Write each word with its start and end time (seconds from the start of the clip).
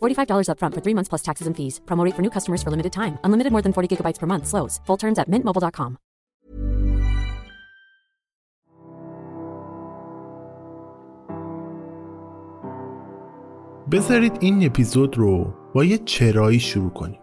$45 0.00 0.48
upfront 0.48 0.74
for 0.74 0.80
three 0.80 0.96
months 0.96 1.10
plus 1.12 1.22
taxes 1.28 1.46
and 1.46 1.54
fees. 1.58 1.74
Promote 1.84 2.14
for 2.16 2.22
new 2.22 2.30
customers 2.30 2.62
for 2.62 2.70
limited 2.70 2.92
time. 2.92 3.18
Unlimited 3.24 3.52
more 3.52 3.60
than 3.60 3.74
40 3.74 3.88
gigabytes 3.92 4.18
per 4.18 4.26
month. 4.26 4.46
Slows. 4.46 4.80
Full 4.86 4.96
terms 4.96 5.18
at 5.18 5.28
mintmobile.com. 5.28 5.98
بذارید 13.92 14.36
این 14.40 14.66
اپیزود 14.66 15.18
رو 15.18 15.54
با 15.74 15.84
یه 15.84 15.98
چرایی 15.98 16.60
شروع 16.60 16.90
کنیم 16.90 17.20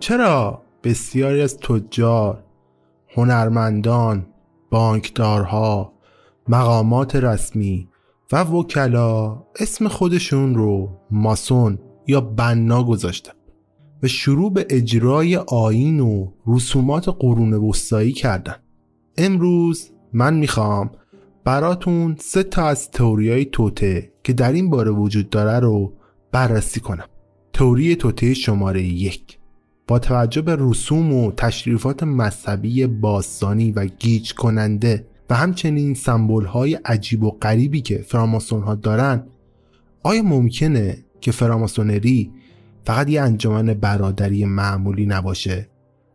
چرا 0.00 0.62
بسیاری 0.82 1.42
از 1.42 1.58
تجار، 1.58 2.44
هنرمندان، 3.08 4.26
بانکدارها، 4.70 5.92
مقامات 6.48 7.16
رسمی 7.16 7.87
و 8.31 8.43
وکلا 8.43 9.43
اسم 9.59 9.87
خودشون 9.87 10.55
رو 10.55 10.89
ماسون 11.11 11.79
یا 12.07 12.21
بنا 12.21 12.83
گذاشتن 12.83 13.31
و 14.03 14.07
شروع 14.07 14.53
به 14.53 14.65
اجرای 14.69 15.35
آین 15.35 15.99
و 15.99 16.31
رسومات 16.47 17.09
قرون 17.09 17.53
وسطایی 17.53 18.11
کردن. 18.11 18.55
امروز 19.17 19.89
من 20.13 20.33
می‌خوام 20.33 20.91
براتون 21.43 22.15
سه 22.19 22.43
تا 22.43 22.65
از 22.65 22.91
تئوریای 22.91 23.45
توته 23.45 24.11
که 24.23 24.33
در 24.33 24.51
این 24.51 24.69
باره 24.69 24.91
وجود 24.91 25.29
داره 25.29 25.59
رو 25.59 25.93
بررسی 26.31 26.79
کنم. 26.79 27.05
تئوری 27.53 27.95
توته 27.95 28.33
شماره 28.33 28.83
یک. 28.83 29.39
با 29.87 29.99
توجه 29.99 30.41
به 30.41 30.57
رسوم 30.59 31.13
و 31.13 31.31
تشریفات 31.31 32.03
مذهبی 32.03 32.87
باستانی 32.87 33.71
و 33.71 33.85
گیج 33.85 34.33
کننده 34.33 35.08
و 35.29 35.35
همچنین 35.35 35.93
سمبول 35.93 36.45
های 36.45 36.75
عجیب 36.75 37.23
و 37.23 37.31
غریبی 37.31 37.81
که 37.81 37.97
فراماسون 37.97 38.63
ها 38.63 38.75
دارن 38.75 39.23
آیا 40.03 40.23
ممکنه 40.23 40.97
که 41.21 41.31
فراماسونری 41.31 42.31
فقط 42.85 43.09
یه 43.09 43.21
انجمن 43.21 43.73
برادری 43.73 44.45
معمولی 44.45 45.05
نباشه 45.05 45.69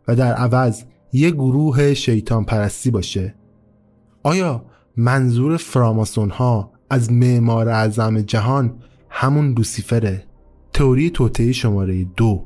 و 0.08 0.16
در 0.16 0.32
عوض 0.34 0.84
یه 1.12 1.30
گروه 1.30 1.94
شیطان 1.94 2.44
پرستی 2.44 2.90
باشه؟ 2.90 3.34
آیا 4.22 4.64
منظور 4.96 5.56
فراماسون 5.56 6.30
ها 6.30 6.72
از 6.90 7.12
معمار 7.12 7.68
اعظم 7.68 8.20
جهان 8.20 8.74
همون 9.10 9.54
لوسیفره؟ 9.58 10.24
تئوری 10.72 11.10
توطئه 11.10 11.52
شماره 11.52 12.04
دو. 12.04 12.44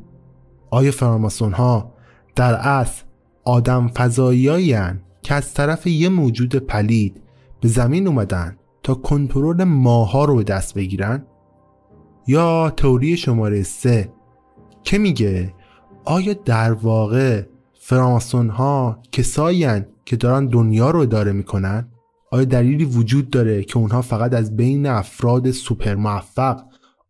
آیا 0.70 0.90
فراماسون 0.90 1.52
ها 1.52 1.92
در 2.36 2.54
اصل 2.54 3.02
آدم 3.44 3.88
فضایی 3.88 4.74
که 5.22 5.34
از 5.34 5.54
طرف 5.54 5.86
یه 5.86 6.08
موجود 6.08 6.56
پلید 6.56 7.22
به 7.60 7.68
زمین 7.68 8.08
اومدن 8.08 8.56
تا 8.82 8.94
کنترل 8.94 9.64
ماها 9.64 10.24
رو 10.24 10.36
به 10.36 10.42
دست 10.42 10.74
بگیرن؟ 10.74 11.26
یا 12.26 12.70
تئوری 12.70 13.16
شماره 13.16 13.62
سه 13.62 14.12
که 14.82 14.98
میگه 14.98 15.54
آیا 16.04 16.32
در 16.32 16.72
واقع 16.72 17.42
فراماسون 17.80 18.48
ها 18.48 19.02
که 20.04 20.16
دارن 20.16 20.46
دنیا 20.46 20.90
رو 20.90 21.00
اداره 21.00 21.32
می‌کنن؟ 21.32 21.88
آیا 22.32 22.44
دلیلی 22.44 22.84
وجود 22.84 23.30
داره 23.30 23.64
که 23.64 23.78
اونها 23.78 24.02
فقط 24.02 24.34
از 24.34 24.56
بین 24.56 24.86
افراد 24.86 25.50
سوپر 25.50 25.94
موفق 25.94 26.62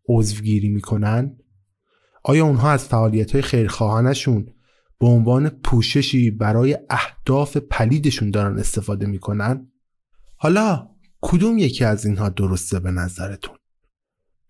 عضوگیری 0.09 0.69
می‌کنن؟ 0.69 1.37
آیا 2.25 2.45
اونها 2.45 2.71
از 2.71 2.85
فعالیت 2.85 3.33
های 3.33 3.43
خیرخواهانشون 3.43 4.47
به 5.01 5.07
عنوان 5.07 5.49
پوششی 5.49 6.31
برای 6.31 6.79
اهداف 6.91 7.57
پلیدشون 7.57 8.31
دارن 8.31 8.59
استفاده 8.59 9.07
می‌کنن. 9.07 9.73
حالا 10.37 10.89
کدوم 11.21 11.59
یکی 11.59 11.85
از 11.85 12.07
اینها 12.07 12.29
درسته 12.29 12.81
به 12.81 12.91
نظرتون؟ 12.91 13.57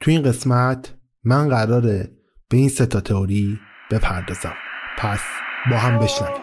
تو 0.00 0.10
این 0.10 0.22
قسمت 0.22 0.94
من 1.24 1.48
قراره 1.48 2.12
به 2.48 2.56
این 2.56 2.68
ستا 2.68 3.00
تئوری 3.00 3.60
بپردازم. 3.90 4.54
پس 4.98 5.20
با 5.70 5.78
هم 5.78 5.98
بشنویم. 5.98 6.42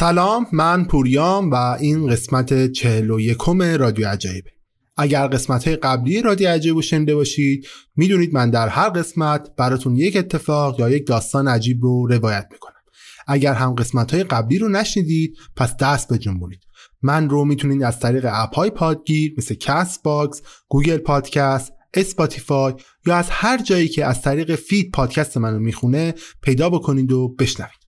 سلام 0.00 0.46
من 0.52 0.84
پوریام 0.84 1.50
و 1.50 1.54
این 1.54 2.06
قسمت 2.06 2.72
چهل 2.72 3.10
و 3.10 3.20
یکم 3.20 3.62
رادیو 3.62 4.08
عجایبه 4.08 4.50
اگر 4.96 5.26
قسمت 5.26 5.68
های 5.68 5.76
قبلی 5.76 6.22
رادیو 6.22 6.48
عجایب 6.48 6.76
رو 6.76 6.82
شنیده 6.82 7.14
باشید 7.14 7.66
می‌دونید 7.96 8.34
من 8.34 8.50
در 8.50 8.68
هر 8.68 8.88
قسمت 8.88 9.48
براتون 9.56 9.96
یک 9.96 10.16
اتفاق 10.16 10.80
یا 10.80 10.90
یک 10.90 11.06
داستان 11.06 11.48
عجیب 11.48 11.82
رو 11.82 12.06
روایت 12.06 12.46
می‌کنم. 12.52 12.80
اگر 13.26 13.54
هم 13.54 13.74
قسمت 13.74 14.14
های 14.14 14.24
قبلی 14.24 14.58
رو 14.58 14.68
نشنیدید 14.68 15.36
پس 15.56 15.76
دست 15.76 16.12
بجنبونید 16.12 16.60
من 17.02 17.30
رو 17.30 17.44
می‌تونید 17.44 17.82
از 17.82 18.00
طریق 18.00 18.26
اپ 18.32 18.54
های 18.54 18.70
پادگیر 18.70 19.34
مثل 19.38 19.54
Castbox، 19.54 20.42
Google 20.68 20.98
Podcast، 20.98 21.72
Spotify 21.94 22.74
یا 23.06 23.16
از 23.16 23.26
هر 23.30 23.62
جایی 23.62 23.88
که 23.88 24.06
از 24.06 24.22
طریق 24.22 24.54
فید 24.54 24.90
پادکست 24.92 25.36
منو 25.36 25.58
می‌خونه 25.58 26.14
پیدا 26.42 26.70
بکنید 26.70 27.12
و 27.12 27.28
بشنوید. 27.28 27.79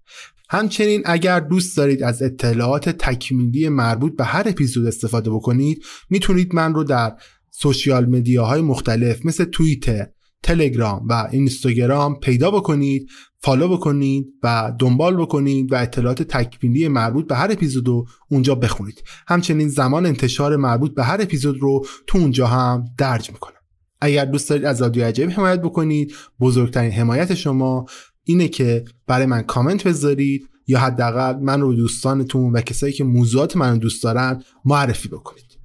همچنین 0.53 1.03
اگر 1.05 1.41
دوست 1.41 1.77
دارید 1.77 2.03
از 2.03 2.23
اطلاعات 2.23 2.89
تکمیلی 2.89 3.69
مربوط 3.69 4.17
به 4.17 4.25
هر 4.25 4.43
اپیزود 4.47 4.87
استفاده 4.87 5.31
بکنید 5.31 5.85
می‌تونید 6.11 6.55
من 6.55 6.75
رو 6.75 6.85
در 6.85 7.17
سوشیال 7.51 8.07
مدیاهای 8.07 8.61
مختلف 8.61 9.27
مثل 9.27 9.45
توییتر 9.45 10.07
تلگرام 10.43 11.07
و 11.09 11.29
اینستاگرام 11.31 12.21
پیدا 12.21 12.51
بکنید 12.51 13.09
فالو 13.39 13.69
بکنید 13.69 14.27
و 14.43 14.73
دنبال 14.79 15.17
بکنید 15.17 15.73
و 15.73 15.77
اطلاعات 15.77 16.23
تکمیلی 16.23 16.89
مربوط 16.89 17.27
به 17.27 17.37
هر 17.37 17.53
اپیزود 17.53 17.89
رو 17.89 18.07
اونجا 18.31 18.55
بخونید. 18.55 19.03
همچنین 19.27 19.69
زمان 19.69 20.07
انتشار 20.07 20.57
مربوط 20.57 20.95
به 20.95 21.05
هر 21.05 21.23
اپیزود 21.23 21.59
رو 21.61 21.87
تو 22.07 22.19
اونجا 22.19 22.47
هم 22.47 22.85
درج 22.99 23.31
می‌کنم. 23.31 23.57
اگر 24.01 24.25
دوست 24.25 24.51
دارید 24.51 24.65
از 24.65 24.83
رادیو 24.83 25.05
عجیب 25.05 25.31
حمایت 25.31 25.61
بکنید 25.61 26.15
بزرگترین 26.41 26.91
حمایت 26.91 27.35
شما 27.35 27.87
اینه 28.25 28.49
که 28.49 28.85
برای 29.07 29.27
من 29.27 29.43
کامنت 29.43 29.87
بذارید 29.87 30.49
یا 30.67 30.79
حداقل 30.79 31.37
من 31.41 31.61
رو 31.61 31.75
دوستانتون 31.75 32.53
و 32.53 32.61
کسایی 32.61 32.93
که 32.93 33.05
موضوعات 33.05 33.57
من 33.57 33.79
دوست 33.79 34.03
دارن 34.03 34.43
معرفی 34.65 35.09
بکنید. 35.09 35.59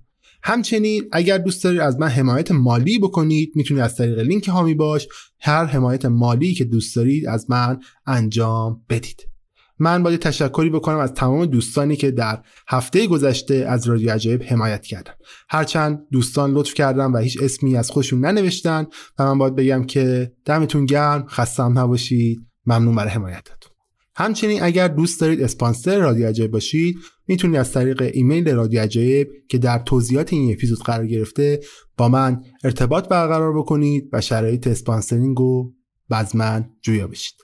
همچنین 0.43 1.03
اگر 1.11 1.37
دوست 1.37 1.63
دارید 1.63 1.79
از 1.79 1.99
من 1.99 2.07
حمایت 2.07 2.51
مالی 2.51 2.99
بکنید 2.99 3.51
می‌تونید 3.55 3.83
از 3.83 3.95
طریق 3.95 4.19
لینک 4.19 4.47
هامی 4.47 4.73
باش 4.73 5.07
هر 5.39 5.65
حمایت 5.65 6.05
مالی 6.05 6.53
که 6.53 6.63
دوست 6.63 6.95
دارید 6.95 7.27
از 7.27 7.49
من 7.49 7.79
انجام 8.05 8.81
بدید. 8.89 9.27
من 9.79 10.03
باید 10.03 10.19
تشکری 10.19 10.69
بکنم 10.69 10.97
از 10.97 11.13
تمام 11.13 11.45
دوستانی 11.45 11.95
که 11.95 12.11
در 12.11 12.43
هفته 12.67 13.07
گذشته 13.07 13.55
از 13.55 13.87
رادیو 13.87 14.11
عجایب 14.11 14.43
حمایت 14.43 14.85
کردن. 14.85 15.13
هرچند 15.49 15.99
دوستان 16.11 16.51
لطف 16.51 16.73
کردن 16.73 17.11
و 17.11 17.17
هیچ 17.17 17.37
اسمی 17.41 17.77
از 17.77 17.91
خودشون 17.91 18.25
ننوشتن 18.25 18.87
و 19.19 19.25
من 19.25 19.37
باید 19.37 19.55
بگم 19.55 19.83
که 19.83 20.31
دمتون 20.45 20.85
گرم 20.85 21.25
خستم 21.27 21.79
نباشید. 21.79 22.46
ممنون 22.67 22.95
برای 22.95 23.11
حمایتتون. 23.11 23.71
همچنین 24.15 24.63
اگر 24.63 24.87
دوست 24.87 25.21
دارید 25.21 25.41
اسپانسر 25.41 25.99
رادیو 25.99 26.27
عجایب 26.27 26.51
باشید 26.51 26.97
می‌تونید 27.27 27.57
از 27.57 27.71
طریق 27.71 28.11
ایمیل 28.13 28.49
رادیو 28.49 28.81
عجایب 28.81 29.29
که 29.49 29.57
در 29.57 29.79
توضیحات 29.79 30.33
این 30.33 30.53
اپیزود 30.53 30.79
قرار 30.79 31.07
گرفته 31.07 31.59
با 31.97 32.09
من 32.09 32.43
ارتباط 32.63 33.07
برقرار 33.07 33.57
بکنید 33.57 34.09
و 34.13 34.21
شرایط 34.21 34.67
sponsoring 34.67 35.37
رو 35.37 35.73
از 36.09 36.35
من 36.35 36.69
جویا 36.81 37.07
بشید. 37.07 37.35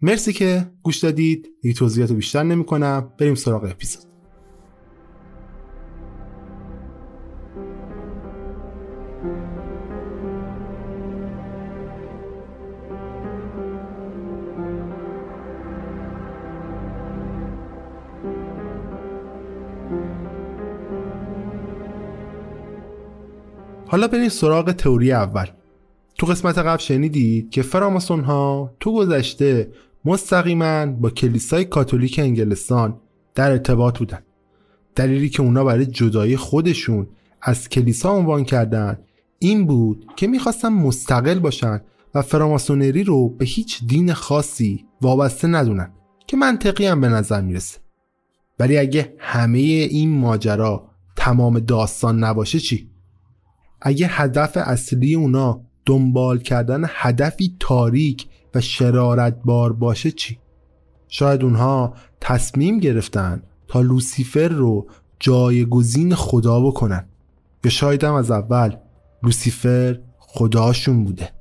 مرسی 0.00 0.32
که 0.32 0.70
گوش 0.82 0.98
دادید. 0.98 1.48
این 1.62 1.74
توضیحات 1.74 2.12
بیشتر 2.12 2.42
نمی 2.42 2.64
کنم 2.64 3.12
بریم 3.20 3.34
سراغ 3.34 3.64
اپیزود. 3.64 4.07
حالا 23.86 24.08
بریم 24.08 24.28
سراغ 24.28 24.72
تئوری 24.72 25.12
اول. 25.12 25.46
تو 26.18 26.26
قسمت 26.26 26.58
قبل 26.58 26.78
شنیدید 26.78 27.50
که 27.50 27.62
فراماسون 27.62 28.20
ها 28.20 28.74
تو 28.80 28.94
گذشته 28.94 29.72
مستقیما 30.04 30.86
با 30.86 31.10
کلیسای 31.10 31.64
کاتولیک 31.64 32.18
انگلستان 32.18 33.00
در 33.34 33.50
ارتباط 33.50 33.98
بودن. 33.98 34.18
دلیلی 34.94 35.28
که 35.28 35.42
اونا 35.42 35.64
برای 35.64 35.86
جدایی 35.86 36.36
خودشون 36.36 37.06
از 37.42 37.68
کلیسا 37.68 38.10
عنوان 38.10 38.44
کردن 38.44 38.98
این 39.38 39.66
بود 39.66 40.06
که 40.16 40.26
می‌خواستن 40.26 40.68
مستقل 40.68 41.38
باشن 41.38 41.80
و 42.14 42.22
فراماسونری 42.22 43.04
رو 43.04 43.28
به 43.28 43.44
هیچ 43.44 43.86
دین 43.86 44.12
خاصی 44.12 44.86
وابسته 45.02 45.48
ندونن 45.48 45.92
که 46.26 46.36
منطقی 46.36 46.86
هم 46.86 47.00
به 47.00 47.08
نظر 47.08 47.40
می‌رسه. 47.40 47.78
ولی 48.58 48.78
اگه 48.78 49.14
همه 49.18 49.58
این 49.58 50.18
ماجرا 50.18 50.88
تمام 51.16 51.58
داستان 51.58 52.24
نباشه 52.24 52.60
چی؟ 52.60 52.90
اگه 53.82 54.06
هدف 54.06 54.56
اصلی 54.56 55.14
اونا 55.14 55.60
دنبال 55.86 56.38
کردن 56.38 56.84
هدفی 56.86 57.56
تاریک 57.60 58.26
و 58.54 58.60
شرارتبار 58.60 59.72
باشه 59.72 60.10
چی؟ 60.10 60.38
شاید 61.08 61.42
اونها 61.42 61.94
تصمیم 62.20 62.78
گرفتن 62.78 63.42
تا 63.68 63.80
لوسیفر 63.80 64.48
رو 64.48 64.86
جایگزین 65.20 66.14
خدا 66.14 66.60
بکنن 66.60 67.08
یا 67.64 67.70
شاید 67.70 68.04
هم 68.04 68.14
از 68.14 68.30
اول 68.30 68.76
لوسیفر 69.22 70.00
خداشون 70.18 71.04
بوده 71.04 71.37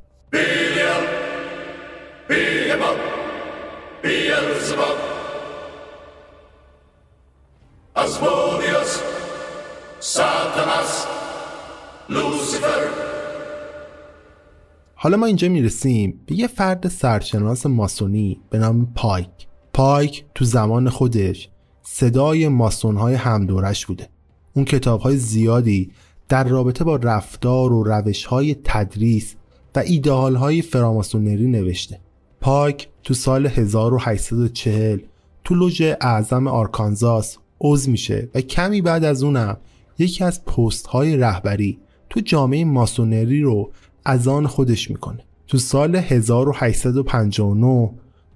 حالا 14.96 15.18
ما 15.18 15.26
اینجا 15.26 15.50
می‌رسیم 15.50 16.22
به 16.26 16.36
یه 16.36 16.48
فرد 16.48 16.88
سرشناس 16.88 17.66
ماسونی 17.66 18.42
به 18.50 18.58
نام 18.58 18.94
پایک. 18.96 19.28
پایک 19.74 20.26
تو 20.36 20.46
زمان 20.46 20.90
خودش 20.90 21.50
صدای 21.84 22.48
ماسونهای 22.48 23.16
همدورش 23.16 23.86
بوده. 23.86 24.10
اون 24.54 24.66
کتاب 24.66 25.02
های 25.02 25.18
زیادی 25.18 25.92
در 26.30 26.44
رابطه 26.44 26.84
با 26.84 26.96
رفتار 26.96 27.74
و 27.74 27.84
روش 27.84 28.26
های 28.26 28.56
تدریس 28.64 29.36
و 29.76 29.80
ایده‌آل 29.80 30.36
های 30.36 30.62
فراماسونری 30.62 31.48
نوشته. 31.48 32.00
پایک 32.42 32.88
تو 33.04 33.14
سال 33.14 33.48
1840 33.48 35.00
تو 35.44 35.56
لوژ 35.56 35.82
اعظم 36.02 36.48
آرکانزاس 36.48 37.38
عضو 37.62 37.92
میشه 37.92 38.30
و 38.36 38.42
کمی 38.42 38.82
بعد 38.82 39.04
از 39.04 39.24
اونم 39.24 39.58
یکی 40.00 40.24
از 40.24 40.46
پست 40.46 40.88
های 40.88 41.18
رهبری 41.18 41.80
تو 42.10 42.20
جامعه 42.20 42.66
ماسونری 42.66 43.42
رو 43.42 43.72
از 44.06 44.28
آن 44.28 44.48
خودش 44.48 44.90
می‌کنه. 44.90 45.20
تو 45.48 45.58
سال 45.58 45.96
1859 45.96 47.92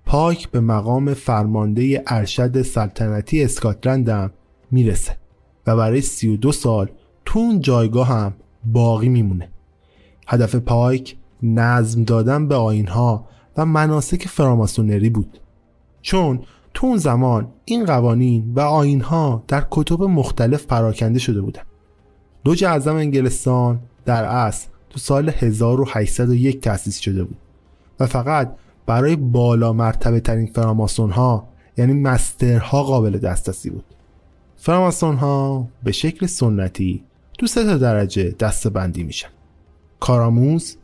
پاک 0.06 0.50
به 0.50 0.60
مقام 0.60 1.14
فرمانده 1.14 2.04
ارشد 2.08 2.62
سلطنتی 2.62 3.44
اسکاتلند 3.44 4.10
هم 4.10 4.32
می‌رسه 4.72 5.18
و 5.68 5.76
برای 5.76 6.02
32 6.02 6.52
سال 6.52 6.90
تو 7.26 7.40
اون 7.40 7.60
جایگاه 7.60 8.08
هم 8.08 8.34
باقی 8.66 9.10
میمونه. 9.10 9.50
هدف 10.28 10.56
پایک 10.56 11.16
نظم 11.44 12.04
دادن 12.04 12.48
به 12.48 12.56
آینها 12.56 13.28
و 13.58 13.66
مناسک 13.66 14.28
فراماسونری 14.28 15.10
بود. 15.10 15.40
چون 16.02 16.40
تو 16.74 16.88
اون 16.88 16.98
زمان 16.98 17.48
این 17.66 17.86
قوانین 17.86 18.54
و 18.56 18.60
آینها 18.60 19.44
در 19.48 19.66
کتب 19.72 20.04
مختلف 20.04 20.66
پراکنده 20.66 21.20
شده 21.20 21.42
بودن. 21.42 21.62
لوج 22.46 22.64
اعظم 22.64 22.96
انگلستان 22.96 23.80
در 24.06 24.24
اصل 24.24 24.68
تو 24.90 25.00
سال 25.00 25.30
1801 25.30 26.62
تأسیس 26.62 27.00
شده 27.00 27.24
بود 27.24 27.38
و 28.00 28.06
فقط 28.06 28.56
برای 28.86 29.16
بالا 29.16 29.74
مرتبه 29.74 30.20
ترین 30.20 30.48
فراماسون 30.48 31.12
ها 31.12 31.48
یعنی 31.78 31.94
مسترها 31.94 32.84
قابل 32.84 33.18
دسترسی 33.18 33.70
بود. 33.70 33.86
فراماسون 34.58 35.16
ها 35.16 35.68
به 35.84 35.92
شکل 35.92 36.26
سنتی 36.26 37.04
تو 37.40 37.48
سه 37.48 37.64
تا 37.66 37.78
درجه 37.78 38.32
دسته 38.32 38.70
بندی 38.70 39.04
میشن. 39.04 39.30
کارآموز 40.00 40.78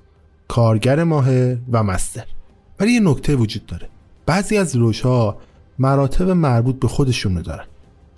کارگر 0.47 1.03
ماهر 1.03 1.57
و 1.71 1.83
مستر. 1.83 2.25
ولی 2.79 2.91
یه 2.91 2.99
نکته 2.99 3.35
وجود 3.35 3.65
داره. 3.65 3.89
بعضی 4.25 4.57
از 4.57 4.75
ها 5.03 5.37
مراتب 5.79 6.29
مربوط 6.29 6.79
به 6.79 6.87
خودشون 6.87 7.41
دارن. 7.41 7.65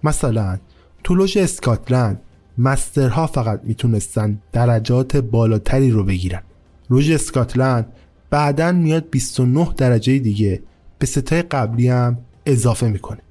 مثلا 0.04 0.60
تو 1.04 1.16
لوژ 1.16 1.38
اسکاتلند 1.38 2.22
مسترها 2.58 3.28
فقط 3.28 3.62
می‌تونستن 3.64 4.42
درجات 4.52 5.18
بالاتری 5.18 5.92
رو 5.92 6.04
بگیرن. 6.04 6.42
روژ 6.90 7.12
اسکاتلند 7.12 7.94
بعدا 8.30 8.72
میاد 8.72 9.10
29 9.10 9.74
درجه 9.78 10.20
دیگه 10.20 10.62
به 11.00 11.06
ستای 11.06 11.42
قبلی 11.42 11.88
هم 11.88 12.18
اضافه 12.46 12.88
می‌کنه 12.88 13.22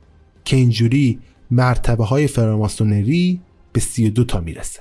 که 0.45 0.57
اینجوری 0.57 1.19
مرتبه 1.51 2.05
های 2.05 2.27
فراماسونری 2.27 3.41
به 3.73 3.81
32 3.81 4.25
تا 4.25 4.41
می‌رسه. 4.41 4.81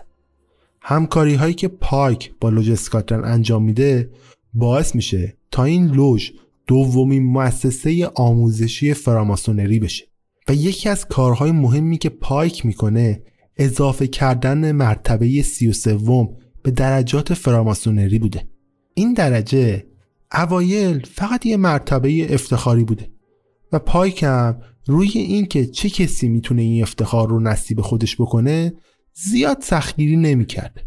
همکاری 0.82 1.36
هایی 1.36 1.54
که 1.54 1.68
پایک 1.68 2.32
با 2.40 2.50
لوژ 2.50 2.70
اسکاتلند 2.70 3.26
انجام 3.26 3.64
میده 3.64 4.10
باعث 4.54 4.96
میشه 4.96 5.38
تا 5.52 5.64
این 5.64 5.88
لوژ 5.88 6.32
دومین 6.68 7.24
مؤسسه 7.24 8.08
آموزشی 8.16 8.94
فراماسونری 8.94 9.80
بشه. 9.80 10.06
و 10.48 10.54
یکی 10.54 10.90
از 10.90 11.06
کارهای 11.06 11.52
مهمی 11.52 11.98
که 11.98 12.10
پایک 12.10 12.66
می‌کنه 12.66 13.24
اضافه 13.58 14.08
کردن 14.08 14.72
مرتبه 14.72 15.42
سی 15.42 15.68
و 15.68 15.74
سوم 15.74 16.38
به 16.64 16.72
درجات 16.72 17.34
فراماسونری 17.34 18.20
بوده. 18.20 18.48
این 18.94 19.14
درجه 19.14 19.86
اوایل 20.34 21.06
فقط 21.06 21.46
یه 21.46 21.58
مرتبه 21.58 22.34
افتخاری 22.34 22.84
بوده. 22.84 23.12
و 23.72 23.80
پایک 23.80 24.24
هم 24.24 24.62
روی 24.88 25.10
اینکه 25.14 25.66
چه 25.66 25.90
کسی 25.90 26.28
می‌تونه 26.28 26.62
این 26.62 26.82
افتخار 26.82 27.30
رو 27.30 27.40
نصیب 27.40 27.82
خودش 27.82 28.16
بکنه 28.16 28.74
زیاد 29.14 29.58
سختگیری 29.62 30.16
نمی‌کرد 30.16 30.86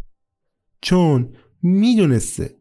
چون 0.81 1.29
می‌دونسته 1.61 2.60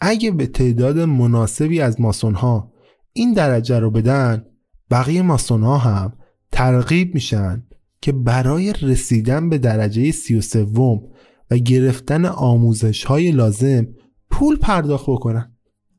اگه 0.00 0.30
به 0.30 0.46
تعداد 0.46 0.98
مناسبی 0.98 1.80
از 1.80 2.00
ماسون 2.00 2.34
ها 2.34 2.72
این 3.12 3.32
درجه 3.32 3.78
رو 3.78 3.90
بدن 3.90 4.44
بقیه 4.90 5.22
ماسون 5.22 5.62
ها 5.62 5.78
هم 5.78 6.12
ترغیب 6.52 7.14
میشن 7.14 7.62
که 8.00 8.12
برای 8.12 8.72
رسیدن 8.72 9.48
به 9.48 9.58
درجه 9.58 10.10
سی 10.10 10.34
و 10.34 10.40
سوم 10.40 11.02
و 11.50 11.56
گرفتن 11.56 12.24
آموزش 12.24 13.04
های 13.04 13.30
لازم 13.30 13.86
پول 14.30 14.56
پرداخت 14.56 15.06
بکنن. 15.06 15.52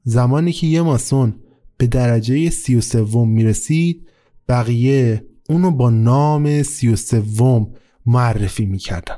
زمانی 0.04 0.52
که 0.52 0.68
یه 0.68 0.82
ماسون 0.82 1.36
به 1.78 1.88
درجه 1.88 2.50
سی 2.50 2.76
و 2.76 2.82
سوم 2.82 3.30
می‌رسید 3.30 4.08
بقیه 4.50 5.26
اونو 5.50 5.72
با 5.72 5.90
نام 5.90 6.64
سی 6.64 6.88
و 6.88 6.96
سوم 6.96 7.74
معرفی 8.06 8.66
می‌کردن 8.66 9.18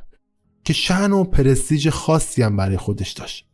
که 0.64 0.74
شن 0.74 1.12
و 1.12 1.24
پرستیج 1.24 1.90
خاصی 1.90 2.42
هم 2.42 2.58
برای 2.58 2.78
خودش 2.78 3.12
داشت. 3.12 3.49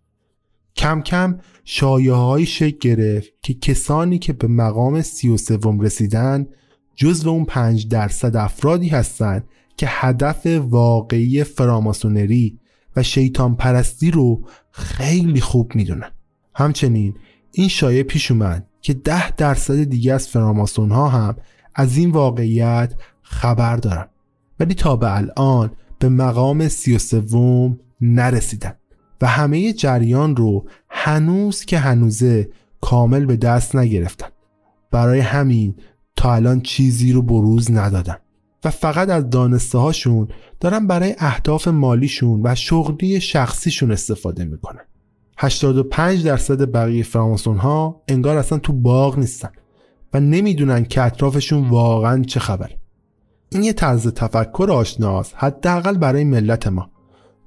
کم 0.76 1.02
کم 1.02 1.40
شایه 1.64 2.14
های 2.14 2.46
شکل 2.46 2.78
گرفت 2.78 3.30
که 3.42 3.54
کسانی 3.54 4.20
که 4.20 4.34
به 4.34 4.48
مقام 4.48 5.02
سی 5.02 5.30
و 5.30 5.38
سوم 5.38 5.80
رسیدن 5.80 6.48
جزو 6.96 7.30
اون 7.30 7.46
پنج 7.46 7.88
درصد 7.88 8.36
افرادی 8.36 8.88
هستند 8.88 9.48
که 9.78 9.88
هدف 9.90 10.46
واقعی 10.70 11.44
فراماسونری 11.44 12.60
و 12.96 13.04
شیطان 13.04 13.56
پرستی 13.56 14.12
رو 14.12 14.48
خیلی 14.72 15.42
خوب 15.42 15.76
می‌دونن. 15.76 16.12
همچنین 16.56 17.14
این 17.52 17.68
شایعه 17.68 18.04
پیش 18.04 18.32
اومد 18.32 18.68
که 18.82 18.94
ده 18.94 19.32
درصد 19.32 19.84
دیگه 19.84 20.14
از 20.14 20.28
فراماسون 20.28 20.92
ها 20.92 21.10
هم 21.10 21.36
از 21.76 21.98
این 21.98 22.12
واقعیت 22.12 22.94
خبر 23.22 23.76
دارن. 23.76 24.08
ولی 24.60 24.74
تا 24.74 24.96
به 24.96 25.16
الان 25.16 25.72
به 26.00 26.10
مقام 26.10 26.68
سی 26.68 26.96
و 26.96 27.00
سوم 27.00 27.80
نرسیدن. 28.02 28.74
همه 29.26 29.74
جریان 29.74 30.36
رو 30.36 30.66
هنوز 30.90 31.66
که 31.66 31.78
هنوزه 31.78 32.50
کامل 32.82 33.26
به 33.26 33.38
دست 33.38 33.76
نگرفتن. 33.76 34.28
برای 34.92 35.20
همین 35.20 35.76
تا 36.16 36.34
الان 36.34 36.62
چیزی 36.62 37.12
رو 37.12 37.22
بروز 37.22 37.72
ندادن. 37.72 38.18
و 38.66 38.70
فقط 38.70 39.10
از 39.10 39.30
دانسته 39.30 39.78
هاشون 39.78 40.28
دارن 40.60 40.88
برای 40.88 41.16
اهداف 41.20 41.68
مالیشون 41.68 42.42
و 42.44 42.56
شغلی 42.56 43.22
شخصیشون 43.22 43.92
استفاده 43.92 44.46
می‌کنن. 44.46 44.86
85 45.38 46.26
درصد 46.26 46.72
بقیه 46.72 47.04
فراماسون 47.04 47.58
ها 47.58 48.02
انگار 48.08 48.38
اصلا 48.38 48.58
تو 48.58 48.74
باغ 48.74 49.20
نیستن 49.20 49.50
و 50.14 50.20
نمی‌دونن 50.20 50.84
که 50.86 51.02
اطرافشون 51.02 51.70
واقعا 51.70 52.24
چه 52.24 52.40
خبره 52.40 52.78
این 53.50 53.64
یه 53.64 53.74
طرز 53.74 54.08
تفکر 54.08 54.68
آشناست 54.72 55.34
حداقل 55.38 55.98
برای 55.98 56.24
ملت 56.24 56.68
ما. 56.68 56.90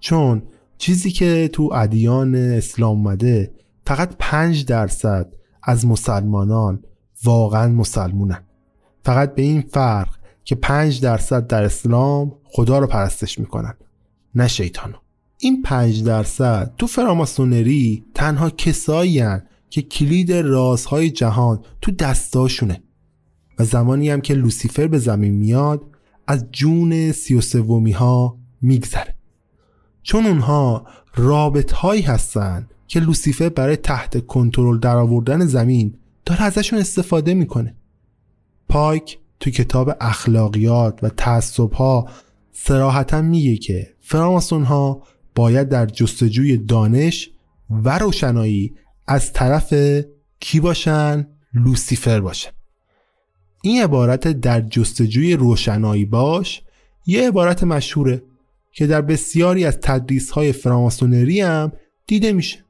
چون 0.00 0.42
چیزی 0.78 1.10
که 1.10 1.50
تو 1.52 1.70
ادیان 1.74 2.34
اسلام 2.34 2.96
اومده 2.96 3.54
فقط 3.86 4.16
5 4.18 4.64
درصد 4.64 5.32
از 5.62 5.86
مسلمانان 5.86 6.82
واقعا 7.24 7.68
مسلمونن. 7.68 8.44
فقط 9.04 9.34
به 9.34 9.42
این 9.42 9.60
فرق 9.60 10.08
که 10.44 10.54
5 10.54 11.00
درصد 11.00 11.46
در 11.46 11.64
اسلام 11.64 12.32
خدا 12.44 12.78
رو 12.78 12.86
پرستش 12.86 13.38
می‌کنن 13.38 13.74
نه 14.34 14.48
شیطانو. 14.48 14.96
این 15.38 15.62
5 15.62 16.04
درصد 16.04 16.74
تو 16.78 16.86
فراماسونری 16.86 18.04
تنها 18.14 18.50
کسایی 18.50 19.22
که 19.70 19.82
کلید 19.82 20.32
رازهای 20.32 21.10
جهان 21.10 21.60
تو 21.80 21.90
دستاشونه. 21.90 22.82
و 23.58 23.64
زمانی 23.64 24.10
هم 24.10 24.20
که 24.20 24.34
لوسیفر 24.34 24.86
به 24.86 24.98
زمین 24.98 25.34
میاد 25.34 25.82
از 26.26 26.46
جون 26.52 27.12
سی 27.12 27.34
و 27.34 27.92
ها 27.92 28.38
میگذره. 28.62 29.17
چون 30.08 30.26
اونها 30.26 30.86
رابط 31.14 31.72
هایی 31.72 32.02
هستن 32.02 32.68
که 32.86 33.00
لوسیفر 33.00 33.48
برای 33.48 33.76
تحت 33.76 34.26
کنترل 34.26 34.78
درآوردن 34.78 35.46
زمین 35.46 35.94
داره 36.24 36.42
ازشون 36.42 36.78
استفاده 36.78 37.34
می‌کنه. 37.34 37.74
پایک 38.68 39.18
تو 39.40 39.50
کتاب 39.50 39.96
اخلاقیات 40.00 40.98
و 41.02 41.08
تعصب 41.08 41.72
ها 41.72 42.08
سراحتا 42.52 43.22
میگه 43.22 43.56
که 43.56 43.94
فراماسون 44.00 44.64
ها 44.64 45.02
باید 45.34 45.68
در 45.68 45.86
جستجوی 45.86 46.56
دانش 46.56 47.30
و 47.70 47.98
روشنایی 47.98 48.74
از 49.06 49.32
طرف 49.32 49.74
کی 50.40 50.60
باشن؟ 50.60 51.26
لوسیفر 51.54 52.20
باشن 52.20 52.50
این 53.62 53.82
عبارت 53.82 54.28
در 54.28 54.60
جستجوی 54.60 55.34
روشنایی 55.34 56.04
باش 56.04 56.62
یه 57.06 57.28
عبارت 57.28 57.64
مشهوره. 57.64 58.22
که 58.78 58.86
در 58.86 59.02
بسیاری 59.02 59.64
از 59.64 59.78
تدریس 59.82 60.30
های 60.30 60.52
فراماسونری 60.52 61.40
هم 61.40 61.72
دیده 62.06 62.32
میشه. 62.32 62.64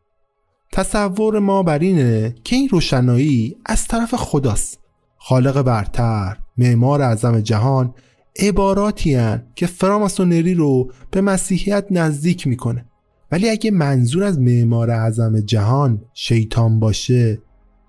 تصور 0.72 1.38
ما 1.38 1.62
بر 1.62 1.78
اینه 1.78 2.34
که 2.44 2.56
این 2.56 2.68
روشنایی 2.68 3.56
از 3.66 3.86
طرف 3.86 4.14
خداست. 4.14 4.80
خالق 5.16 5.62
برتر 5.62 6.36
معمار 6.58 7.02
اعظم 7.02 7.40
جهان 7.40 7.94
عباراتی 8.40 9.14
هن 9.14 9.46
که 9.54 9.66
فراماسونری 9.66 10.54
رو 10.54 10.92
به 11.10 11.20
مسیحیت 11.20 11.86
نزدیک 11.90 12.46
می‌کنه. 12.46 12.84
ولی 13.32 13.50
اگه 13.50 13.70
منظور 13.70 14.24
از 14.24 14.38
معمار 14.38 14.90
اعظم 14.90 15.40
جهان 15.40 16.04
شیطان 16.14 16.80
باشه 16.80 17.38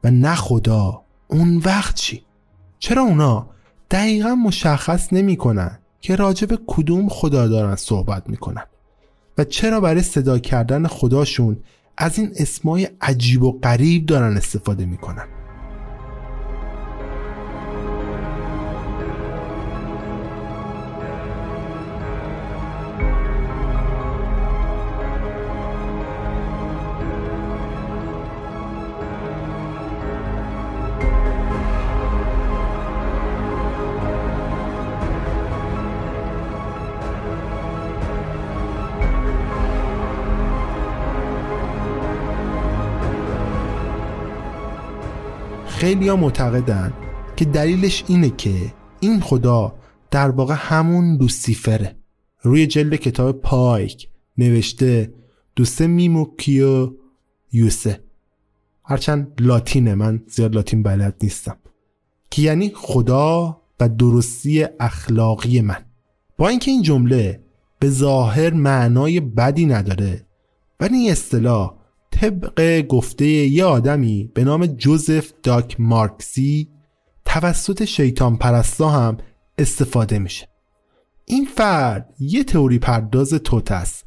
و 0.04 0.12
نه 0.12 0.36
خدا 0.36 1.02
اون 1.28 1.58
وقت 1.58 1.96
چی؟ 1.96 2.24
چرا 2.80 3.02
اونا 3.02 3.50
دقیقا 3.92 4.36
مشخص 4.36 5.14
نمی‌کنن؟ 5.14 5.79
که 6.02 6.16
راجب 6.16 6.60
کدوم 6.68 7.10
خدا 7.10 7.48
دارن 7.48 7.76
صحبت 7.76 8.30
می‌کنن 8.30 8.64
و 9.38 9.44
چرا 9.44 9.82
برای 9.82 10.02
صدا 10.02 10.40
کردن 10.40 10.88
خداشون 10.88 11.58
از 11.98 12.20
این 12.20 12.32
اسمای 12.36 12.88
عجیب 13.02 13.44
و 13.44 13.60
غریب 13.60 14.06
دارن 14.06 14.38
استفاده 14.38 14.86
می‌کنن. 14.86 15.39
خیلی 45.90 46.08
ها 46.08 46.16
معتقدن 46.16 46.94
که 47.36 47.46
دلیلش 47.46 48.04
اینه 48.08 48.30
که 48.30 48.74
این 49.00 49.20
خدا 49.20 49.76
در 50.12 50.30
واقع 50.30 50.56
همون 50.58 51.18
لوسیفره. 51.22 51.96
روی 52.42 52.68
جلد 52.68 52.96
کتاب 52.96 53.42
پایک 53.42 54.10
نوشته 54.38 55.14
Deus 55.56 55.88
meumque 55.88 56.94
jus 57.52 57.83
ـه. 57.83 58.04
هرچند 58.84 59.34
لاتینه 59.40 59.96
من 59.96 60.24
زیاد 60.28 60.56
لاتین 60.56 60.84
بلد 60.84 61.16
نیستم. 61.24 61.58
که 62.32 62.42
یعنی 62.42 62.72
خدا 62.76 63.62
و 63.80 63.90
درستی 63.90 64.66
اخلاقی 64.80 65.62
من. 65.62 65.86
با 66.38 66.48
اینکه 66.48 66.72
این 66.72 66.82
جمله 66.82 67.44
به 67.80 67.90
ظاهر 67.90 68.54
معنای 68.54 69.20
بدی 69.20 69.66
نداره 69.66 70.26
ولی 70.80 70.98
این 70.98 71.12
اصطلاح 71.12 71.79
طبق 72.12 72.82
گفته 72.82 73.26
یه 73.26 73.66
آدمی 73.66 74.32
به 74.34 74.44
نام 74.44 74.66
جوزف 74.66 75.32
داک 75.44 75.76
مارکسی 75.80 76.70
توسط 77.26 77.86
شیطان 77.86 78.38
پرستا 78.38 78.90
هم 78.90 79.18
استفاده 79.58 80.20
میشه. 80.20 80.48
این 81.26 81.46
فرد 81.46 82.14
یه 82.20 82.44
تئوری 82.44 82.80
پرداز 82.80 83.30
توته 83.30 83.76
است 83.76 84.06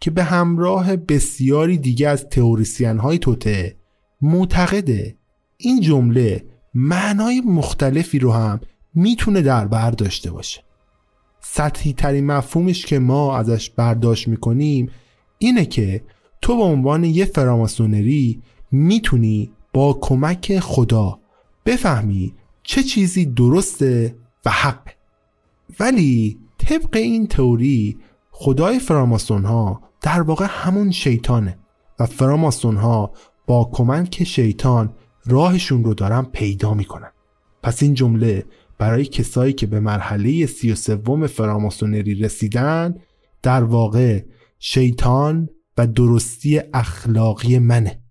که 0.00 0.10
به 0.10 0.24
همراه 0.24 0.96
بسیاری 0.96 1.78
دیگه 1.78 2.08
از 2.08 2.28
تئوریسین 2.28 2.98
های 2.98 3.18
توته 3.18 3.76
معتقده 4.20 5.16
این 5.56 5.80
جمله 5.80 6.44
معنای 6.74 7.40
مختلفی 7.40 8.18
رو 8.18 8.32
هم 8.32 8.60
می‌تونه 8.94 9.42
در 9.42 9.66
بر 9.66 9.90
داشته 9.90 10.30
باشه. 10.30 10.64
سطحی 11.40 11.92
ترین 11.92 12.26
مفهومش 12.26 12.86
که 12.86 12.98
ما 12.98 13.36
ازش 13.36 13.70
برداشت 13.70 14.28
می‌کنیم 14.28 14.90
اینه 15.38 15.66
که 15.66 16.04
تو 16.44 16.56
به 16.56 16.62
عنوان 16.62 17.04
یه 17.04 17.24
فراماسونری 17.24 18.42
می‌تونی 18.72 19.50
با 19.72 19.98
کمک 20.00 20.58
خدا 20.58 21.18
بفهمی 21.66 22.34
چه 22.62 22.82
چیزی 22.82 23.26
درسته 23.26 24.16
و 24.44 24.50
حقه 24.50 24.92
ولی 25.80 26.38
طبق 26.58 26.96
این 26.96 27.26
تئوری 27.26 27.98
خدای 28.30 28.78
فراماسون 28.78 29.44
ها 29.44 29.82
در 30.02 30.22
واقع 30.22 30.46
همون 30.48 30.90
شیطانه 30.90 31.58
و 31.98 32.06
فراماسون 32.06 32.76
ها 32.76 33.12
با 33.46 33.70
کمک 33.72 34.24
شیطان 34.24 34.94
راهشون 35.26 35.84
رو 35.84 35.94
دارن 35.94 36.22
پیدا 36.22 36.74
می‌کنن. 36.74 37.10
پس 37.62 37.82
این 37.82 37.94
جمله 37.94 38.44
برای 38.78 39.04
کسایی 39.04 39.52
که 39.52 39.66
به 39.66 39.80
مرحله 39.80 40.46
سی 40.46 40.72
و 40.72 40.74
سوم 40.74 41.26
فراماسونری 41.26 42.14
رسیدن 42.14 42.94
در 43.42 43.64
واقع 43.64 44.22
شیطان 44.58 45.48
و 45.78 45.86
درستی 45.86 46.60
اخلاقی 46.74 47.58
منه. 47.58 48.02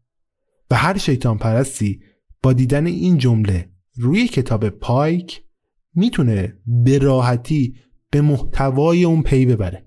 و 0.71 0.75
هر 0.75 0.97
شیطان 0.97 1.37
پرستی 1.37 2.01
با 2.43 2.53
دیدن 2.53 2.85
این 2.85 3.17
جمله 3.17 3.69
روی 3.95 4.27
کتاب 4.27 4.69
پایک 4.69 5.41
می‌تونه 5.95 6.57
به 6.65 6.97
راحتی 6.97 7.75
به 8.09 8.21
محتوای 8.21 9.03
اون 9.03 9.23
پی 9.23 9.45
ببره 9.45 9.85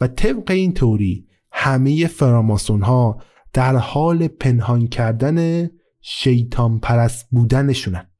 و 0.00 0.08
طبق 0.08 0.50
این 0.50 0.72
توری 0.72 1.26
همه 1.52 2.06
فراماسون 2.06 2.82
ها 2.82 3.22
در 3.52 3.76
حال 3.76 4.28
پنهان 4.28 4.86
کردن 4.86 5.68
شیطان 6.00 6.78
پرست 6.78 7.26
بودنشونن. 7.30 8.10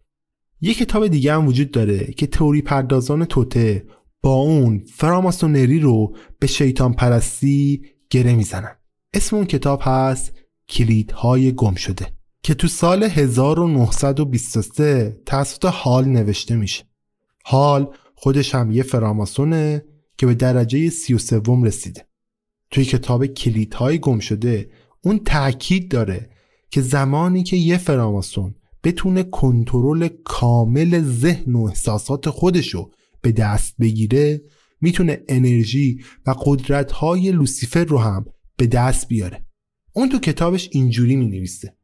یک 0.61 0.79
کتاب 0.79 1.07
دیگه 1.07 1.35
هم 1.35 1.47
وجود 1.47 1.71
داره 1.71 1.99
که 1.99 2.27
توری 2.27 2.63
پردازان 2.63 3.25
توته 3.25 3.87
با 4.23 4.35
اون 4.35 4.85
فراماسونری 4.95 5.81
رو 5.81 6.17
به 6.39 6.47
شیطان 6.47 6.93
پرستی 6.93 7.83
گره 8.11 8.35
می‌زنن. 8.35 8.77
اسم 9.15 9.37
اون 9.37 9.45
کتاب 9.45 9.81
هست 9.83 10.33
کلیدهای 10.69 11.53
گم 11.53 11.75
شده 11.75 12.13
که 12.43 12.55
تو 12.55 12.69
سال 12.69 13.03
1923 13.03 15.21
توسط 15.27 15.65
حال 15.65 16.05
نوشته 16.05 16.57
میشه. 16.57 16.85
حال 17.45 17.95
خودش 18.15 18.55
هم 18.55 18.71
یه 18.71 18.83
فراماسونه 18.83 19.85
که 20.19 20.27
به 20.27 20.35
درجه 20.35 20.91
33 20.91 21.43
رسیده. 21.63 22.07
توی 22.71 22.85
کتاب 22.85 23.27
کلیدهای 23.27 23.99
گم 23.99 24.19
شده 24.19 24.71
اون 25.05 25.19
تاکید 25.19 25.91
داره 25.91 26.31
که 26.71 26.81
زمانی 26.81 27.43
که 27.43 27.57
یه 27.57 27.79
فراماسون 27.79 28.55
بتونه 28.85 29.23
کنترل 29.23 30.09
کامل 30.25 31.03
ذهن 31.03 31.53
و 31.53 31.65
احساسات 31.65 32.31
خودشو 32.31 32.91
به 33.21 33.33
دست 33.33 33.75
بگیره 33.81 34.43
می‌تونه 34.81 35.23
انرژی 35.29 36.01
و 36.27 36.35
قدرت 36.45 36.93
های 36.93 37.33
لوسیفر 37.33 37.85
رو 37.85 37.99
هم 37.99 38.27
به 38.63 38.69
دست 38.69 39.09
بیاره. 39.09 39.45
اون 39.93 40.09
تو 40.09 40.19
کتابش 40.19 40.69
اینجوری 40.73 41.17
می 41.17 41.27
نویسه 41.27 41.77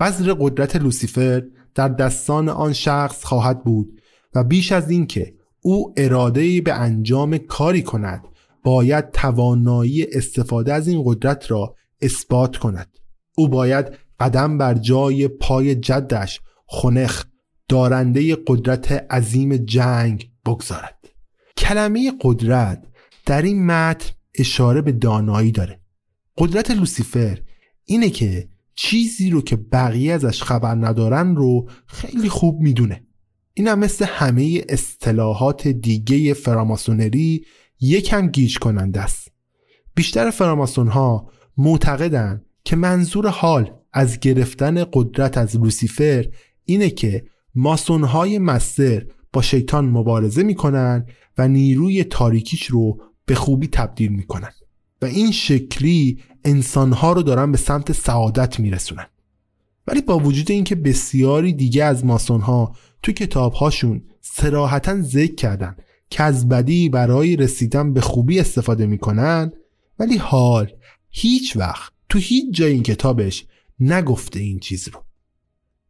وزر 0.00 0.34
قدرت 0.40 0.76
لوسیفر 0.76 1.42
در 1.74 1.88
دستان 1.88 2.48
آن 2.48 2.72
شخص 2.72 3.24
خواهد 3.24 3.64
بود 3.64 4.00
و 4.34 4.44
بیش 4.44 4.72
از 4.72 4.90
این 4.90 5.06
که 5.06 5.34
او 5.60 5.94
اراده 5.96 6.60
به 6.60 6.72
انجام 6.72 7.38
کاری 7.38 7.82
کند 7.82 8.24
باید 8.64 9.10
توانایی 9.10 10.06
استفاده 10.12 10.72
از 10.72 10.88
این 10.88 11.02
قدرت 11.06 11.50
را 11.50 11.74
اثبات 12.02 12.56
کند. 12.56 12.98
او 13.36 13.48
باید 13.48 13.86
قدم 14.20 14.58
بر 14.58 14.74
جای 14.74 15.28
پای 15.28 15.74
جدش 15.74 16.40
خنخ 16.66 17.24
دارنده 17.68 18.36
قدرت 18.46 18.92
عظیم 18.92 19.56
جنگ 19.56 20.30
بگذارد. 20.46 20.98
کلمه 21.56 22.12
قدرت 22.20 22.84
در 23.26 23.42
این 23.42 23.66
متن 23.66 24.10
اشاره 24.34 24.82
به 24.82 24.92
دانایی 24.92 25.52
داره. 25.52 25.81
قدرت 26.38 26.70
لوسیفر 26.70 27.38
اینه 27.84 28.10
که 28.10 28.48
چیزی 28.74 29.30
رو 29.30 29.42
که 29.42 29.56
بقیه 29.56 30.12
ازش 30.12 30.42
خبر 30.42 30.74
ندارن 30.74 31.36
رو 31.36 31.68
خیلی 31.86 32.28
خوب 32.28 32.60
می‌دونه. 32.60 33.06
این 33.54 33.68
هم 33.68 33.78
مثل 33.78 34.04
همه 34.04 34.64
اصطلاحات 34.68 35.68
دیگه 35.68 36.34
فراماسونری 36.34 37.44
یکم 37.80 38.28
گیج 38.28 38.58
کننده 38.58 39.00
است. 39.00 39.28
بیشتر 39.94 40.30
فراماسون 40.30 40.88
ها 40.88 41.30
معتقدن 41.56 42.44
که 42.64 42.76
منظور 42.76 43.28
حال 43.28 43.70
از 43.92 44.20
گرفتن 44.20 44.84
قدرت 44.92 45.38
از 45.38 45.56
لوسیفر 45.56 46.28
اینه 46.64 46.90
که 46.90 47.24
ماسون 47.54 48.04
های 48.04 48.38
مستر 48.38 49.06
با 49.32 49.42
شیطان 49.42 49.84
مبارزه 49.84 50.42
می‌کنن 50.42 51.06
و 51.38 51.48
نیروی 51.48 52.04
تاریکیش 52.04 52.66
رو 52.66 53.00
به 53.26 53.34
خوبی 53.34 53.68
تبدیل 53.68 54.12
می‌کنن. 54.12 54.52
و 55.02 55.04
این 55.04 55.32
شکلی 55.32 56.18
انسانها 56.44 57.12
رو 57.12 57.22
دارن 57.22 57.52
به 57.52 57.58
سمت 57.58 57.92
سعادت 57.92 58.60
میرسونن. 58.60 59.06
ولی 59.86 60.00
با 60.00 60.18
وجود 60.18 60.50
اینکه 60.50 60.74
بسیاری 60.74 61.52
دیگه 61.52 61.84
از 61.84 62.04
ماسون 62.04 62.40
ها 62.40 62.76
تو 63.02 63.12
کتابهاشون 63.12 64.02
سراحتا 64.20 65.02
ذکر 65.02 65.34
کردن 65.34 65.76
که 66.10 66.22
از 66.22 66.48
بدی 66.48 66.88
برای 66.88 67.36
رسیدن 67.36 67.92
به 67.92 68.00
خوبی 68.00 68.40
استفاده 68.40 68.86
می‌کنن 68.86 69.52
ولی 69.98 70.16
حال 70.16 70.72
هیچ 71.10 71.56
وقت 71.56 71.92
تو 72.08 72.18
هیچ 72.18 72.54
جای 72.54 72.72
این 72.72 72.82
کتابش 72.82 73.46
نگفته 73.80 74.40
این 74.40 74.58
چیز 74.58 74.88
رو. 74.88 75.04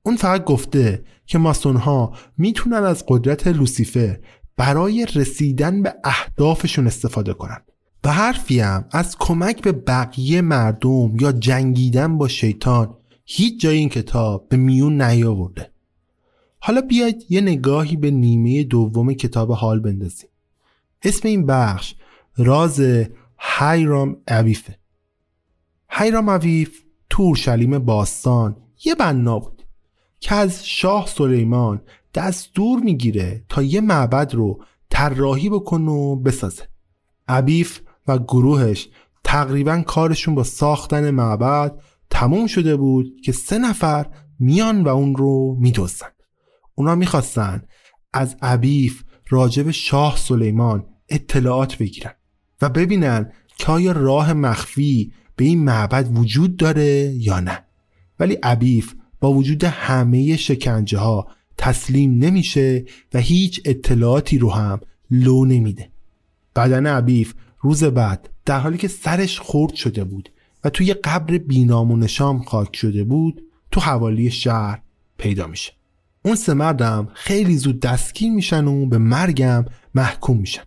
اون 0.02 0.16
فقط 0.16 0.44
گفته 0.44 1.04
که 1.26 1.38
ماسون 1.38 1.76
ها 1.76 2.16
می‌تونن 2.38 2.84
از 2.84 3.04
قدرت 3.08 3.46
لوسیفر 3.46 4.18
برای 4.56 5.06
رسیدن 5.14 5.82
به 5.82 5.94
اهدافشون 6.04 6.86
استفاده 6.86 7.34
کنن. 7.34 7.60
و 8.04 8.12
حرفی 8.12 8.60
هم 8.60 8.84
از 8.90 9.18
کمک 9.18 9.62
به 9.62 9.72
بقیه 9.72 10.40
مردم 10.40 11.16
یا 11.20 11.32
جنگیدن 11.32 12.18
با 12.18 12.28
شیطان 12.28 12.96
هیچ 13.24 13.60
جای 13.60 13.76
این 13.76 13.88
کتاب 13.88 14.48
به 14.48 14.56
میون 14.56 15.02
نیاورده. 15.02 15.72
حالا 16.58 16.80
بیاید 16.80 17.24
یه 17.28 17.40
نگاهی 17.40 17.96
به 17.96 18.10
نیمه 18.10 18.64
دوم 18.64 19.12
کتاب 19.12 19.52
حال 19.52 19.80
بندازیم. 19.80 20.28
اسم 21.02 21.28
این 21.28 21.46
بخش 21.46 21.94
راز 22.36 22.82
هایرام 23.38 24.16
اویفه 24.28 24.78
هایرام 25.88 26.28
اویف 26.28 26.82
تو 27.10 27.34
شلیم 27.34 27.78
باستان 27.78 28.56
یه 28.84 28.94
بنا 28.94 29.38
بود 29.38 29.62
که 30.20 30.34
از 30.34 30.66
شاه 30.68 31.06
سلیمان 31.06 31.82
دستور 32.14 32.80
می‌گیره 32.80 33.44
تا 33.48 33.62
یه 33.62 33.80
معبد 33.80 34.34
رو 34.34 34.64
طراحی 34.90 35.48
بکن 35.48 35.82
و 35.82 36.16
بسازه. 36.16 36.68
عبیف 37.28 37.80
و 38.08 38.18
گروهش 38.18 38.88
تقریبا 39.24 39.82
کارشون 39.86 40.34
با 40.34 40.44
ساختن 40.44 41.10
معبد 41.10 41.80
تموم 42.10 42.46
شده 42.46 42.76
بود 42.76 43.20
که 43.24 43.32
سه 43.32 43.58
نفر 43.58 44.06
میان 44.38 44.84
و 44.84 44.88
اون 44.88 45.16
رو 45.16 45.56
میدوزن 45.60 46.06
اونا 46.74 46.94
می‌خواستن 46.94 47.62
از 48.12 48.36
عبیف 48.42 49.02
راجب 49.28 49.70
شاه 49.70 50.16
سلیمان 50.16 50.86
اطلاعات 51.08 51.78
بگیرن 51.78 52.12
و 52.62 52.68
ببینن 52.68 53.32
که 53.58 53.72
آیا 53.72 53.92
راه 53.92 54.32
مخفی 54.32 55.12
به 55.36 55.44
این 55.44 55.64
معبد 55.64 56.18
وجود 56.18 56.56
داره 56.56 57.14
یا 57.16 57.40
نه. 57.40 57.64
ولی 58.20 58.34
عبیف 58.34 58.94
با 59.20 59.32
وجود 59.32 59.64
همه 59.64 60.36
شکنجه 60.36 60.98
ها 60.98 61.26
تسلیم 61.58 62.18
نمیشه 62.18 62.84
و 63.14 63.18
هیچ 63.18 63.60
اطلاعاتی 63.64 64.38
رو 64.38 64.50
هم 64.50 64.80
لو 65.10 65.44
نمیده. 65.44 65.90
بدن 66.56 66.86
عبیف 66.86 67.34
روز 67.62 67.84
بعد 67.84 68.28
در 68.44 68.58
حالی 68.58 68.78
که 68.78 68.88
سرش 68.88 69.40
خورد 69.40 69.74
شده 69.74 70.04
بود 70.04 70.30
و 70.64 70.70
توی 70.70 70.94
قبر 70.94 71.38
بینام 71.38 71.90
و 71.90 71.96
نشام 71.96 72.42
خاک 72.42 72.76
شده 72.76 73.04
بود 73.04 73.42
تو 73.70 73.80
حوالی 73.80 74.30
شهر 74.30 74.82
پیدا 75.18 75.46
میشه. 75.46 75.72
اون 76.24 76.34
سه 76.34 76.54
مردم 76.54 77.08
خیلی 77.14 77.56
زود 77.56 77.80
دستگیر 77.80 78.32
میشن 78.32 78.64
و 78.64 78.86
به 78.86 78.98
مرگم 78.98 79.64
محکوم 79.94 80.36
میشن. 80.36 80.62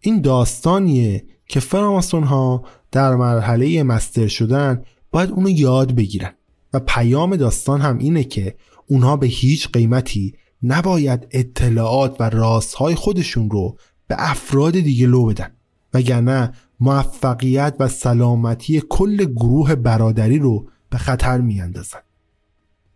این 0.00 0.20
داستانیه 0.20 1.24
که 1.46 1.60
فراماسون 1.60 2.24
ها 2.24 2.64
در 2.92 3.16
مرحله 3.16 3.82
مستر 3.82 4.26
شدن 4.26 4.82
باید 5.10 5.30
اونو 5.30 5.48
یاد 5.48 5.94
بگیرن. 5.94 6.32
و 6.72 6.80
پیام 6.80 7.36
داستان 7.36 7.80
هم 7.80 7.98
اینه 7.98 8.24
که 8.24 8.56
اونها 8.86 9.16
به 9.16 9.26
هیچ 9.26 9.68
قیمتی 9.68 10.34
نباید 10.62 11.26
اطلاعات 11.30 12.16
و 12.20 12.30
رازهای 12.30 12.94
خودشون 12.94 13.50
رو 13.50 13.76
به 14.06 14.16
افراد 14.18 14.72
دیگه 14.72 15.06
لو 15.06 15.26
بدن. 15.26 15.50
وگرنه 15.94 16.52
موفقیت 16.80 17.76
و 17.78 17.88
سلامتی 17.88 18.82
کل 18.88 19.16
گروه 19.24 19.74
برادری 19.74 20.38
رو 20.38 20.68
به 20.90 20.98
خطر 20.98 21.40
میاندازن. 21.40 21.98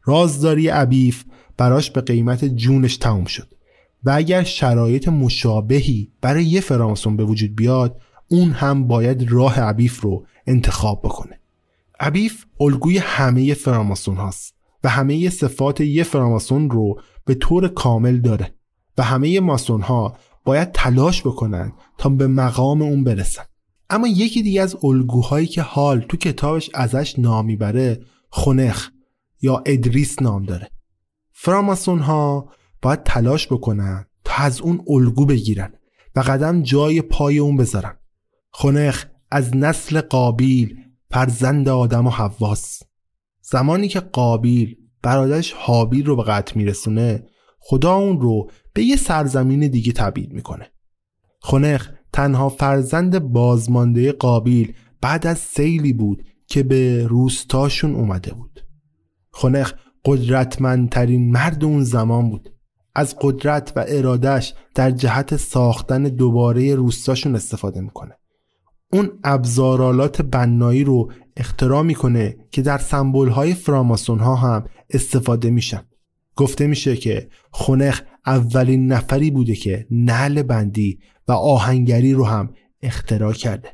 رازداری 0.05 0.69
عبیف 0.69 1.25
براش 1.57 1.91
به 1.91 2.01
قیمت 2.01 2.45
جونش 2.45 2.97
تموم 2.97 3.25
شد 3.25 3.55
و 4.05 4.11
اگر 4.11 4.43
شرایط 4.43 5.09
مشابهی 5.09 6.13
برای 6.21 6.45
یه 6.45 6.61
فراماسون 6.61 7.17
به 7.17 7.25
وجود 7.25 7.57
بیاد 7.57 8.01
اون 8.29 8.51
هم 8.51 8.87
باید 8.87 9.33
راه 9.33 9.61
عبیف 9.61 10.01
رو 10.01 10.27
انتخاب 10.47 11.03
بکنه. 11.03 11.41
عبیف 12.01 12.45
الگوی 12.61 12.99
همه 12.99 13.55
فراماسون 13.55 14.17
هاست 14.17 14.55
و 14.85 14.89
همه 14.89 15.31
صفات 15.31 15.81
یه 15.81 16.03
فراماسون 16.03 16.71
رو 16.71 17.01
به 17.25 17.35
طور 17.35 17.69
کامل 17.69 18.21
داره 18.21 18.55
و 18.99 19.03
همه 19.03 19.41
ماسون 19.41 19.83
ها 19.83 20.17
باید 20.45 20.73
تلاش 20.73 21.23
بکنن 21.23 21.73
تا 21.99 22.09
به 22.09 22.27
مقام 22.27 22.83
اون 22.83 23.05
برسن. 23.05 23.43
اما 23.91 24.09
یکی 24.09 24.43
دیگه 24.43 24.63
از 24.63 24.77
الگوهایی 24.85 25.47
که 25.47 25.63
حال 25.63 26.01
تو 26.01 26.17
کتابش 26.17 26.71
ازش 26.75 27.19
نام 27.19 27.47
می‌بره 27.47 28.01
خنخ 28.31 28.89
یا 29.43 29.63
ادریس 29.67 30.23
نام 30.23 30.43
داره. 30.43 30.71
فراماسون 31.33 31.99
ها 31.99 32.49
باید 32.83 33.03
تلاش 33.03 33.47
بکنن 33.47 34.07
تا 34.25 34.35
از 34.35 34.61
اون 34.61 34.85
الگو 34.89 35.27
بگیرن 35.27 35.75
و 36.17 36.21
قدم 36.21 36.63
جای 36.63 37.03
پای 37.03 37.39
اون 37.39 37.57
بذارن. 37.57 37.97
خنخ 38.51 39.05
از 39.31 39.57
نسل 39.57 40.01
قابیل 40.01 40.77
فرزند 41.11 41.69
آدم 41.69 42.07
و 42.07 42.11
حواس. 42.11 42.83
زمانی 43.43 43.89
که 43.89 44.01
قابیل 44.01 44.77
برادرش 45.03 45.53
حابیل 45.53 46.07
رو 46.07 46.17
به 46.17 46.23
قتل 46.23 46.53
میرسونه 46.57 47.27
خدا 47.59 47.95
اون 47.95 48.21
رو 48.21 48.51
به 48.73 48.83
یه 48.83 48.97
سرزمین 48.97 49.61
دیگه 49.61 49.93
تبعید 49.93 50.33
می‌کنه. 50.33 50.73
خنخ 51.41 51.91
تنها 52.13 52.49
فرزند 52.49 53.19
بازمانده 53.19 54.13
قابیل 54.13 54.75
بعد 55.01 55.27
از 55.27 55.39
سیلی 55.39 55.93
بود 55.93 56.25
که 56.47 56.63
به 56.63 57.07
روستاشون 57.07 57.95
اومده 57.95 58.35
بود. 58.35 58.67
خنخ 59.33 59.73
قدرتمندترین 60.05 61.33
مرد 61.33 61.65
اون 61.65 61.85
زمان 61.85 62.31
بود. 62.31 62.49
از 62.95 63.17
قدرت 63.21 63.73
و 63.77 63.85
ارادش 63.89 64.55
در 64.75 64.91
جهت 64.91 65.37
ساختن 65.37 66.03
دوباره 66.03 66.75
روستاشون 66.75 67.35
استفاده 67.35 67.81
می‌کنه. 67.81 68.17
اون 68.93 69.11
ابزارالات 69.25 70.23
بنایی 70.23 70.85
رو 70.85 71.13
اختراع 71.37 71.83
می‌کنه 71.83 72.37
که 72.51 72.63
در 72.63 72.79
سمبول 72.79 73.29
های 73.29 73.55
فراماسون 73.55 74.19
ها 74.19 74.37
هم 74.37 74.65
استفاده 74.91 75.51
میشن. 75.51 75.83
گفته 76.37 76.67
میشه 76.67 76.97
که 76.97 77.29
خونخ 77.51 78.03
اولین 78.27 78.93
نفری 78.93 79.31
بوده 79.31 79.55
که 79.55 79.87
نعل 79.91 80.43
بندی 80.43 80.99
و 81.29 81.33
آهنگری 81.33 82.13
رو 82.13 82.27
هم 82.27 82.55
اختراع 82.83 83.33
کرده. 83.33 83.69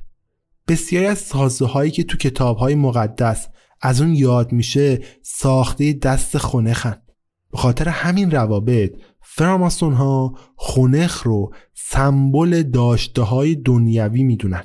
بسیاری 0.68 1.06
از 1.06 1.18
سازه 1.18 1.66
هایی 1.66 1.90
که 1.90 2.02
تو 2.02 2.16
کتاب 2.16 2.56
های 2.56 2.74
مقدس 2.74 3.48
از 3.80 4.00
اون 4.00 4.14
یاد 4.14 4.52
میشه 4.52 5.00
ساخته 5.22 5.92
دست 5.92 6.38
خونخن 6.38 7.02
به 7.50 7.58
خاطر 7.58 7.88
همین 7.88 8.30
روابط 8.30 8.92
فراماسون 9.22 9.92
ها 9.92 10.34
خونخ 10.56 11.22
رو 11.22 11.52
سمبل 11.74 12.62
داشته 12.62 13.22
های 13.22 13.54
دنیوی 13.54 14.22
می‌دونن 14.22 14.64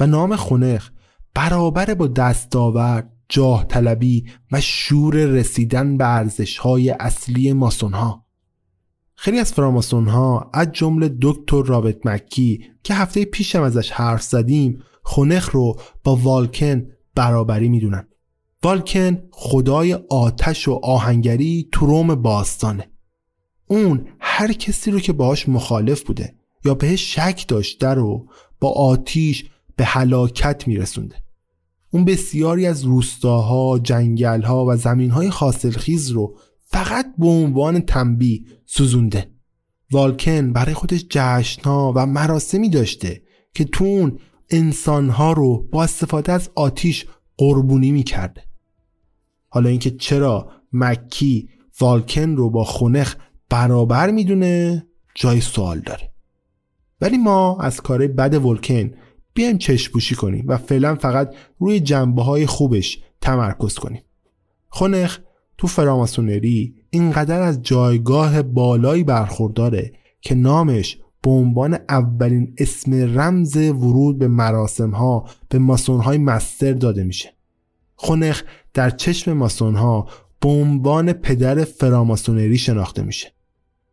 و 0.00 0.06
نام 0.06 0.36
خونخ 0.36 0.90
برابر 1.34 1.94
با 1.94 2.06
دستاورد 2.06 3.12
جاه 3.32 3.64
طلبی 3.64 4.24
و 4.52 4.60
شور 4.60 5.16
رسیدن 5.16 5.96
به 5.96 6.08
ارزش 6.08 6.58
های 6.58 6.90
اصلی 6.90 7.52
ماسون 7.52 7.92
ها 7.92 8.26
خیلی 9.14 9.38
از 9.38 9.52
فراماسون 9.52 10.08
ها 10.08 10.50
از 10.54 10.68
جمله 10.72 11.16
دکتر 11.22 11.62
رابط 11.62 12.06
مکی 12.06 12.64
که 12.82 12.94
هفته 12.94 13.24
پیشم 13.24 13.62
ازش 13.62 13.90
حرف 13.90 14.22
زدیم 14.22 14.82
خونخ 15.02 15.50
رو 15.50 15.80
با 16.04 16.16
والکن 16.16 16.86
برابری 17.14 17.68
می‌دونن. 17.68 18.08
والکن 18.62 19.22
خدای 19.30 19.92
آتش 20.10 20.68
و 20.68 20.80
آهنگری 20.82 21.68
تو 21.72 21.86
روم 21.86 22.14
باستانه. 22.14 22.90
اون 23.66 24.08
هر 24.20 24.52
کسی 24.52 24.90
رو 24.90 25.00
که 25.00 25.12
باهاش 25.12 25.48
مخالف 25.48 26.02
بوده 26.02 26.34
یا 26.64 26.74
بهش 26.74 27.14
شک 27.14 27.44
داشته 27.48 27.88
رو 27.88 28.26
با 28.60 28.70
آتیش 28.70 29.44
به 29.76 29.84
هلاکت 29.84 30.68
میرسونده. 30.68 31.21
اون 31.94 32.04
بسیاری 32.04 32.66
از 32.66 32.84
روستاها، 32.84 33.78
جنگلها 33.78 34.66
و 34.66 34.76
زمینهای 34.76 35.30
خاصلخیز 35.30 36.10
رو 36.10 36.36
فقط 36.64 37.06
به 37.18 37.26
عنوان 37.26 37.80
تنبیه 37.80 38.40
سوزونده. 38.66 39.30
والکن 39.90 40.52
برای 40.52 40.74
خودش 40.74 41.06
جشنها 41.10 41.92
و 41.96 42.06
مراسمی 42.06 42.70
داشته 42.70 43.22
که 43.54 43.64
تو 43.64 43.84
اون 43.84 44.18
انسانها 44.50 45.32
رو 45.32 45.68
با 45.72 45.84
استفاده 45.84 46.32
از 46.32 46.50
آتیش 46.54 47.06
قربونی 47.36 47.92
می‌کرده. 47.92 48.42
حالا 49.48 49.68
اینکه 49.68 49.90
چرا 49.90 50.50
مکی 50.72 51.48
والکن 51.80 52.36
رو 52.36 52.50
با 52.50 52.64
خونخ 52.64 53.14
برابر 53.50 54.10
می‌دونه 54.10 54.86
جای 55.14 55.40
سوال 55.40 55.80
داره. 55.80 56.12
ولی 57.00 57.18
ما 57.18 57.58
از 57.60 57.80
کار 57.80 58.06
بد 58.06 58.34
ولکن 58.34 58.90
بیایم 59.34 59.58
چشپوشی 59.58 60.14
کنیم 60.14 60.44
و 60.48 60.56
فعلا 60.56 60.94
فقط 60.94 61.34
روی 61.58 61.80
جنبه 61.80 62.22
های 62.22 62.46
خوبش 62.46 63.02
تمرکز 63.20 63.74
کنیم. 63.74 64.02
خونخ 64.68 65.18
تو 65.58 65.66
فراماسونری 65.66 66.74
اینقدر 66.90 67.42
از 67.42 67.62
جایگاه 67.62 68.42
بالایی 68.42 69.04
برخورداره 69.04 69.92
که 70.20 70.34
نامش 70.34 70.98
به 71.22 71.30
عنوان 71.30 71.78
اولین 71.88 72.54
اسم 72.58 73.18
رمز 73.18 73.56
ورود 73.56 74.18
به 74.18 74.28
مراسم 74.28 74.90
ها 74.90 75.24
به 75.48 75.58
ماسون 75.58 76.00
های 76.00 76.18
مستر 76.18 76.72
داده 76.72 77.04
میشه. 77.04 77.34
خونخ 77.94 78.42
در 78.74 78.90
چشم 78.90 79.32
ماسون 79.32 79.74
ها 79.74 80.08
به 80.40 80.48
عنوان 80.48 81.12
پدر 81.12 81.64
فراماسونری 81.64 82.58
شناخته 82.58 83.02
میشه. 83.02 83.32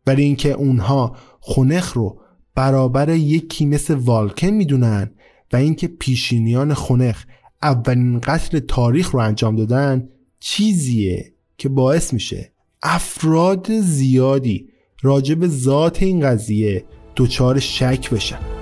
ولی 0.06 0.22
اینکه 0.22 0.52
اونها 0.52 1.16
خونخ 1.40 1.92
رو 1.92 2.20
برابر 2.54 3.08
یکی 3.08 3.66
مثل 3.66 3.94
والکن 3.94 4.50
می‌دونن 4.50 5.10
و 5.52 5.56
اینکه 5.56 5.88
پیشینیان 5.88 6.74
خونخ 6.74 7.24
اولین 7.62 8.20
قتل 8.20 8.58
تاریخ 8.58 9.10
رو 9.10 9.20
انجام 9.20 9.56
دادن 9.56 10.08
چیزیه 10.40 11.32
که 11.58 11.68
باعث 11.68 12.12
میشه 12.12 12.52
افراد 12.82 13.80
زیادی 13.80 14.68
راجع 15.02 15.34
به 15.34 15.48
ذات 15.48 16.02
این 16.02 16.20
قضیه 16.20 16.84
دچار 17.16 17.58
شک 17.58 18.10
بشن. 18.10 18.59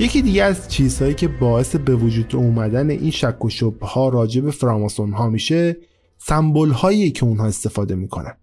یکی 0.00 0.22
دیگه 0.22 0.44
از 0.44 0.68
چیزهایی 0.68 1.14
که 1.14 1.28
باعث 1.28 1.76
به 1.76 1.94
وجود 1.94 2.36
اومدن 2.36 2.90
این 2.90 3.10
شک 3.10 3.44
و 3.44 3.48
شبه 3.48 3.86
ها 3.86 4.08
راجع 4.08 4.40
به 4.40 4.50
فراماسون 4.50 5.12
ها 5.12 5.28
میشه 5.28 5.76
سمبل 6.18 6.70
هایی 6.70 7.10
که 7.10 7.24
اونها 7.24 7.46
استفاده 7.46 7.94
می‌کنن 7.94 8.36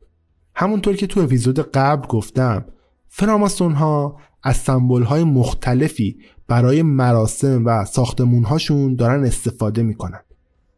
همونطور 0.56 0.96
که 0.96 1.08
تو 1.08 1.20
اپیزود 1.20 1.72
قبل 1.72 2.08
گفتم 2.08 2.65
فراماسون 3.08 3.74
ها 3.74 4.20
از 4.44 4.58
سمبل 4.58 5.04
های 5.04 5.24
مختلفی 5.24 6.18
برای 6.48 6.82
مراسم 6.82 7.65
و 7.65 7.86
ساختمون 7.86 8.44
هاشون 8.44 8.96
دارن 8.96 9.24
استفاده 9.24 9.84
می‌کنن 9.84 10.22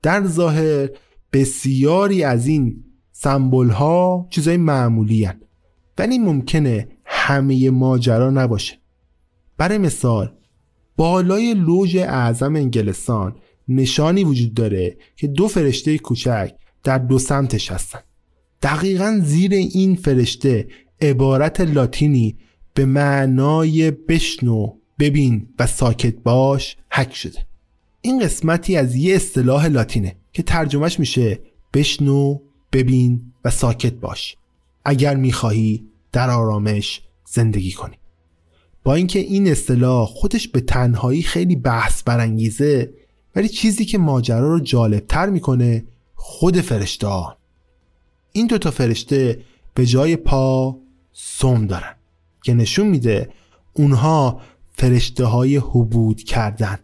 در 0.02 0.28
ظاهر 0.28 0.90
بسیاری 1.34 2.24
از 2.24 2.48
این 2.48 2.84
سمبل 3.12 3.70
ها 3.70 4.28
چیزای 4.30 4.58
معمولی 4.58 5.24
هن. 5.24 5.42
ولی 5.98 6.20
ممکنه 6.20 6.88
همه 7.06 7.70
ماجرا 7.70 8.30
نباشه 8.30 8.78
برای 9.58 9.78
مثال 9.78 10.37
بالای 10.97 11.53
لوژ 11.53 11.95
اعظم 11.95 12.55
انگلستان 12.55 13.36
نشانی 13.67 14.23
وجود 14.23 14.53
داره 14.53 14.97
که 15.15 15.27
دو 15.27 15.47
فرشته 15.47 15.97
کوچک 15.97 16.51
در 16.83 16.97
دو 16.97 17.19
سمتش 17.19 17.71
هستن. 17.71 17.99
دقیقا 18.62 19.19
زیر 19.23 19.53
این 19.53 19.95
فرشته 19.95 20.67
عبارت 21.01 21.62
لاتینی 21.62 22.38
به 22.73 22.86
معنای 22.86 23.91
بشنو 23.91 24.73
ببین 24.99 25.47
و 25.60 25.67
ساکت 25.67 26.15
باش 26.23 26.77
حک 26.91 27.15
شده. 27.15 27.39
این 28.01 28.19
قسمتی 28.19 28.77
از 28.77 28.95
یه 28.95 29.15
اصطلاح 29.15 29.65
لاتینه 29.65 30.15
که 30.33 30.43
ترجمهش 30.43 30.99
میشه 30.99 31.39
بشنو 31.73 32.39
ببین 32.73 33.33
و 33.45 33.49
ساکت 33.49 33.93
باش. 33.93 34.36
اگر 34.86 35.15
می‌خواهی 35.15 35.86
در 36.12 36.29
آرامش 36.29 37.01
زندگی 37.25 37.71
کنی. 37.71 37.95
با 38.88 38.95
اینکه 38.95 39.19
این 39.19 39.47
اصطلاح 39.47 40.08
خودش 40.08 40.47
به 40.47 40.62
تنهایی 40.62 41.21
خیلی 41.21 41.56
بحث 41.56 42.04
برانگیزه 42.04 42.93
ولی 43.36 43.50
چیزی 43.50 43.86
که 43.86 43.97
ماجرا 43.97 44.54
رو 44.54 44.60
جالبتر 44.60 45.30
می‌کنه 45.30 45.86
خود 46.15 46.62
فرشته 46.62 47.08
ها. 47.08 47.38
این 48.32 48.47
دوتا 48.47 48.71
فرشته 48.71 49.39
به 49.73 49.86
جای 49.86 50.15
پا 50.15 50.78
سوم 51.12 51.67
دارن 51.67 51.95
که 52.43 52.54
نشون 52.54 52.88
میده 52.88 53.30
اونها 53.73 54.41
فرشته 54.73 55.26
های 55.26 55.58
حبود 55.58 56.23
کردن 56.23 56.80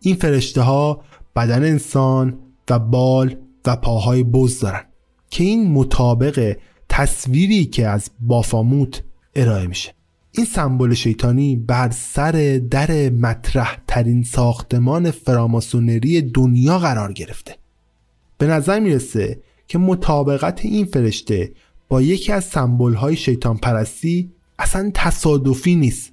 این 0.00 0.16
فرشته 0.16 0.60
ها 0.60 1.04
بدن 1.36 1.64
انسان 1.64 2.38
و 2.70 2.78
بال 2.78 3.36
و 3.66 3.76
پاهای 3.76 4.22
بز 4.22 4.60
دارن 4.60 4.84
که 5.30 5.44
این 5.44 5.72
مطابق 5.72 6.56
تصویری 6.88 7.64
که 7.64 7.88
از 7.88 8.10
بافاموت 8.20 9.02
ارائه 9.34 9.66
میشه 9.66 9.99
این 10.32 10.46
سمبل 10.46 10.94
شیطانی 10.94 11.56
بر 11.56 11.90
سر 11.90 12.60
در 12.70 13.10
مطرح 13.10 13.78
ترین 13.86 14.22
ساختمان 14.22 15.10
فراماسونری 15.10 16.22
دنیا 16.22 16.78
قرار 16.78 17.12
گرفته. 17.12 17.56
به 18.38 18.46
نظر 18.46 18.80
می‌رسه 18.80 19.40
که 19.68 19.78
مطابقت 19.78 20.64
این 20.64 20.86
فرشته 20.86 21.52
با 21.88 22.02
یکی 22.02 22.32
از 22.32 22.44
سمبل 22.44 22.94
های 22.94 23.16
شیطان 23.16 23.56
پرستی 23.56 24.30
اصلا 24.58 24.90
تصادفی 24.94 25.74
نیست. 25.74 26.12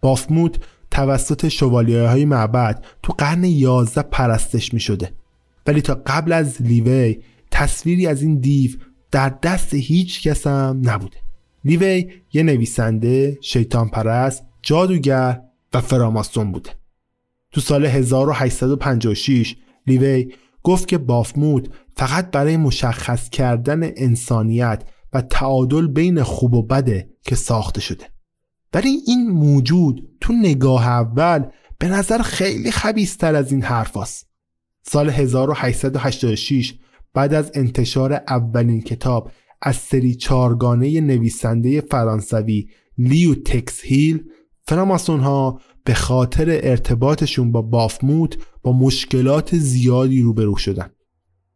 بافموت 0.00 0.58
توسط 0.90 1.48
شوالیه 1.48 2.08
های 2.08 2.24
معبد 2.24 2.84
تو 3.02 3.12
قرن 3.12 3.44
11 3.44 4.02
پرستش 4.02 4.74
می 4.74 4.80
شده 4.80 5.12
ولی 5.66 5.80
تا 5.80 6.02
قبل 6.06 6.32
از 6.32 6.62
لیوی 6.62 7.18
تصویری 7.50 8.06
از 8.06 8.22
این 8.22 8.38
دیو 8.38 8.70
در 9.10 9.28
دست 9.42 9.74
هیچ 9.74 10.28
کس 10.28 10.46
هم 10.46 10.82
نبوده. 10.84 11.23
لیوی 11.64 12.12
یه 12.32 12.42
نویسنده، 12.42 13.38
شیطان 13.40 13.88
پرست 13.88 14.44
جادوگر 14.62 15.40
و 15.74 15.80
فراماسون 15.80 16.52
بوده 16.52 16.70
تو 17.52 17.60
سال 17.60 17.86
1856 17.86 19.56
لیوی 19.86 20.32
گفت 20.62 20.88
که 20.88 20.98
بافمود 20.98 21.74
فقط 21.96 22.30
برای 22.30 22.56
مشخص 22.56 23.30
کردن 23.30 23.82
انسانیت 23.82 24.82
و 25.12 25.20
تعادل 25.20 25.86
بین 25.86 26.22
خوب 26.22 26.54
و 26.54 26.62
بده 26.62 27.10
که 27.22 27.34
ساخته 27.34 27.80
شده 27.80 28.04
ولی 28.74 28.98
این 29.06 29.30
موجود 29.30 30.08
تو 30.20 30.32
نگاه 30.32 30.86
اول 30.86 31.44
به 31.78 31.88
نظر 31.88 32.22
خیلی 32.22 32.70
خبیستر 32.70 33.34
از 33.34 33.52
این 33.52 33.62
حرف 33.62 33.96
هست. 33.96 34.26
سال 34.82 35.10
1886 35.10 36.74
بعد 37.14 37.34
از 37.34 37.50
انتشار 37.54 38.12
اولین 38.12 38.80
کتاب 38.80 39.30
از 39.62 39.76
سری 39.76 40.14
چارگانه 40.14 41.00
نویسنده 41.00 41.80
فرانسوی 41.80 42.68
لیو 42.98 43.34
تکس 43.34 43.80
هیل 43.82 44.24
فراماسون 44.66 45.20
ها 45.20 45.60
به 45.84 45.94
خاطر 45.94 46.60
ارتباطشون 46.62 47.52
با 47.52 47.62
بافموت 47.62 48.38
با 48.62 48.72
مشکلات 48.72 49.56
زیادی 49.56 50.22
روبرو 50.22 50.56
شدن. 50.56 50.90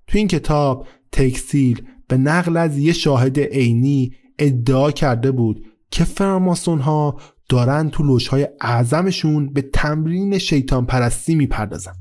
تو 0.07 0.19
این 0.19 0.29
کتاب 0.29 0.87
تکسیل 1.13 1.83
به 2.09 2.17
نقل 2.17 2.57
از 2.57 2.79
یه 2.79 2.93
شاهد 2.93 3.39
عینی 3.41 4.13
ادعا 4.39 4.91
کرده 4.91 5.31
بود 5.31 5.65
که 5.91 6.05
فراماسون 6.05 6.79
ها 6.79 7.21
دارن 7.49 7.91
تو 7.91 8.03
لوشهای 8.03 8.49
اعظمشون 8.61 9.53
به 9.53 9.63
تمرین 9.63 10.39
شیطان 10.39 10.87
پرستی 10.87 11.35
می‌پردازن. 11.35 11.93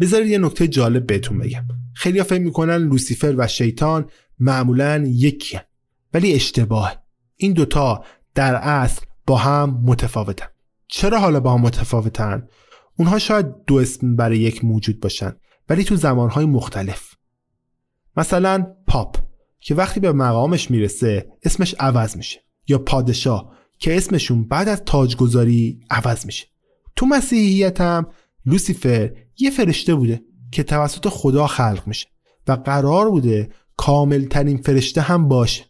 بذارید 0.00 0.28
یه 0.28 0.38
نکته 0.38 0.68
جالب 0.68 1.06
بهتون 1.06 1.38
بگم. 1.38 1.64
خیلی 1.94 2.22
فکر 2.22 2.40
می‌کنن 2.40 2.76
لوسیفر 2.76 3.34
و 3.38 3.46
شیطان 3.46 4.06
معمولا 4.38 5.04
یکی 5.06 5.60
ولی 6.14 6.34
اشتباه. 6.34 7.04
این 7.36 7.52
دوتا 7.52 8.04
در 8.34 8.54
اصل 8.54 9.02
با 9.26 9.36
هم 9.36 9.82
متفاوتن. 9.84 10.46
چرا 10.88 11.20
حالا 11.20 11.40
با 11.40 11.54
هم 11.54 11.60
متفاوتن؟ 11.60 12.48
اونها 12.98 13.18
شاید 13.18 13.46
دو 13.66 13.76
اسم 13.76 14.16
برای 14.16 14.38
یک 14.38 14.64
موجود 14.64 15.00
باشن 15.00 15.36
ولی 15.68 15.84
تو 15.84 15.96
زمانهای 15.96 16.46
مختلف. 16.46 17.14
مثلا 18.16 18.66
پاپ 18.86 19.16
که 19.60 19.74
وقتی 19.74 20.00
به 20.00 20.12
مقامش 20.12 20.70
می‌رسه 20.70 21.28
اسمش 21.42 21.74
عوض 21.78 22.16
میشه. 22.16 22.40
یا 22.68 22.78
پادشاه 22.78 23.54
که 23.78 23.96
اسمشون 23.96 24.48
بعد 24.48 24.68
از 24.68 24.82
تاجگذاری 24.86 25.80
عوض 25.90 26.26
میشه. 26.26 26.46
تو 26.96 27.06
مسیحیت 27.06 27.80
هم 27.80 28.06
لوسیفر 28.46 29.12
یه 29.38 29.50
فرشته 29.50 29.94
بوده 29.94 30.22
که 30.52 30.62
توسط 30.62 31.08
خدا 31.08 31.46
خلق 31.46 31.82
میشه 31.86 32.08
و 32.48 32.52
قرار 32.52 33.10
بوده 33.10 33.48
کامل 33.76 34.24
ترین 34.24 34.56
فرشته 34.56 35.00
هم 35.00 35.28
باشه 35.28 35.64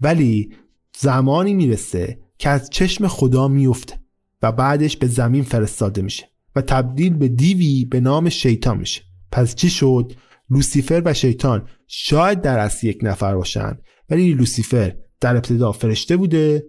ولی 0.00 0.54
زمانی 0.98 1.54
می‌رسه 1.54 2.18
که 2.38 2.48
از 2.48 2.70
چشم 2.70 3.08
خدا 3.08 3.48
میفته 3.48 4.00
و 4.42 4.52
بعدش 4.52 4.96
به 4.96 5.06
زمین 5.06 5.42
فرستاده 5.42 6.02
میشه 6.02 6.28
و 6.56 6.62
تبدیل 6.62 7.14
به 7.14 7.28
دیوی 7.28 7.84
به 7.84 8.00
نام 8.00 8.28
شیطان 8.28 8.78
میشه. 8.78 9.02
پس 9.32 9.54
چی 9.54 9.70
شد؟ 9.70 10.12
لوسیفر 10.50 11.02
و 11.04 11.14
شیطان 11.14 11.68
شاید 11.86 12.40
در 12.40 12.58
اصل 12.58 12.86
یک 12.86 12.98
نفر 13.02 13.34
باشن 13.34 13.78
ولی 14.10 14.32
لوسیفر 14.32 14.96
در 15.20 15.36
ابتدا 15.36 15.72
فرشته 15.72 16.16
بوده 16.16 16.66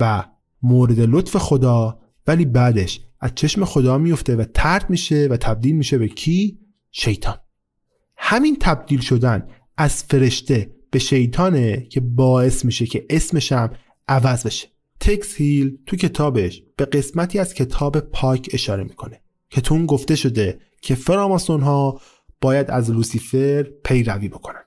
و 0.00 0.24
مورد 0.62 1.00
لطف 1.00 1.36
خدا 1.36 1.98
ولی 2.26 2.44
بعدش 2.44 3.00
از 3.20 3.30
چشم 3.34 3.64
خدا 3.64 3.98
میفته 3.98 4.36
و 4.36 4.44
ترد 4.54 4.90
میشه 4.90 5.28
و 5.30 5.36
تبدیل 5.36 5.76
میشه 5.76 5.98
به 5.98 6.08
کی؟ 6.08 6.58
شیطان. 6.90 7.36
همین 8.16 8.56
تبدیل 8.60 9.00
شدن 9.00 9.46
از 9.76 10.04
فرشته 10.04 10.70
به 10.90 10.98
شیطانه 10.98 11.86
که 11.90 12.00
باعث 12.00 12.64
میشه 12.64 12.86
که 12.86 13.06
اسمشم 13.10 13.70
عوض 14.08 14.46
بشه. 14.46 14.68
تکس 15.00 15.34
هیل 15.34 15.78
تو 15.86 15.96
کتابش 15.96 16.62
به 16.76 16.84
قسمتی 16.84 17.38
از 17.38 17.54
کتاب 17.54 18.00
پاک 18.00 18.48
اشاره 18.52 18.84
می‌کنه 18.84 19.20
که 19.50 19.60
تو 19.60 19.74
اون 19.74 19.86
گفته 19.86 20.14
شده 20.14 20.60
که 20.82 20.94
فراماسون 20.94 21.60
ها 21.60 22.00
باید 22.40 22.70
از 22.70 22.90
لوسیفر 22.90 23.62
پیروی 23.62 24.28
بکنن. 24.28 24.62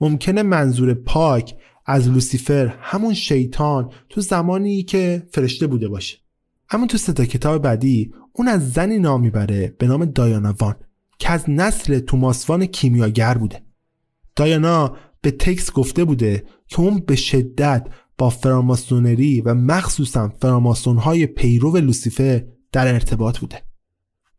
ممکنه 0.00 0.42
منظور 0.42 0.94
پاک 0.94 1.54
از 1.86 2.08
لوسیفر 2.08 2.66
همون 2.66 3.14
شیطان 3.14 3.92
تو 4.08 4.20
زمانی 4.20 4.82
که 4.82 5.22
فرشته 5.32 5.66
بوده 5.66 5.88
باشه. 5.88 6.18
همون 6.68 6.88
تو 6.88 6.98
ستا 6.98 7.24
کتاب 7.24 7.62
بعدی 7.62 8.12
اون 8.32 8.48
از 8.48 8.72
زنی 8.72 8.98
نام 8.98 9.20
می‌بره 9.20 9.74
به 9.78 9.86
نام 9.86 10.04
دایانا 10.04 10.54
وان 10.60 10.76
که 11.18 11.30
از 11.30 11.44
نسل 11.50 11.98
توماس 11.98 12.50
وان 12.50 12.66
کیمیاگر 12.66 13.34
بوده. 13.34 13.62
دایانا 14.38 14.96
به 15.20 15.30
تکس 15.30 15.72
گفته 15.72 16.04
بوده 16.04 16.44
که 16.68 16.80
اون 16.80 17.02
به 17.06 17.16
شدت 17.16 17.86
با 18.18 18.30
فراماسونری 18.30 19.40
و 19.40 19.54
مخصوصا 19.54 20.32
فراماسونهای 20.40 21.26
پیرو 21.26 21.76
لوسیفر 21.76 22.44
در 22.72 22.94
ارتباط 22.94 23.38
بوده. 23.38 23.62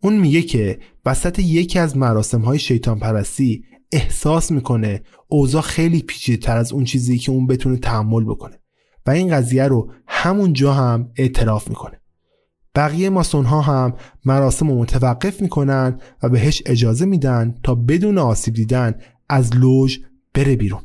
اون 0.02 0.18
میگه 0.18 0.42
که 0.42 0.80
وسط 1.06 1.40
یکی 1.40 1.80
از 1.80 1.98
مراسم 1.98 2.42
های 2.42 2.60
شیطان 2.60 3.00
پرستی 3.00 3.64
احساس 3.92 4.52
می‌کنه 4.52 5.02
اوضاع 5.28 5.62
خیلی 5.62 6.02
پیچیده 6.02 6.46
تر 6.46 6.58
از 6.58 6.72
اون 6.74 6.84
چیزی 6.84 7.18
که 7.18 7.32
اون 7.32 7.48
بتونه 7.48 7.78
تحمل 7.78 8.24
بکنه 8.24 8.60
و 9.06 9.12
این 9.12 9.30
قضیه 9.36 9.64
رو 9.64 9.92
همون 10.08 10.54
جا 10.54 10.74
هم 10.74 11.12
اعتراف 11.16 11.68
می‌کنه. 11.68 12.02
بقیه 12.76 13.10
ماسون 13.10 13.46
ها 13.46 13.62
هم 13.62 13.94
مراسم 14.26 14.68
رو 14.68 14.80
متوقف 14.80 15.42
می‌کنن 15.42 16.00
و 16.24 16.30
بهش 16.30 16.64
اجازه 16.66 17.06
میدن 17.06 17.56
تا 17.64 17.76
بدون 17.76 18.18
آسیب 18.18 18.54
دیدن 18.54 18.96
از 19.30 19.56
لوژ 19.56 19.98
بره 20.34 20.56
بیرون. 20.56 20.82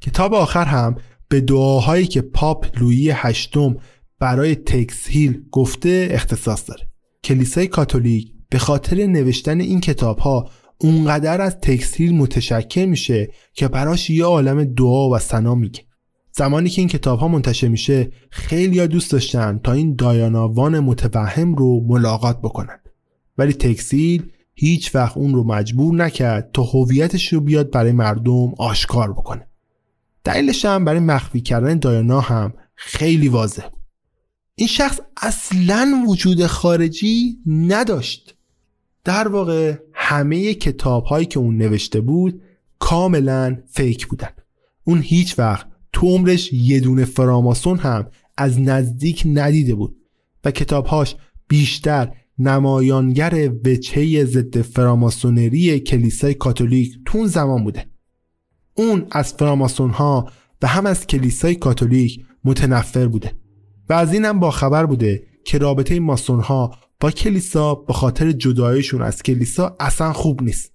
کتاب 0.00 0.34
آخر 0.34 0.64
هم 0.64 0.96
به 1.28 1.40
دعاهایی 1.40 2.06
که 2.06 2.20
پاپ 2.20 2.78
لویی 2.80 3.10
هشتم 3.10 3.76
برای 4.18 4.54
تکس 4.54 5.06
هیل 5.06 5.42
گفته 5.50 6.08
اختصاص 6.10 6.68
داره. 6.68 6.88
کلیسای 7.24 7.66
کاتولیک 7.66 8.32
به 8.50 8.58
خاطر 8.58 9.06
نوشتن 9.06 9.60
این 9.60 9.80
کتاب 9.80 10.18
ها 10.18 10.50
اونقدر 10.78 11.40
از 11.40 11.60
تکستیل 11.60 12.14
متشکل 12.14 12.84
میشه 12.84 13.30
که 13.54 13.68
براش 13.68 14.10
یه 14.10 14.24
عالم 14.24 14.64
دعا 14.64 15.10
و 15.10 15.18
سنا 15.18 15.54
میگه. 15.54 15.80
زمانی 16.32 16.68
که 16.68 16.82
این 16.82 16.88
کتاب 16.88 17.18
ها 17.18 17.28
منتشر 17.28 17.68
میشه 17.68 18.10
خیلی 18.30 18.78
ها 18.78 18.86
دوست 18.86 19.12
داشتن 19.12 19.60
تا 19.64 19.72
این 19.72 19.94
دایاناوان 19.94 20.80
متوهم 20.80 21.54
رو 21.54 21.80
ملاقات 21.86 22.38
بکنن. 22.38 22.78
ولی 23.38 23.52
تکسیل 23.52 24.32
هیچ 24.54 24.94
وقت 24.94 25.16
اون 25.16 25.34
رو 25.34 25.44
مجبور 25.44 25.94
نکرد 25.94 26.50
تا 26.52 26.62
هویتش 26.62 27.32
رو 27.32 27.40
بیاد 27.40 27.70
برای 27.70 27.92
مردم 27.92 28.52
آشکار 28.58 29.12
بکنه. 29.12 29.46
دلیلش 30.24 30.64
هم 30.64 30.84
برای 30.84 31.00
مخفی 31.00 31.40
کردن 31.40 31.78
دایانا 31.78 32.20
هم 32.20 32.54
خیلی 32.74 33.28
واضح. 33.28 33.68
این 34.54 34.68
شخص 34.68 35.00
اصلا 35.16 36.04
وجود 36.08 36.46
خارجی 36.46 37.38
نداشت. 37.46 38.34
در 39.04 39.28
واقع 39.28 39.76
همه 39.92 40.54
کتاب 40.54 41.04
هایی 41.04 41.26
که 41.26 41.38
اون 41.38 41.56
نوشته 41.56 42.00
بود 42.00 42.42
کاملا 42.78 43.62
فیک 43.66 44.06
بودن. 44.06 44.30
اون 44.84 45.02
هیچ 45.02 45.38
وقت 45.38 45.66
تو 45.92 46.06
عمرش 46.06 46.52
یه 46.52 46.80
دونه 46.80 47.04
فراماسون 47.04 47.78
هم 47.78 48.10
از 48.36 48.60
نزدیک 48.60 49.22
ندیده 49.26 49.74
بود 49.74 49.96
و 50.44 50.50
کتابهاش 50.50 51.16
بیشتر 51.48 52.12
نمایانگر 52.48 53.52
وچه 53.64 54.24
ضد 54.24 54.62
فراماسونری 54.62 55.80
کلیسای 55.80 56.34
کاتولیک 56.34 56.98
تو 57.06 57.18
اون 57.18 57.26
زمان 57.26 57.64
بوده. 57.64 57.86
اون 58.74 59.06
از 59.10 59.32
فراماسون 59.32 59.90
ها 59.90 60.30
و 60.62 60.66
هم 60.66 60.86
از 60.86 61.06
کلیسای 61.06 61.54
کاتولیک 61.54 62.24
متنفر 62.44 63.06
بوده 63.06 63.32
و 63.88 63.92
از 63.92 64.12
اینم 64.12 64.40
با 64.40 64.50
خبر 64.50 64.86
بوده 64.86 65.26
که 65.44 65.58
رابطه 65.58 66.00
ماسون 66.00 66.40
ها 66.40 66.74
با 67.00 67.10
کلیسا 67.10 67.74
به 67.74 67.92
خاطر 67.92 68.32
جدایشون 68.32 69.02
از 69.02 69.22
کلیسا 69.22 69.76
اصلا 69.80 70.12
خوب 70.12 70.42
نیست. 70.42 70.72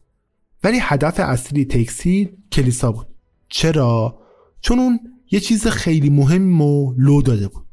ولی 0.64 0.78
هدف 0.82 1.20
اصلی 1.20 1.66
تکسیل 1.66 2.30
کلیسا 2.52 2.92
بود. 2.92 3.08
چرا؟ 3.50 4.20
چون 4.62 4.80
اون 4.80 5.00
یه 5.32 5.40
چیز 5.40 5.68
خیلی 5.68 6.10
مهم 6.10 6.62
و 6.62 6.94
لو 6.98 7.22
داده 7.22 7.48
بود. 7.48 7.66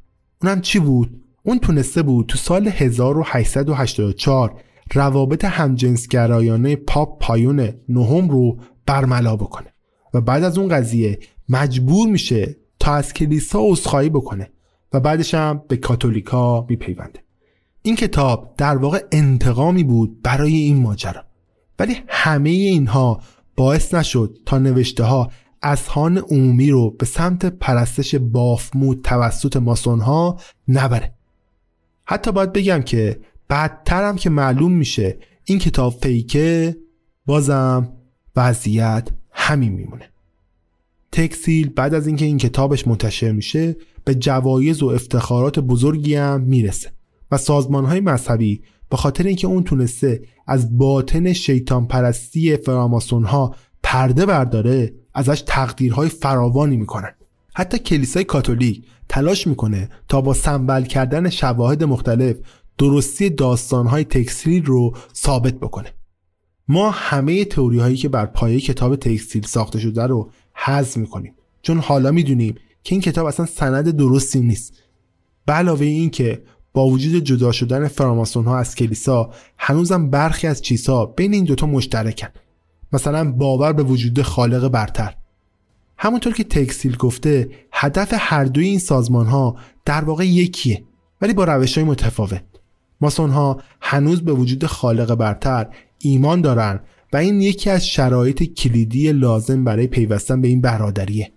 اونم 0.43 0.61
چی 0.61 0.79
بود؟ 0.79 1.24
اون 1.47 1.59
تونسته 1.59 2.03
بود 2.03 2.27
تو 2.27 2.39
سال 2.39 2.69
1884 2.69 4.61
روابط 4.95 5.45
همجنسگرایانه 5.45 6.77
پاپ 6.77 7.19
پایون 7.23 7.73
نهم 7.89 8.29
رو 8.29 8.59
برملا 8.87 9.37
بکنه 9.37 9.75
و 10.15 10.21
بعد 10.21 10.45
از 10.45 10.59
اون 10.59 10.69
قضیه 10.69 11.19
مجبور 11.49 12.09
میشه 12.09 12.57
تا 12.81 12.95
از 12.95 13.13
کلیسا 13.13 13.59
عذرخواهی 13.63 14.09
بکنه 14.09 14.51
و 14.93 15.01
بعدش 15.01 15.35
هم 15.35 15.63
به 15.69 15.77
کاتولیکا 15.77 16.67
میپیونده. 16.69 17.21
این 17.83 17.97
کتاب 17.97 18.55
در 18.57 18.77
واقع 18.77 19.01
انتقامی 19.13 19.85
بود 19.85 20.23
برای 20.23 20.55
این 20.55 20.77
ماجرا. 20.77 21.25
ولی 21.79 21.97
همه 22.09 22.51
اینها 22.51 23.21
باعث 23.57 23.95
نشد 23.95 24.39
تا 24.47 24.59
نوشته 24.59 25.05
ها 25.05 25.31
اذهان 25.63 26.19
عمومی 26.19 26.71
رو 26.71 26.91
به 26.91 27.07
سمت 27.07 27.47
پرستش 27.47 28.15
بافمود 28.15 29.01
توسط 29.03 29.57
ماسون 29.57 30.01
ها 30.01 30.39
نبره. 30.69 31.15
حتی 32.05 32.33
باید 32.33 32.53
بگم 32.53 32.83
که 32.83 33.21
بعدترم 33.49 34.17
که 34.17 34.31
معلوم 34.31 34.73
میشه 34.73 35.19
این 35.45 35.59
کتاب 35.59 35.93
فیکه 35.93 36.77
بازم 37.27 37.93
وضعیت 38.37 39.09
همین 39.31 39.73
میمونه. 39.73 40.11
تکسیل 41.13 41.69
بعد 41.69 41.95
از 41.95 42.07
اینکه 42.07 42.25
این 42.25 42.39
کتابش 42.39 42.87
منتشر 42.87 43.33
میشه 43.33 43.77
به 44.05 44.15
جوایز 44.15 44.83
و 44.83 44.87
افتخارات 44.87 45.59
بزرگی 45.59 46.15
هم 46.15 46.41
می‌رسه 46.41 46.93
و 47.31 47.37
سازمان 47.37 47.85
های 47.85 48.01
مذهبی 48.01 48.63
به 48.91 48.97
خاطر 48.97 49.25
اینکه 49.25 49.47
اون 49.47 49.65
تونسته 49.65 50.23
از 50.47 50.79
باطن 50.79 51.33
شیطان 51.33 51.87
پرستی 51.87 52.57
فراماسون 52.57 53.25
ها 53.25 53.55
پرده 53.83 54.27
برداره 54.27 54.95
ازش 55.15 55.43
تقدیرهای 55.47 56.09
فراوانی 56.09 56.77
می‌کنن. 56.77 57.15
حتی 57.55 57.79
کلیسای 57.79 58.25
کاتولیک 58.25 58.85
تلاش 59.09 59.47
می‌کنه 59.47 59.89
تا 60.09 60.21
با 60.21 60.35
سنبل 60.35 60.83
کردن 60.85 61.31
شواهد 61.31 61.85
مختلف 61.85 62.37
درستی 62.79 63.31
داستانهای 63.31 64.05
تکسیل 64.05 64.65
رو 64.65 64.97
ثابت 65.15 65.55
بکنه. 65.55 65.95
ما 66.69 66.91
همه 66.91 67.45
تئوری 67.45 67.79
هایی 67.79 67.97
که 67.97 68.09
بر 68.09 68.27
پایه 68.27 68.61
کتاب 68.61 68.97
تکستیل 68.97 69.47
ساخته 69.47 69.79
شده 69.79 70.03
رو 70.03 70.31
حذف 70.55 70.97
می‌کنیم. 70.97 71.35
چون 71.63 71.79
حالا 71.79 72.11
می‌دونیم 72.11 72.55
که 72.83 72.95
این 72.95 73.01
کتاب 73.01 73.27
اصلا 73.27 73.47
سند 73.47 73.91
درستی 73.91 74.41
نیست. 74.41 74.75
به 75.47 75.53
علاوه 75.53 75.87
این 75.87 76.11
که 76.11 76.43
با 76.73 76.87
وجود 76.87 77.25
جدا 77.25 77.53
شدن 77.53 77.89
فراماسون 77.89 78.45
ها 78.45 78.59
از 78.59 78.75
کلیسا 78.75 79.31
هنوزم 79.59 80.11
برخی 80.11 80.47
از 80.47 80.63
چیزها 80.63 81.07
بین 81.07 81.35
این 81.35 81.45
دوتا 81.45 81.67
مشترکن. 81.67 82.29
مثلا 82.93 83.33
باور 83.33 83.73
به 83.73 83.83
وجود 83.83 84.23
خالق 84.23 84.69
برتر. 84.69 85.15
همونطور 85.99 86.33
که 86.33 86.45
تکسیل 86.45 86.97
گفته 86.97 87.49
هدف 87.73 88.15
هر 88.17 88.45
دوی 88.45 88.65
این 88.67 88.79
سازمان 88.79 89.27
ها 89.27 89.57
در 89.85 90.05
واقع 90.05 90.27
یکیه 90.27 90.85
ولی 91.21 91.33
با 91.33 91.45
روش 91.45 91.79
های 91.79 91.87
متفاوت. 91.87 92.43
ماسون 93.01 93.31
ها 93.31 93.61
هنوز 93.81 94.25
به 94.25 94.33
وجود 94.33 94.67
خالق 94.67 95.15
برتر 95.15 95.67
ایمان 95.99 96.41
دارن 96.41 96.81
و 97.13 97.17
این 97.17 97.41
یکی 97.41 97.71
از 97.71 97.87
شرایط 97.87 98.43
کلیدی 98.43 99.13
لازم 99.13 99.65
برای 99.65 99.87
پیوستن 99.87 100.41
به 100.41 100.49
این 100.49 100.61
برادریه. 100.61 101.33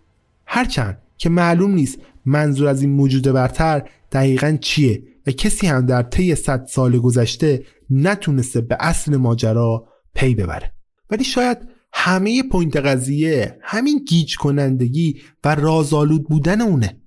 هرچند 0.45 0.97
که 1.17 1.29
معلوم 1.29 1.71
نیست 1.71 1.99
منظور 2.25 2.67
از 2.67 2.81
این 2.81 2.91
موجود 2.91 3.23
برتر 3.23 3.89
دقیقا 4.11 4.57
چیه 4.61 5.03
و 5.27 5.31
کسی 5.31 5.67
هم 5.67 5.85
در 5.85 6.01
طی 6.01 6.35
صد 6.35 6.65
سال 6.65 6.99
گذشته 6.99 7.63
نتونسته 7.89 8.61
به 8.61 8.77
اصل 8.79 9.15
ماجرا 9.15 9.87
پی 10.15 10.35
ببره. 10.35 10.71
ولی 11.09 11.23
شاید 11.23 11.57
همه 11.93 12.43
point 12.43 12.75
قضیه 12.75 13.59
همین 13.61 14.03
گیج 14.07 14.37
کنندگی 14.37 15.21
و 15.43 15.55
رازآلود 15.55 16.27
بودن 16.29 16.61
اونه. 16.61 17.01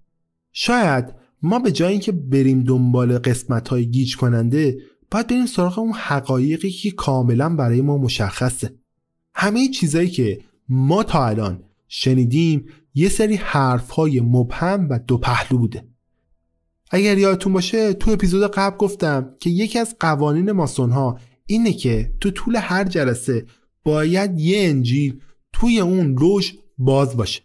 شاید 0.52 1.14
ما 1.42 1.58
به 1.58 1.72
جای 1.72 1.92
اینکه 1.92 2.12
بریم 2.12 2.64
دنبال 2.64 3.18
قسمت 3.18 3.68
های 3.68 3.90
گیج 3.90 4.16
کننده 4.16 4.78
باید 5.10 5.26
بریم 5.26 5.46
سراغ 5.46 5.78
اون 5.78 5.92
حقایقی 5.92 6.70
که 6.70 6.90
کاملا 6.90 7.48
برای 7.48 7.80
ما 7.80 7.98
مشخصه. 7.98 8.74
همه 9.34 9.68
چیزایی 9.68 10.10
که 10.10 10.40
ما 10.68 11.02
تا 11.02 11.26
الان 11.26 11.62
شنیدیم 11.88 12.66
یه 12.94 13.08
سری 13.08 13.36
حرف 13.36 13.90
های 13.90 14.20
مبهم 14.20 14.88
و 14.90 14.98
دو 14.98 15.18
پهلو 15.18 15.58
بوده. 15.58 15.84
اگر 16.90 17.18
یادتون 17.18 17.52
باشه 17.52 17.92
تو 17.92 18.10
اپیزود 18.10 18.50
قبل 18.50 18.76
گفتم 18.76 19.34
که 19.40 19.50
یکی 19.50 19.78
از 19.78 19.96
قوانین 20.00 20.52
ماسون 20.52 20.90
ها 20.90 21.18
اینه 21.46 21.72
که 21.72 22.12
تو 22.20 22.30
طول 22.30 22.56
هر 22.56 22.84
جلسه 22.84 23.46
باید 23.84 24.38
یه 24.38 24.68
انجیل 24.68 25.20
توی 25.52 25.80
اون 25.80 26.16
روش 26.16 26.54
باز 26.78 27.16
باشه. 27.16 27.42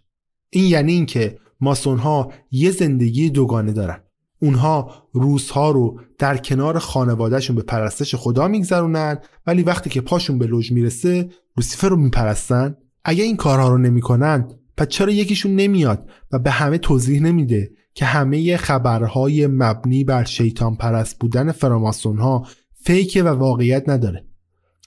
این 0.49 0.65
یعنی 0.65 0.91
اینکه 0.91 1.37
ماسون 1.61 1.97
ها 1.97 2.31
یه 2.51 2.71
زندگی 2.71 3.29
دوگانه 3.29 3.71
دارن. 3.71 3.99
اونها 4.41 4.93
روزها 5.13 5.71
رو 5.71 5.99
در 6.17 6.37
کنار 6.37 6.79
خانوادهشون 6.79 7.55
به 7.55 7.61
پرستش 7.61 8.15
خدا 8.15 8.47
میگذرونن 8.47 9.17
ولی 9.47 9.63
وقتی 9.63 9.89
که 9.89 10.01
پاشون 10.01 10.37
به 10.37 10.47
لوژ 10.47 10.71
می‌رسه 10.71 11.29
لوسیفر 11.57 11.89
رو 11.89 11.95
میپرستن. 11.95 12.75
اگه 13.03 13.23
این 13.23 13.37
کارها 13.37 13.69
رو 13.69 13.77
نمی‌کنن 13.77 14.47
پس 14.77 14.87
چرا 14.87 15.11
یکیشون 15.11 15.55
نمیاد 15.55 16.09
و 16.31 16.39
به 16.39 16.51
همه 16.51 16.77
توضیح 16.77 17.21
نمیده 17.21 17.71
که 17.93 18.05
همه 18.05 18.57
خبرهای 18.57 19.47
مبنی 19.47 20.03
بر 20.03 20.23
شیطان 20.23 20.75
پرست 20.75 21.19
بودن 21.19 21.51
فراماسون 21.51 22.17
ها 22.17 22.47
فیکه 22.73 23.23
و 23.23 23.27
واقعیت 23.27 23.89
نداره؟ 23.89 24.25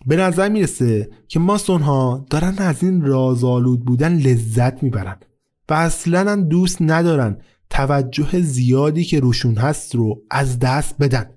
به 0.09 0.17
نظر 0.17 0.49
می‌رسه 0.49 1.11
که 1.29 1.39
ماسون 1.39 1.83
ها 1.83 2.27
دارن 2.31 2.55
از 2.59 2.83
این 2.83 3.03
رازآلود 3.03 3.85
بودن 3.85 4.19
لذت 4.19 4.83
می‌برن 4.83 5.17
و 5.69 5.75
اصلا 5.75 6.37
دوست 6.37 6.77
ندارن 6.81 7.39
توجه 7.71 8.41
زیادی 8.41 9.05
که 9.05 9.21
روشون 9.21 9.57
هست 9.57 9.95
رو 9.95 10.23
از 10.31 10.59
دست 10.59 10.99
بدن. 10.99 11.31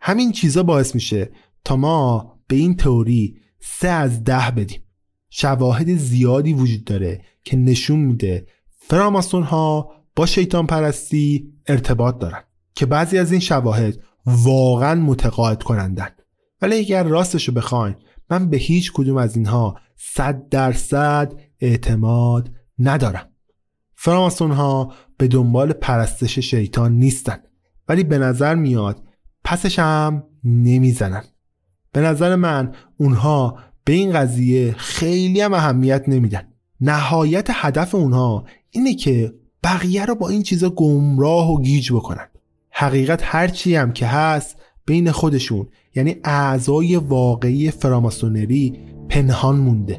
همین 0.00 0.32
چیزا 0.32 0.62
باعث 0.62 0.94
میشه 0.94 1.30
تا 1.64 1.76
ما 1.76 2.32
به 2.48 2.56
این 2.56 2.76
تئوری 2.76 3.36
سه 3.60 3.88
از 3.88 4.24
ده 4.24 4.50
بدیم. 4.56 4.80
شواهد 5.30 5.96
زیادی 5.96 6.52
وجود 6.52 6.84
داره 6.84 7.20
که 7.44 7.56
نشون 7.56 8.00
میده 8.00 8.46
فراماسون 8.78 9.42
ها 9.42 9.90
با 10.16 10.26
شیطان 10.26 10.66
پرستی 10.66 11.52
ارتباط 11.66 12.18
دارن 12.18 12.42
که 12.74 12.86
بعضی 12.86 13.18
از 13.18 13.30
این 13.30 13.40
شواهد 13.40 13.98
واقعا 14.26 14.94
متقاعد 14.94 15.62
کنندن. 15.62 16.08
ولی 16.62 16.76
اگر 16.76 17.02
راستش 17.02 17.48
رو 17.48 17.54
بخواین 17.54 17.94
من 18.30 18.50
به 18.50 18.56
هیچ 18.56 18.92
کدوم 18.92 19.16
از 19.16 19.36
اینها 19.36 19.76
صد 19.96 20.48
درصد 20.48 21.32
اعتماد 21.60 22.50
ندارم. 22.78 23.28
فراماسون 23.94 24.50
ها 24.50 24.92
به 25.18 25.28
دنبال 25.28 25.72
پرستش 25.72 26.38
شیطان 26.38 26.92
نیستن 26.92 27.38
ولی 27.88 28.04
به 28.04 28.18
نظر 28.18 28.54
میاد 28.54 29.02
پسش 29.44 29.78
هم 29.78 30.24
نمی‌زنن. 30.44 31.24
به 31.92 32.00
نظر 32.00 32.36
من 32.36 32.74
اونها 32.96 33.58
به 33.84 33.92
این 33.92 34.12
قضیه 34.12 34.72
خیلی 34.72 35.40
هم 35.40 35.54
اهمیت 35.54 36.04
نمیدن. 36.08 36.48
نهایت 36.80 37.48
هدف 37.50 37.94
اونها 37.94 38.44
اینه 38.70 38.94
که 38.94 39.34
بقیه 39.64 40.04
رو 40.04 40.14
با 40.14 40.28
این 40.28 40.42
چیزا 40.42 40.70
گمراه 40.70 41.50
و 41.52 41.62
گیج 41.62 41.92
بکنن. 41.92 42.28
حقیقت 42.70 43.20
هرچی 43.22 43.74
هم 43.76 43.92
که 43.92 44.06
هست 44.06 44.56
بین 44.92 45.10
خودشون 45.10 45.66
یعنی 45.94 46.16
اعضای 46.24 46.96
واقعی 46.96 47.70
فراماسونری 47.70 48.72
پنهان 49.08 49.56
مونده. 49.56 49.98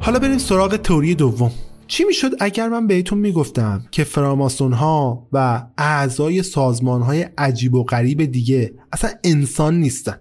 حالا 0.00 0.18
بریم 0.18 0.38
سراغ 0.38 0.76
تئوری 0.76 1.14
دوم. 1.14 1.52
چی 1.92 2.04
می‌شد 2.04 2.30
اگر 2.40 2.68
من 2.68 2.86
بهتون 2.86 3.18
می‌گفتم 3.18 3.84
که 3.90 4.04
فراماسون 4.04 4.72
ها 4.72 5.28
و 5.32 5.66
اعضای 5.78 6.42
سازمان 6.42 7.02
های 7.02 7.26
عجیب 7.38 7.74
و 7.74 7.84
غریب 7.84 8.24
دیگه 8.24 8.74
اصلا 8.92 9.10
انسان 9.24 9.80
نیستن 9.80 10.16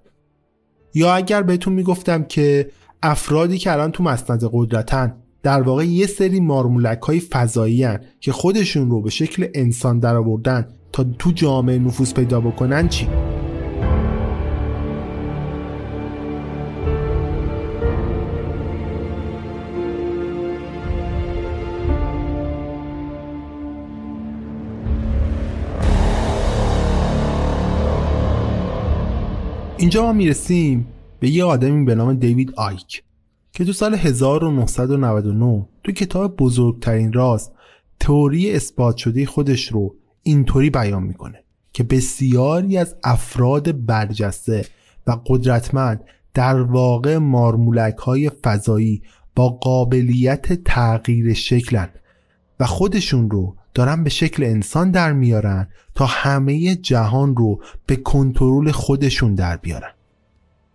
یا 0.93 1.13
اگر 1.13 1.41
بهتون 1.41 1.73
می‌گفتم 1.73 2.23
که 2.23 2.71
افرادی 3.03 3.57
که 3.57 3.71
الان 3.71 3.91
تو 3.91 4.03
مسند 4.03 4.49
قدرتن 4.53 5.15
در 5.43 5.62
واقع 5.62 5.86
یه 5.86 6.07
سری 6.07 6.39
مارمولک 6.39 6.99
های 6.99 7.19
فضایی 7.19 7.88
که 8.19 8.31
خودشون 8.31 8.89
رو 8.89 9.01
به 9.01 9.10
شکل 9.10 9.47
انسان 9.53 9.99
درآوردن 9.99 10.67
تا 10.91 11.05
تو 11.19 11.32
جامعه 11.32 11.80
نفوذ 11.80 12.13
پیدا 12.13 12.41
بکنن 12.41 12.88
چی؟ 12.88 13.07
اینجا 29.82 30.03
ما 30.03 30.13
می‌رسیم 30.13 30.88
به 31.19 31.29
یه 31.29 31.43
آدمی 31.43 31.86
به 31.86 31.95
نام 31.95 32.13
دیوید 32.13 32.53
آیک 32.57 33.03
که 33.51 33.65
تو 33.65 33.73
سال 33.73 33.95
1999 33.95 35.67
تو 35.84 35.91
کتاب 35.91 36.36
بزرگترین 36.36 37.13
راز 37.13 37.51
تئوری 37.99 38.51
اثبات 38.51 38.97
شده 38.97 39.25
خودش 39.25 39.67
رو 39.67 39.95
اینطوری 40.23 40.69
بیان 40.69 41.03
می‌کنه 41.03 41.43
که 41.73 41.84
بسیاری 41.84 42.77
از 42.77 42.95
افراد 43.03 43.86
برجسته 43.86 44.65
و 45.07 45.17
قدرتمند 45.25 46.03
در 46.34 46.61
واقع 46.61 47.17
مارمولک 47.17 47.97
های 47.97 48.29
فضایی 48.29 49.01
با 49.36 49.49
قابلیت 49.49 50.63
تغییر 50.63 51.34
شکلن 51.34 51.89
و 52.59 52.65
خودشون 52.65 53.29
رو 53.29 53.55
دارن 53.74 54.03
به 54.03 54.09
شکل 54.09 54.43
انسان 54.43 54.91
در 54.91 55.13
میارن 55.13 55.67
تا 55.95 56.05
همه 56.05 56.76
جهان 56.76 57.36
رو 57.36 57.61
به 57.86 57.95
کنترل 57.95 58.72
خودشون 58.72 59.36
در 59.36 59.57
بیارن. 59.57 59.91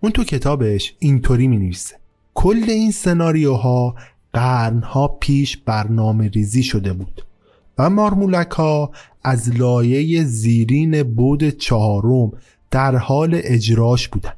اون 0.01 0.13
تو 0.13 0.25
کتابش 0.25 0.95
اینطوری 0.99 1.49
می 1.49 1.59
نویسه 1.59 1.97
کل 2.35 2.65
این 2.69 2.91
سناریوها 2.91 3.95
قرنها 4.33 5.09
پیش 5.09 5.57
برنامه 5.57 6.29
ریزی 6.29 6.63
شده 6.63 6.93
بود 6.93 7.27
و 7.79 7.91
مارمولک 7.91 8.51
ها 8.51 8.91
از 9.25 9.57
لایه 9.57 10.25
زیرین 10.25 11.03
بود 11.03 11.49
چهارم 11.49 12.33
در 12.71 12.97
حال 12.97 13.41
اجراش 13.45 14.09
بودن 14.09 14.33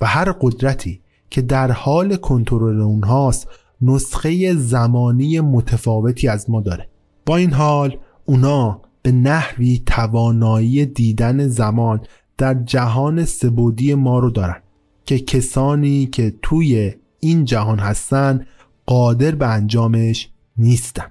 و 0.00 0.06
هر 0.06 0.32
قدرتی 0.40 1.00
که 1.30 1.42
در 1.42 1.72
حال 1.72 2.16
کنترل 2.16 2.80
اونهاست 2.80 3.48
نسخه 3.82 4.54
زمانی 4.54 5.40
متفاوتی 5.40 6.28
از 6.28 6.50
ما 6.50 6.60
داره. 6.60 6.88
با 7.28 7.36
این 7.36 7.52
حال 7.52 7.96
اونا 8.24 8.80
به 9.02 9.12
نحوی 9.12 9.82
توانایی 9.86 10.86
دیدن 10.86 11.48
زمان 11.48 12.00
در 12.38 12.54
جهان 12.54 13.24
سبودی 13.24 13.94
ما 13.94 14.18
رو 14.18 14.30
دارن 14.30 14.62
که 15.04 15.18
کسانی 15.18 16.06
که 16.06 16.34
توی 16.42 16.94
این 17.20 17.44
جهان 17.44 17.78
هستن 17.78 18.46
قادر 18.86 19.34
به 19.34 19.46
انجامش 19.46 20.30
نیستن. 20.58 21.06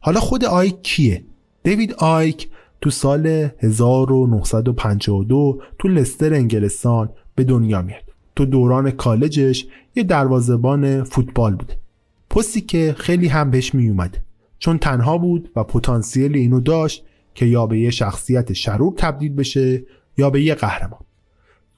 حالا 0.00 0.20
خود 0.20 0.44
آیک 0.44 0.82
کیه؟ 0.82 1.24
دیوید 1.62 1.94
آیک 1.94 2.48
تو 2.80 2.90
سال 2.90 3.48
1952 3.58 5.60
تو 5.78 5.88
لستر 5.88 6.34
انگلستان 6.34 7.10
به 7.34 7.44
دنیا 7.44 7.82
میاد. 7.82 8.04
تو 8.36 8.44
دوران 8.44 8.90
کالجش 8.90 9.66
یه 9.96 10.02
دروازبان 10.02 11.04
فوتبال 11.04 11.54
بوده. 11.54 11.78
پستی 12.30 12.60
که 12.60 12.94
خیلی 12.98 13.28
هم 13.28 13.50
بهش 13.50 13.74
میومده 13.74 14.27
چون 14.58 14.78
تنها 14.78 15.18
بود 15.18 15.50
و 15.56 15.64
پتانسیل 15.64 16.36
اینو 16.36 16.60
داشت 16.60 17.04
که 17.34 17.46
یا 17.46 17.66
به 17.66 17.78
یه 17.78 17.90
شخصیت 17.90 18.52
شرور 18.52 18.94
تبدیل 18.96 19.32
بشه 19.32 19.84
یا 20.18 20.30
به 20.30 20.42
یه 20.42 20.54
قهرمان. 20.54 21.00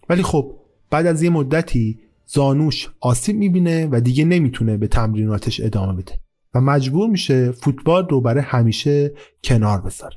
ولی 0.09 0.23
خب 0.23 0.57
بعد 0.91 1.07
از 1.07 1.23
یه 1.23 1.31
مدتی 1.31 1.99
زانوش 2.27 2.91
آسیب 3.01 3.37
می‌بینه 3.37 3.89
و 3.93 4.01
دیگه 4.01 4.25
نمی‌تونه 4.25 4.77
به 4.77 4.87
تمریناتش 4.87 5.61
ادامه 5.61 6.03
بده 6.03 6.21
و 6.55 6.61
مجبور 6.61 7.11
میشه 7.11 7.53
فوتبال 7.53 8.09
رو 8.09 8.21
برای 8.21 8.43
همیشه 8.43 9.13
کنار 9.45 9.81
بذاره. 9.81 10.17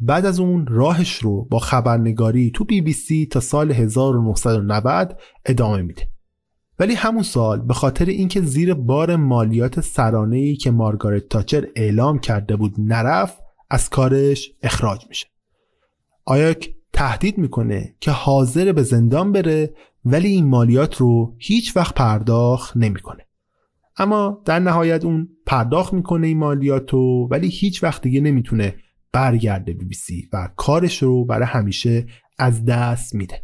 بعد 0.00 0.26
از 0.26 0.40
اون 0.40 0.66
راهش 0.66 1.14
رو 1.14 1.44
با 1.44 1.58
خبرنگاری 1.58 2.50
تو 2.50 2.64
بی 2.64 2.80
بی 2.80 2.92
سی 2.92 3.26
تا 3.26 3.40
سال 3.40 3.72
1990 3.72 5.18
ادامه 5.46 5.82
میده. 5.82 6.08
ولی 6.78 6.94
همون 6.94 7.22
سال 7.22 7.60
به 7.60 7.74
خاطر 7.74 8.04
اینکه 8.04 8.40
زیر 8.40 8.74
بار 8.74 9.16
مالیات 9.16 9.80
سرانه‌ای 9.80 10.56
که 10.56 10.70
مارگارت 10.70 11.28
تاچر 11.28 11.66
اعلام 11.76 12.18
کرده 12.18 12.56
بود 12.56 12.74
نرفت 12.78 13.38
از 13.70 13.90
کارش 13.90 14.52
اخراج 14.62 15.06
میشه. 15.08 15.26
آیاک 16.24 16.74
تهدید 16.92 17.38
می‌کنه 17.38 17.94
که 18.00 18.10
حاضر 18.10 18.72
به 18.72 18.82
زندان 18.82 19.32
بره 19.32 19.74
ولی 20.04 20.28
این 20.28 20.46
مالیات 20.46 20.96
رو 20.96 21.34
هیچ 21.38 21.76
وقت 21.76 21.94
پرداخت 21.94 22.76
نمی‌کنه. 22.76 23.26
اما 23.96 24.42
در 24.44 24.58
نهایت 24.58 25.04
اون 25.04 25.28
پرداخت 25.46 25.92
می‌کنه 25.92 26.26
این 26.26 26.38
مالیات 26.38 26.90
رو 26.90 27.28
ولی 27.30 27.48
هیچ 27.48 27.84
وقت 27.84 28.02
دیگه 28.02 28.20
نمی‌تونه 28.20 28.74
برگرده 29.12 29.72
بی 29.72 29.84
بی 29.84 29.94
سی 29.94 30.28
و 30.32 30.48
کارش 30.56 31.02
رو 31.02 31.24
برای 31.24 31.46
همیشه 31.46 32.06
از 32.38 32.64
دست 32.64 33.14
میده. 33.14 33.42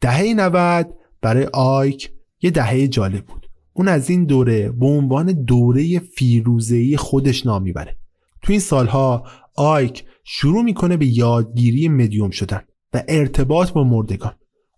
دهه 0.00 0.34
90 0.34 0.94
برای 1.20 1.48
آیک 1.52 2.17
یه 2.42 2.50
دهه 2.50 2.88
جالب 2.88 3.24
بود. 3.24 3.46
اون 3.72 3.88
از 3.88 4.10
این 4.10 4.24
دوره 4.24 4.70
به 4.70 4.86
عنوان 4.86 5.26
دوره 5.32 5.98
فیروزهی 5.98 6.96
خودش 6.96 7.46
نام 7.46 7.62
می‌بره. 7.62 7.96
تو 8.42 8.52
این 8.52 8.60
سالها 8.60 9.26
آیک 9.54 10.04
شروع 10.24 10.62
می‌کنه 10.62 10.96
به 10.96 11.06
یادگیری 11.06 11.88
مدیوم 11.88 12.30
شدن 12.30 12.62
و 12.94 13.02
ارتباط 13.08 13.72
با 13.72 13.84
مردگان. 13.84 14.32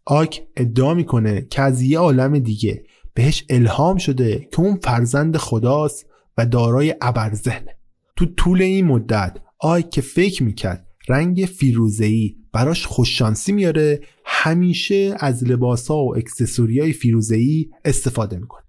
آیک 0.04 0.42
ادعا 0.56 0.94
می‌کنه 0.94 1.46
که 1.50 1.62
از 1.62 1.82
یه 1.82 1.98
عالم 1.98 2.38
دیگه 2.38 2.82
بهش 3.14 3.44
الهام 3.50 3.96
شده 3.96 4.48
که 4.52 4.60
اون 4.60 4.76
فرزند 4.76 5.36
خداست 5.36 6.06
و 6.38 6.46
دارای 6.46 6.94
ابرذهنه. 7.00 7.76
تو 8.16 8.26
طول 8.26 8.62
این 8.62 8.86
مدت 8.86 9.38
آیک 9.58 9.90
که 9.90 10.00
فکر 10.00 10.42
می‌کرد 10.42 10.86
رنگ 11.08 11.44
فیروزهی 11.58 12.36
براش 12.52 12.86
خوششانسی 12.86 13.52
میاره 13.52 14.00
همیشه 14.24 15.14
از 15.18 15.44
لباسا 15.44 15.96
و 15.96 16.16
اکسسوریای 16.16 16.92
فیروزهی 16.92 17.70
استفاده 17.84 18.38
می‌کنه. 18.38 18.62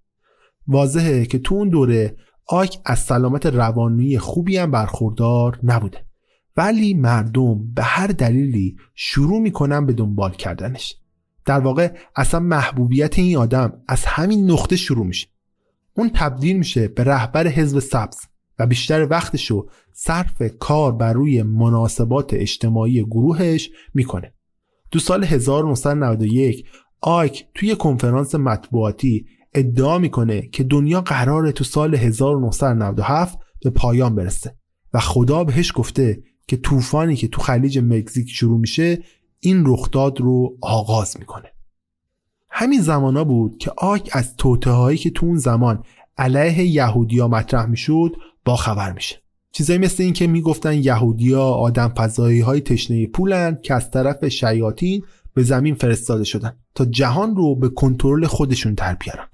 واضحه 0.67 1.25
که 1.25 1.39
تو 1.39 1.55
اون 1.55 1.69
دوره 1.69 2.15
آیک 2.47 2.79
از 2.86 2.99
سلامت 2.99 3.45
روانی 3.45 4.17
خوبی 4.17 4.57
هم 4.57 4.71
برخوردار 4.71 5.59
نبوده. 5.63 6.05
ولی 6.57 6.93
مردم 6.93 7.73
به 7.73 7.84
هر 7.84 8.07
دلیلی 8.07 8.75
شروع 8.95 9.39
می‌کنن 9.39 9.86
به 9.86 9.93
دنبال 9.93 10.32
کردنش. 10.32 10.97
در 11.45 11.59
واقع 11.59 11.93
اصلا 12.15 12.39
محبوبیت 12.39 13.19
این 13.19 13.38
آدم 13.38 13.73
از 13.88 14.05
همین 14.05 14.51
نقطه 14.51 14.75
شروع 14.75 15.05
میشه. 15.05 15.27
اون 15.93 16.11
تبدیل 16.15 16.57
میشه 16.57 16.88
به 16.88 17.03
رهبر 17.03 17.47
حزب 17.47 17.79
سبز. 17.79 18.17
و 18.59 18.67
بیشتر 18.67 19.07
وقتشو 19.09 19.67
صرف 19.93 20.41
کار 20.59 20.91
بر 20.91 21.13
روی 21.13 21.43
مناسبات 21.43 22.33
اجتماعی 22.33 23.03
گروهش 23.03 23.69
می‌کنه. 23.93 24.33
دو 24.91 24.99
سال 24.99 25.23
1991 25.23 26.65
آیک 27.01 27.45
توی 27.55 27.75
کنفرانس 27.75 28.35
مطبوعاتی 28.35 29.25
ادعا 29.53 29.97
می‌کنه 29.97 30.41
که 30.41 30.63
دنیا 30.63 31.01
قراره 31.01 31.51
تو 31.51 31.63
سال 31.63 31.95
1997 31.95 33.39
به 33.63 33.69
پایان 33.69 34.15
برسه 34.15 34.55
و 34.93 34.99
خدا 34.99 35.43
بهش 35.43 35.71
گفته 35.75 36.23
که 36.47 36.57
طوفانی 36.57 37.15
که 37.15 37.27
تو 37.27 37.41
خلیج 37.41 37.79
مکزیک 37.79 38.29
شروع 38.29 38.59
میشه 38.59 38.99
این 39.39 39.63
رخداد 39.67 40.21
رو 40.21 40.57
آغاز 40.61 41.15
می‌کنه. 41.19 41.51
همین 42.49 42.81
زمانا 42.81 43.23
بود 43.23 43.57
که 43.57 43.71
آک 43.77 44.09
از 44.13 44.35
توته 44.35 44.69
هایی 44.69 44.97
که 44.97 45.09
تو 45.09 45.25
اون 45.25 45.37
زمان 45.37 45.83
علیه 46.17 46.63
یهودیا 46.63 47.27
مطرح 47.27 47.65
می‌شد 47.65 48.11
با 48.45 48.55
خبر 48.55 48.91
میشه. 48.91 49.15
چیزایی 49.51 49.79
مثل 49.79 50.03
این 50.03 50.13
که 50.13 50.27
می‌گفتن 50.27 50.73
یهودیا 50.73 51.43
آدم 51.43 51.87
فضایی 51.87 52.39
های 52.39 52.61
تشنه 52.61 53.07
پولن 53.07 53.59
که 53.63 53.73
از 53.73 53.91
طرف 53.91 54.27
شیاطین 54.27 55.03
به 55.33 55.43
زمین 55.43 55.75
فرستاده 55.75 56.23
شدن 56.23 56.53
تا 56.75 56.85
جهان 56.85 57.35
رو 57.35 57.55
به 57.55 57.69
کنترل 57.69 58.25
خودشون 58.25 58.73
در 58.73 58.95
بیارن. 58.95 59.27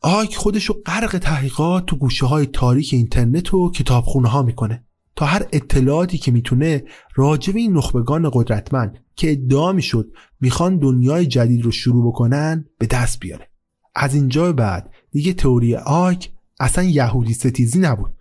آیک 0.00 0.36
خودش 0.36 0.64
رو 0.64 0.74
غرق 0.86 1.18
تحقیقات 1.18 1.86
تو 1.86 1.96
گوشه 1.96 2.26
های 2.26 2.46
تاریک 2.46 2.90
اینترنت 2.92 3.54
و 3.54 3.70
کتابخونه 3.70 4.28
ها 4.28 4.42
می‌کنه. 4.42 4.84
تا 5.16 5.26
هر 5.26 5.46
اطلاعاتی 5.52 6.18
که 6.18 6.32
می‌تونه 6.32 6.84
راجع 7.14 7.52
به 7.52 7.60
این 7.60 7.72
نخبگان 7.72 8.30
قدرتمند 8.32 8.98
که 9.16 9.32
ادعا 9.32 9.72
می‌شد 9.72 10.12
می‌خوان 10.40 10.78
دنیای 10.78 11.26
جدید 11.26 11.62
رو 11.62 11.70
شروع 11.70 12.08
بکنن 12.08 12.64
به 12.78 12.86
دست 12.86 13.20
بیاره. 13.20 13.48
از 13.94 14.14
اینجا 14.14 14.52
بعد 14.52 14.90
دیگه 15.10 15.32
تئوری 15.32 15.76
آیک 15.76 16.30
اصلا 16.60 16.84
یهودی 16.84 17.34
ستیزی 17.34 17.78
نبود. 17.78 18.12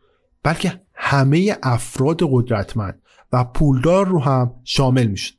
بلکه 0.43 0.81
همه 0.93 1.57
افراد 1.63 2.19
قدرتمند 2.21 3.01
و 3.31 3.43
پولدار 3.43 4.07
رو 4.07 4.19
هم 4.19 4.53
شامل 4.63 5.07
می‌شد. 5.07 5.33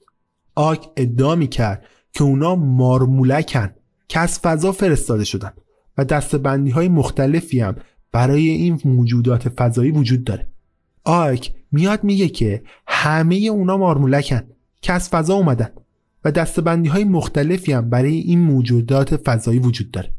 آک 0.54 0.88
ادعا 0.96 1.34
می‌کرد 1.34 1.84
که 2.12 2.24
اونا 2.24 2.56
مارمولکن 2.56 3.70
که 4.08 4.20
از 4.20 4.38
فضا 4.38 4.72
فرستاده 4.72 5.24
شدن 5.24 5.52
و 5.98 6.04
دستبندی 6.04 6.70
های 6.70 6.88
مختلفی 6.88 7.60
هم 7.60 7.76
برای 8.12 8.48
این 8.48 8.80
موجودات 8.84 9.48
فضایی 9.48 9.90
وجود 9.90 10.24
داره. 10.24 10.48
آک 11.04 11.54
میاد 11.72 12.04
میگه 12.04 12.28
که 12.28 12.62
همه 12.86 13.36
اونا 13.36 13.76
مارمولکن 13.76 14.42
که 14.80 14.92
از 14.92 15.08
فضا 15.08 15.34
اومدن 15.34 15.70
و 16.24 16.30
دستبندی 16.30 16.88
های 16.88 17.04
مختلفی 17.04 17.72
هم 17.72 17.90
برای 17.90 18.14
این 18.14 18.40
موجودات 18.40 19.16
فضایی 19.16 19.58
وجود 19.58 19.90
داره. 19.90 20.12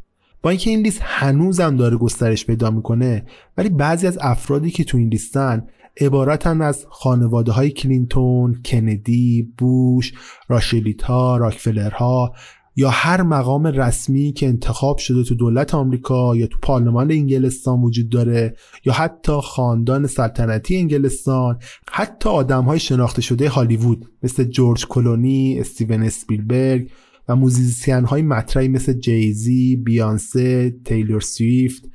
با 0.46 0.50
اینکه 0.50 0.70
این 0.70 0.82
لیست 0.82 1.00
هنوزم 1.04 1.76
داره 1.76 1.98
گسترش 1.98 2.46
پیدا 2.46 2.72
می‌کنه 2.72 3.26
ولی 3.58 3.70
بعضی 3.70 4.08
از 4.08 4.18
افرادی 4.22 4.72
که 4.72 4.84
تو 4.84 4.98
این 4.98 5.10
لیستن 5.10 5.68
عبارتن 6.02 6.62
از 6.62 6.86
خانواده 6.90 7.52
های 7.52 7.70
کلینتون، 7.70 8.62
کندی، 8.66 9.54
بوش، 9.58 10.14
راچیلدها، 10.48 11.38
راکفلرها 11.38 12.34
یا 12.76 12.90
هر 12.90 13.22
مقام 13.22 13.68
رسمی 13.68 14.32
که 14.32 14.48
انتخاب 14.48 14.98
شده 14.98 15.24
تو 15.24 15.36
دولت 15.36 15.76
آمریکا 15.76 16.36
یا 16.36 16.48
تو 16.48 16.58
پارلمان 16.62 17.12
انگلستان 17.12 17.82
وجود 17.82 18.10
داره 18.10 18.56
یا 18.86 18.94
حتی 18.94 19.34
خاندان 19.44 20.08
سلطنتی 20.08 20.78
انگلستان 20.78 21.60
حتی 21.92 22.30
آدم 22.30 22.64
های 22.64 22.80
شناخته 22.80 23.22
شده 23.22 23.50
هالیوود 23.50 24.06
مثل 24.24 24.44
جورج 24.44 24.86
کلونی، 24.88 25.60
استیون 25.60 26.04
اسپیلبرگ 26.04 26.90
و 27.30 27.36
موزیسین 27.36 28.06
های 28.06 28.22
مطرحی 28.22 28.68
مثل 28.68 28.94
جیزی، 28.94 29.76
بیانسه، 29.76 30.76
تیلور 30.86 31.22
سویفت، 31.22 31.90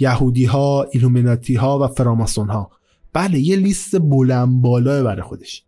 یهودی 0.00 0.44
ها، 0.44 0.86
ایلومیناتی 0.92 1.54
ها 1.54 1.78
و 1.78 1.86
فراماسون 1.86 2.48
ها 2.48 2.70
بله 3.12 3.38
یه 3.38 3.56
لیست 3.56 4.00
بلند 4.00 4.62
بالای 4.62 5.02
برای 5.02 5.22
خودش. 5.22 5.64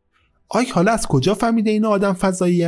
آیک 0.48 0.70
حالا 0.70 0.92
از 0.92 1.06
کجا 1.06 1.34
فهمیده 1.34 1.70
این 1.70 1.84
آدم 1.84 2.12
فضایی 2.12 2.66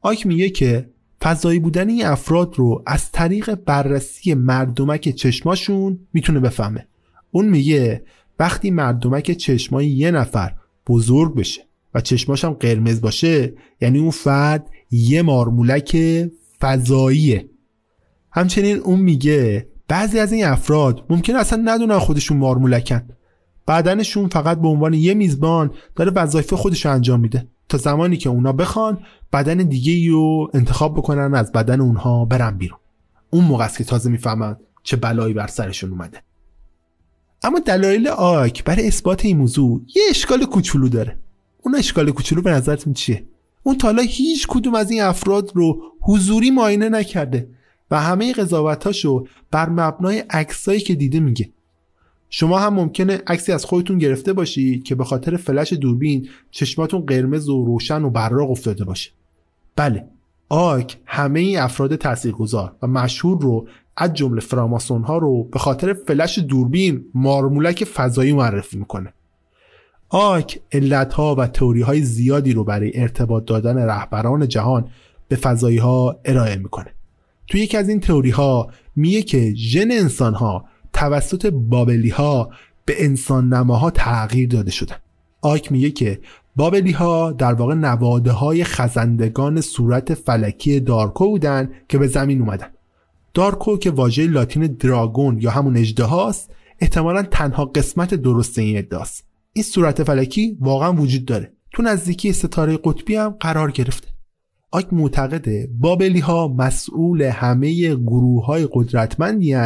آیک 0.00 0.26
میگه 0.26 0.50
که 0.50 0.90
فضایی 1.22 1.58
بودن 1.58 1.88
این 1.88 2.04
افراد 2.04 2.54
رو 2.56 2.82
از 2.86 3.12
طریق 3.12 3.54
بررسی 3.54 4.34
مردمک 4.34 5.08
چشماشون 5.08 5.98
می‌تونه 6.12 6.40
بفهمه. 6.40 6.88
اون 7.30 7.48
میگه 7.48 8.04
وقتی 8.38 8.70
مردمک 8.70 9.30
چشمای 9.32 9.86
یه 9.86 10.10
نفر 10.10 10.54
بزرگ 10.86 11.34
بشه 11.34 11.62
و 11.96 12.36
هم 12.42 12.52
قرمز 12.52 13.00
باشه 13.00 13.54
یعنی 13.80 13.98
اون 13.98 14.10
فرد 14.10 14.70
یه 14.90 15.22
مارمولک 15.22 15.96
فضاییه. 16.60 17.50
همچنین 18.32 18.76
اون 18.76 19.00
میگه 19.00 19.68
بعضی 19.88 20.18
از 20.18 20.32
این 20.32 20.44
افراد 20.44 21.04
ممکن 21.10 21.36
اصلا 21.36 21.62
ندونن 21.64 21.98
خودشون 21.98 22.36
مارمولکن. 22.36 23.02
بدنشون 23.68 24.28
فقط 24.28 24.60
به 24.60 24.68
عنوان 24.68 24.94
یه 24.94 25.14
میزبان 25.14 25.70
داره 25.96 26.10
وظایف 26.10 26.54
خودش 26.54 26.86
رو 26.86 26.92
انجام 26.92 27.20
میده. 27.20 27.46
تا 27.68 27.78
زمانی 27.78 28.16
که 28.16 28.28
اونا 28.28 28.52
بخوان 28.52 28.98
بدن 29.32 29.56
دیگه 29.56 30.12
رو 30.12 30.50
انتخاب 30.54 30.94
بکنن 30.94 31.34
از 31.34 31.52
بدن 31.52 31.80
اونها 31.80 32.24
برن 32.24 32.58
بیرون. 32.58 32.78
اون 33.30 33.44
موقع 33.44 33.64
است 33.64 33.78
که 33.78 33.84
تازه 33.84 34.10
می‌فهمن 34.10 34.56
چه 34.82 34.96
بلایی 34.96 35.34
بر 35.34 35.46
سرشون 35.46 35.90
اومده. 35.90 36.22
اما 37.42 37.58
دلایل 37.58 38.08
آک 38.08 38.64
برای 38.64 38.86
اثبات 38.86 39.24
این 39.24 39.36
موضوع 39.36 39.82
یه 39.96 40.02
اشکال 40.10 40.44
کوچولو 40.44 40.88
داره. 40.88 41.18
اون 41.66 41.74
اشکال 41.74 42.10
کوچولو 42.10 42.42
به 42.42 42.50
نظرتون 42.50 42.92
چیه؟ 42.92 43.24
اون 43.62 43.78
تالا 43.78 44.02
هیچ 44.02 44.46
کدوم 44.46 44.74
از 44.74 44.90
این 44.90 45.02
افراد 45.02 45.52
رو 45.54 45.82
حضوری 46.00 46.50
معاینه 46.50 46.88
نکرده 46.88 47.48
و 47.90 48.00
همه 48.00 48.32
قضاوتاشو 48.32 49.26
بر 49.50 49.68
مبنای 49.68 50.18
عکسایی 50.18 50.80
که 50.80 50.94
دیده 50.94 51.20
میگه. 51.20 51.50
شما 52.30 52.58
هم 52.58 52.74
ممکنه 52.74 53.22
عکسی 53.26 53.52
از 53.52 53.64
خودتون 53.64 53.98
گرفته 53.98 54.32
باشید 54.32 54.84
که 54.84 54.94
به 54.94 55.04
خاطر 55.04 55.36
فلش 55.36 55.72
دوربین 55.72 56.28
چشماتون 56.50 57.00
قرمز 57.00 57.48
و 57.48 57.64
روشن 57.64 58.02
و 58.02 58.10
براق 58.10 58.50
افتاده 58.50 58.84
باشه. 58.84 59.10
بله 59.76 60.08
آک 60.48 60.98
همه 61.04 61.40
این 61.40 61.58
افراد 61.58 61.96
تاثیرگذار 61.96 62.76
و 62.82 62.86
مشهور 62.86 63.42
رو 63.42 63.68
از 63.96 64.14
جمله 64.14 64.40
فراماسون 64.40 65.02
ها 65.02 65.18
رو 65.18 65.44
به 65.44 65.58
خاطر 65.58 65.92
فلش 65.92 66.38
دوربین 66.38 67.04
مارمولک 67.14 67.84
فضایی 67.84 68.32
معرفی 68.32 68.78
می‌کنه. 68.78 69.12
آک 70.08 70.60
علت 70.72 71.12
ها 71.12 71.34
و 71.34 71.46
تئوری 71.46 71.82
های 71.82 72.02
زیادی 72.02 72.52
رو 72.52 72.64
برای 72.64 73.00
ارتباط 73.00 73.44
دادن 73.44 73.78
رهبران 73.78 74.48
جهان 74.48 74.88
به 75.28 75.36
فضایی 75.36 75.78
ها 75.78 76.20
ارائه 76.24 76.56
می‌کنه. 76.56 76.94
توی 77.48 77.60
یکی 77.60 77.76
از 77.76 77.88
این 77.88 78.00
تئوری 78.00 78.30
ها 78.30 78.70
میگه 78.96 79.22
که 79.22 79.54
ژن 79.54 79.90
انسان 79.90 80.34
ها 80.34 80.64
توسط 80.92 81.46
بابلی 81.46 82.10
ها 82.10 82.50
به 82.84 83.04
انسان 83.04 83.54
نماها 83.54 83.90
تغییر 83.90 84.48
داده 84.48 84.70
شدن. 84.70 84.96
آک 85.42 85.72
میگه 85.72 85.90
که 85.90 86.20
بابلی 86.56 86.92
ها 86.92 87.32
در 87.32 87.52
واقع 87.54 87.74
نواده 87.74 88.32
های 88.32 88.64
خزندگان 88.64 89.60
صورت 89.60 90.14
فلکی 90.14 90.80
دارکو 90.80 91.28
بودن 91.28 91.70
که 91.88 91.98
به 91.98 92.06
زمین 92.06 92.40
اومدن. 92.40 92.68
دارکو 93.34 93.76
که 93.76 93.90
واژه 93.90 94.26
لاتین 94.26 94.66
دراگون 94.66 95.38
یا 95.40 95.50
همون 95.50 95.76
اجده 95.76 96.04
هاست 96.04 96.50
احتمالا 96.80 97.22
تنها 97.22 97.64
قسمت 97.64 98.14
درست 98.14 98.58
این 98.58 98.78
ادعاست 98.78 99.25
این 99.56 99.62
صورت 99.62 100.02
فلکی 100.02 100.56
واقعا 100.60 100.92
وجود 100.92 101.24
داره. 101.24 101.52
تو 101.72 101.82
نزدیکی 101.82 102.32
ستاره 102.32 102.78
قطبی 102.84 103.16
هم 103.16 103.36
قرار 103.40 103.70
گرفته. 103.70 104.08
آک 104.72 104.92
معتقده 104.92 105.68
بابلی 105.78 106.20
ها 106.20 106.48
مسئول 106.48 107.22
همه 107.22 107.94
گروه 107.94 108.46
های 108.46 108.68
قدرتمندی 108.72 109.56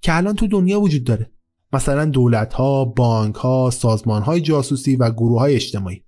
که 0.00 0.16
الان 0.16 0.34
تو 0.34 0.46
دنیا 0.46 0.80
وجود 0.80 1.04
داره. 1.04 1.30
مثلا 1.72 2.04
دولت 2.04 2.52
ها، 2.52 2.84
بانک 2.84 3.34
ها، 3.34 3.70
سازمان 3.70 4.22
های 4.22 4.40
جاسوسی 4.40 4.96
و 4.96 5.10
گروه 5.10 5.40
های 5.40 5.54
اجتماعی. 5.54 6.04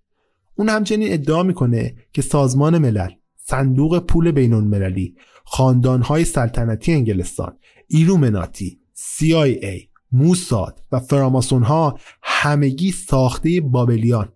اون 0.57 0.68
همچنین 0.68 1.12
ادعا 1.12 1.43
می‌کنه 1.43 1.95
که 2.12 2.22
سازمان 2.22 2.78
ملل، 2.78 3.11
صندوق 3.36 3.99
پول 3.99 4.30
بین 4.30 4.53
المللی، 4.53 5.14
خاندان 5.45 6.03
های 6.03 6.24
سلطنتی 6.24 6.93
انگلستان، 6.93 7.57
ایلومناتی، 7.88 8.80
CIA، 8.97 9.93
موساد 10.12 10.82
و 10.93 11.01
فراماسون 11.01 11.62
ها 11.62 11.99
همگی 12.43 12.93
ساخته 12.93 13.61
بابلیان. 13.61 14.32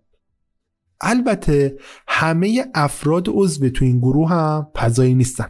البته 1.01 1.77
همه 2.07 2.65
افراد 2.75 3.25
عضو 3.29 3.69
تو 3.69 3.85
این 3.85 3.99
گروه 3.99 4.29
هم 4.29 4.67
پذایی 4.75 5.13
نیستن. 5.13 5.47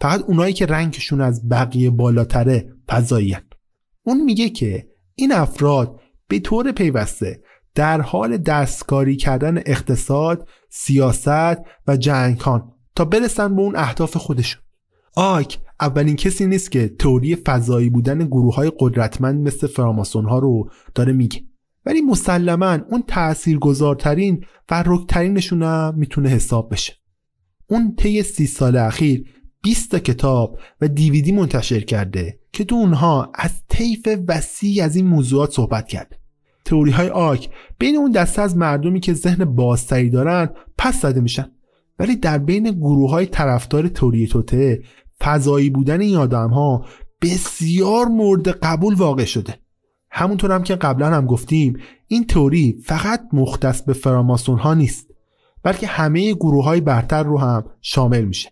فقط 0.00 0.22
اونایی 0.22 0.52
که 0.52 0.66
رنگشون 0.66 1.20
از 1.20 1.48
بقیه 1.48 1.90
بالاتره 1.90 2.74
پذایی 2.88 3.36
اون 4.02 4.24
میگه 4.24 4.48
که 4.48 4.88
این 5.14 5.32
افراد 5.32 6.00
به 6.28 6.38
طور 6.38 6.72
پیوسته 6.72 7.42
در 7.74 8.00
حال 8.00 8.36
دستکاری 8.36 9.16
کردن 9.16 9.58
اقتصاد، 9.66 10.48
سیاست 10.70 11.58
و 11.86 11.96
جنگان 11.98 12.72
تا 12.96 13.04
برسن 13.04 13.56
به 13.56 13.62
اون 13.62 13.76
اهداف 13.76 14.16
خودشون. 14.16 14.62
آک 15.16 15.58
اولین 15.80 16.16
کسی 16.16 16.46
نیست 16.46 16.70
که 16.70 16.88
تئوری 16.88 17.36
فضایی 17.36 17.90
بودن 17.90 18.26
گروه 18.26 18.54
های 18.54 18.72
قدرتمند 18.78 19.46
مثل 19.46 19.66
فراماسون 19.66 20.24
ها 20.24 20.38
رو 20.38 20.70
داره 20.94 21.12
میگه. 21.12 21.53
ولی 21.86 22.00
مسلما 22.00 22.78
اون 22.90 23.04
تاثیرگذارترین 23.06 24.44
و 24.70 24.82
رکترینشون 24.86 25.62
هم 25.62 25.94
می‌تونه 25.96 26.28
حساب 26.28 26.72
بشه. 26.72 26.92
اون 27.70 27.94
طی 27.94 28.22
سی 28.22 28.46
سال 28.46 28.76
اخیر 28.76 29.24
20 29.62 29.90
تا 29.90 29.98
کتاب 29.98 30.58
و 30.80 30.88
دیویدی 30.88 31.32
منتشر 31.32 31.80
کرده 31.80 32.38
که 32.52 32.64
تو 32.64 32.74
اونها 32.74 33.32
از 33.34 33.50
طیف 33.68 34.08
وسیعی 34.28 34.80
از 34.80 34.96
این 34.96 35.06
موضوعات 35.06 35.52
صحبت 35.52 35.88
کرده 35.88 36.18
تئوری 36.64 36.90
های 36.90 37.08
آک 37.08 37.50
بین 37.78 37.96
اون 37.96 38.10
دسته 38.10 38.42
از 38.42 38.56
مردمی 38.56 39.00
که 39.00 39.12
ذهن 39.12 39.44
بازتری 39.44 40.10
دارن 40.10 40.50
پس 40.78 41.02
زده 41.02 41.20
میشن. 41.20 41.50
ولی 41.98 42.16
در 42.16 42.38
بین 42.38 42.70
گروه 42.70 43.10
های 43.10 43.26
طرفدار 43.26 43.88
تئوری 43.88 44.26
توته 44.26 44.82
فضایی 45.20 45.70
بودن 45.70 46.00
این 46.00 46.16
آدم 46.16 46.50
ها 46.50 46.86
بسیار 47.22 48.06
مورد 48.06 48.48
قبول 48.48 48.94
واقع 48.94 49.24
شده. 49.24 49.54
همونطور 50.16 50.52
هم 50.52 50.62
که 50.62 50.76
قبلا 50.76 51.10
هم 51.10 51.26
گفتیم 51.26 51.78
این 52.06 52.26
تئوری 52.26 52.82
فقط 52.84 53.20
مختص 53.32 53.82
به 53.82 53.92
فراماسون 53.92 54.58
ها 54.58 54.74
نیست 54.74 55.06
بلکه 55.62 55.86
همه 55.86 56.34
گروه 56.34 56.64
های 56.64 56.80
برتر 56.80 57.22
رو 57.22 57.38
هم 57.38 57.64
شامل 57.80 58.24
میشه. 58.24 58.50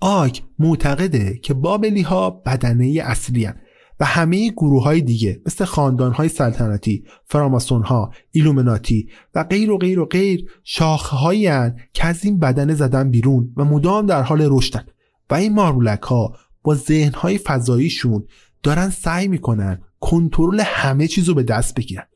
آک 0.00 0.42
معتقده 0.58 1.38
که 1.38 1.54
بابلی 1.54 2.02
ها 2.02 2.30
بدنه 2.30 3.02
اصلی 3.04 3.44
هن 3.44 3.56
و 4.00 4.04
همه 4.04 4.50
گروه 4.50 4.82
های 4.82 5.00
دیگه 5.00 5.40
مثل 5.46 5.64
خاندان 5.64 6.12
های 6.12 6.28
سلطنتی، 6.28 7.04
فراماسون 7.26 7.82
ها، 7.82 8.10
ایلومناتی 8.30 9.08
و 9.34 9.44
غیر 9.44 9.70
و 9.70 9.78
غیر 9.78 10.00
و 10.00 10.06
غیر 10.06 10.50
شاخه 10.64 11.16
هایی 11.16 11.48
که 11.92 12.06
از 12.06 12.24
این 12.24 12.38
بدنه 12.38 12.74
زدن 12.74 13.10
بیرون 13.10 13.52
و 13.56 13.64
مدام 13.64 14.06
در 14.06 14.22
حال 14.22 14.48
رشدن. 14.50 14.86
و 15.30 15.34
این 15.34 15.54
مارولک 15.54 16.02
ها 16.02 16.36
با 16.62 16.74
ذهن 16.74 17.12
های 17.12 17.38
فضاییشون 17.38 18.24
دارن 18.62 18.90
سعی 18.90 19.28
می‌کنن 19.28 19.80
کنترل 20.04 20.60
همه 20.64 21.08
چیز 21.08 21.28
رو 21.28 21.34
به 21.34 21.42
دست 21.42 21.74
بگیرن. 21.74 22.06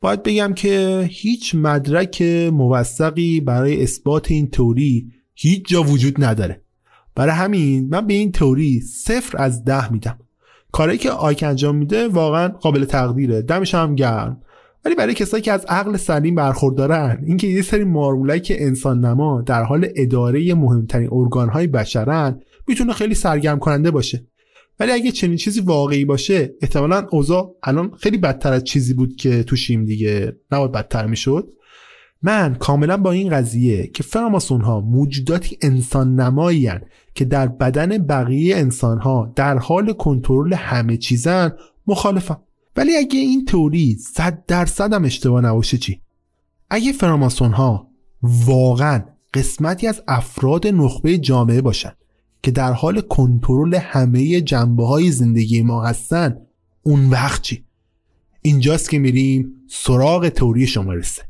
باید 0.00 0.22
بگم 0.22 0.52
که 0.54 1.06
هیچ 1.10 1.54
مدرک 1.54 2.22
موثقی 2.52 3.40
برای 3.40 3.82
اثبات 3.82 4.30
این 4.30 4.50
تئوری 4.50 5.12
هیچ 5.34 5.68
جا 5.68 5.82
وجود 5.82 6.24
نداره. 6.24 6.62
برای 7.14 7.34
همین 7.34 7.88
من 7.88 8.06
به 8.06 8.14
این 8.14 8.32
تئوری 8.32 8.80
صفر 8.80 9.42
از 9.42 9.64
ده 9.64 9.92
میدم. 9.92 10.18
کاری 10.72 10.98
که 10.98 11.10
آیک 11.10 11.42
انجام 11.42 11.76
میده 11.76 12.08
واقعا 12.08 12.48
قابل 12.48 12.84
تقدیره. 12.84 13.42
دمش 13.42 13.74
هم 13.74 13.94
گرم. 13.94 14.42
ولی 14.84 14.94
برای 14.94 15.14
کسایی 15.14 15.42
که 15.42 15.52
از 15.52 15.64
عقل 15.68 15.96
سلیم 15.96 16.34
برخوردارن 16.34 17.24
اینکه 17.26 17.46
یه 17.46 17.62
سری 17.62 17.84
مارمولک 17.84 18.52
انسان 18.56 19.04
نما 19.04 19.42
در 19.42 19.62
حال 19.62 19.88
اداره 19.96 20.54
مهمترین 20.54 21.08
ارگانهای 21.12 21.66
بشرن 21.66 22.40
می‌تونه 22.68 22.92
خیلی 22.92 23.14
سرگرم 23.14 23.58
کننده 23.58 23.90
باشه. 23.90 24.26
ولی 24.80 24.92
اگه 24.92 25.12
چنین 25.12 25.36
چیزی 25.36 25.60
واقعی 25.60 26.04
باشه 26.04 26.54
احتمالا 26.62 27.06
اوضاع 27.10 27.56
الان 27.62 27.90
خیلی 28.00 28.18
بدتر 28.18 28.52
از 28.52 28.64
چیزی 28.64 28.94
بود 28.94 29.16
که 29.16 29.42
توشیم 29.42 29.84
دیگه. 29.84 30.36
نباید 30.52 30.72
بدتر 30.72 31.06
می‌شد. 31.06 31.52
من 32.22 32.54
کاملا 32.54 32.96
با 32.96 33.12
این 33.12 33.28
قضیه 33.28 33.86
که 33.86 34.02
فراماسون 34.02 34.60
ها 34.60 34.80
موجوداتی 34.80 35.58
انسان 35.62 36.20
نمایی 36.20 36.70
که 37.14 37.24
در 37.24 37.46
بدن 37.48 37.98
بقیه 37.98 38.56
انسان 38.56 38.98
ها 38.98 39.32
در 39.36 39.58
حال 39.58 39.92
کنترل 39.92 40.52
همه 40.52 40.96
چیزن 40.96 41.52
مخالفم. 41.86 42.40
ولی 42.76 42.96
اگه 42.96 43.18
این 43.18 43.44
تئوری 43.44 43.94
صد 43.94 44.44
درصد 44.46 44.92
هم 44.92 45.04
اشتباه 45.04 45.40
نباشه 45.40 45.78
چی؟ 45.78 46.00
اگه 46.70 46.92
فراماسون 46.92 47.52
ها 47.52 47.90
واقعا 48.22 49.04
قسمتی 49.34 49.86
از 49.86 50.02
افراد 50.08 50.66
نخبه 50.66 51.18
جامعه 51.18 51.60
باشن 51.60 51.92
که 52.42 52.50
در 52.50 52.72
حال 52.72 53.00
کنترل 53.00 53.74
همه 53.74 54.40
جنبه 54.40 54.86
های 54.86 55.10
زندگی 55.10 55.62
ما 55.62 55.84
هستن 55.84 56.36
اون 56.82 57.10
وقت 57.10 57.42
چی؟ 57.42 57.64
اینجاست 58.42 58.90
که 58.90 58.98
میریم 58.98 59.52
سراغ 59.68 60.28
تئوری 60.28 60.66
شماره 60.66 61.02
سه 61.02 61.22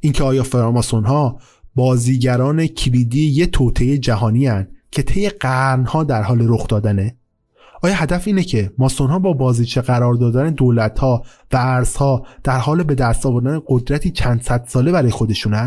اینکه 0.00 0.24
آیا 0.24 0.42
فراماسون 0.42 1.04
ها 1.04 1.40
بازیگران 1.74 2.66
کلیدی 2.66 3.26
یه 3.26 3.46
توطعه 3.46 3.98
جهانی 3.98 4.46
هن 4.46 4.68
که 4.90 5.02
طی 5.02 5.28
قرنها 5.28 6.04
در 6.04 6.22
حال 6.22 6.48
رخ 6.48 6.66
دادنه؟ 6.66 7.16
آیا 7.82 7.94
هدف 7.94 8.26
اینه 8.26 8.42
که 8.42 8.72
ماسون 8.78 9.10
ها 9.10 9.18
با 9.18 9.32
بازیچه 9.32 9.80
قرار 9.80 10.14
دادن 10.14 10.50
دولت 10.50 10.98
ها 10.98 11.22
و 11.52 11.56
ارزها 11.56 12.26
در 12.44 12.58
حال 12.58 12.82
به 12.82 12.94
دست 12.94 13.26
آوردن 13.26 13.60
قدرتی 13.66 14.10
چند 14.10 14.42
صد 14.42 14.64
ساله 14.68 14.92
برای 14.92 15.10
خودشونن؟ 15.10 15.66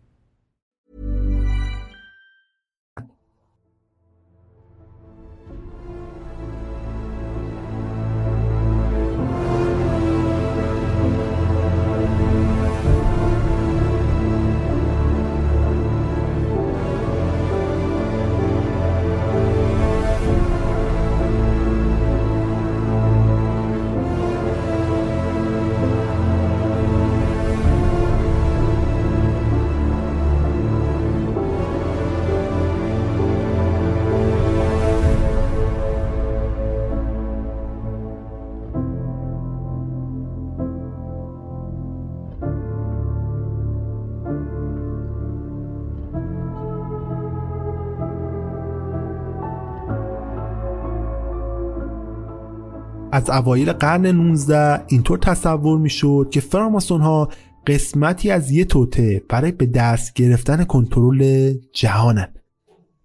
از 53.21 53.29
اوایل 53.29 53.73
قرن 53.73 54.05
19 54.05 54.83
اینطور 54.87 55.17
تصور 55.17 55.79
می‌شد 55.79 56.27
که 56.31 56.39
فراماسون 56.39 57.01
ها 57.01 57.29
قسمتی 57.67 58.31
از 58.31 58.51
یه 58.51 58.65
توته 58.65 59.23
برای 59.29 59.51
به 59.51 59.65
دست 59.65 60.13
گرفتن 60.13 60.63
کنترل 60.63 61.53
جهانن 61.73 62.33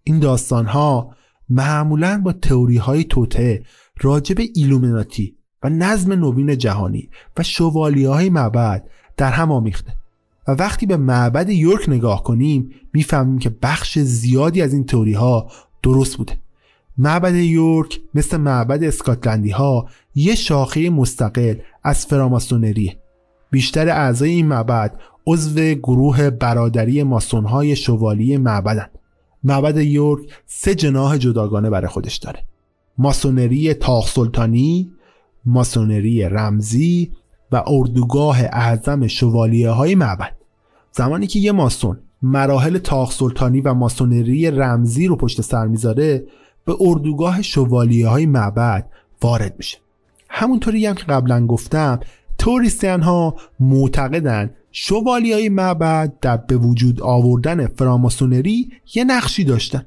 این 0.04 0.18
داستان 0.18 0.66
ها 0.66 1.10
معمولا 1.48 2.20
با 2.24 2.32
تئوری 2.32 2.76
های 2.76 3.04
توته 3.04 3.62
راجع 4.00 4.34
به 4.34 4.48
ایلومیناتی 4.54 5.36
و 5.62 5.68
نظم 5.68 6.12
نوین 6.12 6.58
جهانی 6.58 7.10
و 7.36 7.42
شوالی 7.42 8.04
های 8.04 8.30
معبد 8.30 8.88
در 9.16 9.30
هم 9.30 9.52
آمیخته. 9.52 9.92
و 10.48 10.52
وقتی 10.52 10.86
به 10.86 10.96
معبد 10.96 11.48
یورک 11.50 11.88
نگاه 11.88 12.22
کنیم 12.22 12.70
می‌فهمیم 12.92 13.38
که 13.38 13.50
بخش 13.62 13.98
زیادی 13.98 14.62
از 14.62 14.72
این 14.72 14.84
تئوری 14.84 15.12
ها 15.12 15.50
درست 15.82 16.16
بوده. 16.16 16.38
معبد 16.98 17.34
یورک 17.34 18.00
مثل 18.14 18.36
معبد 18.36 18.84
اسکاتلندی 18.84 19.50
ها 19.50 19.88
یه 20.14 20.34
شاخه 20.34 20.90
مستقل 20.90 21.54
از 21.82 22.06
فراماسونریه 22.06 22.96
بیشتر 23.50 23.88
اعضای 23.88 24.30
این 24.30 24.46
معبد 24.46 25.00
عضو 25.26 25.60
گروه 25.60 26.30
برادری 26.30 27.02
ماسون 27.02 27.44
های 27.44 27.76
شوالی 27.76 28.36
معبدن. 28.36 28.86
معبد 29.44 29.76
یورک 29.76 30.28
سه 30.46 30.74
جناح 30.74 31.16
جداگانه 31.16 31.70
برای 31.70 31.88
خودش 31.88 32.16
داره. 32.16 32.44
ماسونری 32.98 33.74
تاخ 33.74 34.08
سلطانی 34.08 34.92
ماسونری 35.44 36.22
رمزی 36.22 37.12
و 37.52 37.62
اردوگاه 37.66 38.40
اعظم 38.40 39.06
شوالیه 39.06 39.70
های 39.70 39.94
معبد. 39.94 40.36
زمانی 40.92 41.26
که 41.26 41.38
یه 41.38 41.52
ماسون 41.52 41.98
مراحل 42.22 42.78
تاخ 42.78 43.12
سلطانی 43.12 43.60
و 43.60 43.74
ماسونری 43.74 44.50
رمزی 44.50 45.06
رو 45.06 45.16
پشت 45.16 45.40
سر 45.40 45.66
می‌ذاره 45.66 46.26
به 46.66 46.76
اردوگاه 46.80 47.42
شوالیه 47.42 48.08
های 48.08 48.26
معبد 48.26 48.90
وارد 49.22 49.54
میشه. 49.58 49.78
همونطوری 50.28 50.86
هم 50.86 50.94
که 50.94 51.04
قبلا 51.04 51.46
گفتم 51.46 52.00
توریستیان 52.38 53.02
ها 53.02 53.36
معتقدن 53.60 54.50
شوالی 54.72 55.32
های 55.32 55.48
معبد 55.48 56.12
در 56.20 56.36
به 56.36 56.56
وجود 56.56 57.00
آوردن 57.00 57.66
فراماسونری 57.66 58.70
یه 58.94 59.04
نقشی 59.04 59.44
داشتن. 59.44 59.86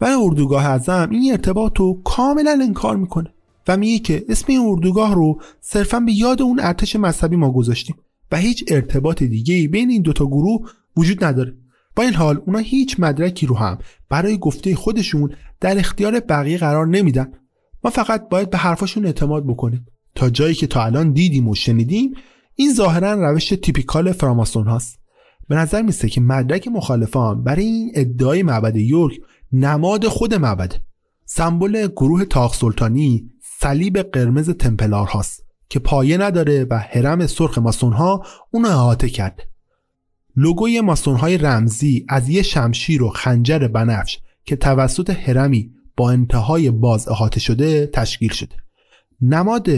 و 0.00 0.04
اردوگاه 0.04 0.66
اعظم 0.66 1.08
این 1.10 1.32
ارتباط 1.32 1.78
رو 1.78 2.00
کاملا 2.04 2.58
انکار 2.62 2.96
می‌کنه 2.96 3.34
و 3.68 3.76
میگه 3.76 3.98
که 3.98 4.24
اسم 4.28 4.44
این 4.48 4.60
اردوگاه 4.60 5.14
رو 5.14 5.40
صرفا 5.60 6.00
به 6.00 6.12
یاد 6.12 6.42
اون 6.42 6.60
ارتش 6.60 6.96
مذهبی 6.96 7.36
ما 7.36 7.50
گذاشتیم 7.50 7.96
و 8.32 8.36
هیچ 8.36 8.64
ارتباط 8.68 9.22
دیگه 9.22 9.68
بین 9.68 9.90
این 9.90 10.02
دوتا 10.02 10.26
گروه 10.26 10.70
وجود 10.96 11.24
نداره. 11.24 11.54
با 11.96 12.02
این 12.02 12.14
حال 12.14 12.42
اونا 12.46 12.58
هیچ 12.58 12.96
مدرکی 12.98 13.46
رو 13.46 13.56
هم 13.56 13.78
برای 14.08 14.38
گفته 14.38 14.74
خودشون 14.74 15.34
در 15.60 15.78
اختیار 15.78 16.20
بقیه 16.20 16.58
قرار 16.58 16.86
نمیدن. 16.86 17.32
ما 17.84 17.90
فقط 17.90 18.28
باید 18.28 18.50
به 18.50 18.58
حرفاشون 18.58 19.06
اعتماد 19.06 19.46
بکنیم. 19.46 19.86
تا 20.14 20.30
جایی 20.30 20.54
که 20.54 20.66
تا 20.66 20.84
الان 20.84 21.12
دیدیم 21.12 21.48
و 21.48 21.54
شنیدیم 21.54 22.14
این 22.54 22.74
ظاهرا 22.74 23.30
روش 23.30 23.48
تیپیکال 23.48 24.12
فراماسون 24.12 24.66
هاست. 24.66 24.98
به 25.48 25.56
نظر 25.56 25.82
میسته 25.82 26.08
که 26.08 26.20
مدرک 26.20 26.68
مخالفان 26.68 27.42
برای 27.42 27.64
این 27.64 27.92
ادعای 27.94 28.42
معبد 28.42 28.76
یورک 28.76 29.20
نماد 29.52 30.08
خود 30.08 30.34
معبده 30.34 30.80
سمبل 31.24 31.86
گروه 31.86 32.24
تاق 32.24 32.54
سلطانی 32.54 33.30
صلیب 33.60 33.98
قرمز 33.98 34.50
تمپلار 34.50 35.06
هاست 35.06 35.44
که 35.68 35.78
پایه 35.78 36.16
نداره 36.16 36.66
و 36.70 36.78
حرم 36.78 37.26
سرخ 37.26 37.58
ماسون 37.58 37.92
ها 37.92 38.22
اونو 38.50 38.68
احاطه 38.68 39.08
کرده 39.08 39.42
لوگوی 40.36 40.80
ماسون 40.80 41.16
های 41.16 41.38
رمزی 41.38 42.06
از 42.08 42.28
یه 42.28 42.42
شمشیر 42.42 43.02
و 43.02 43.08
خنجر 43.08 43.68
بنفش 43.68 44.18
که 44.44 44.56
توسط 44.56 45.10
هرمی 45.10 45.70
با 45.96 46.10
انتهای 46.10 46.70
باز 46.70 47.08
احاطه 47.08 47.40
شده 47.40 47.86
تشکیل 47.86 48.32
شده. 48.32 48.56
نماد 49.20 49.68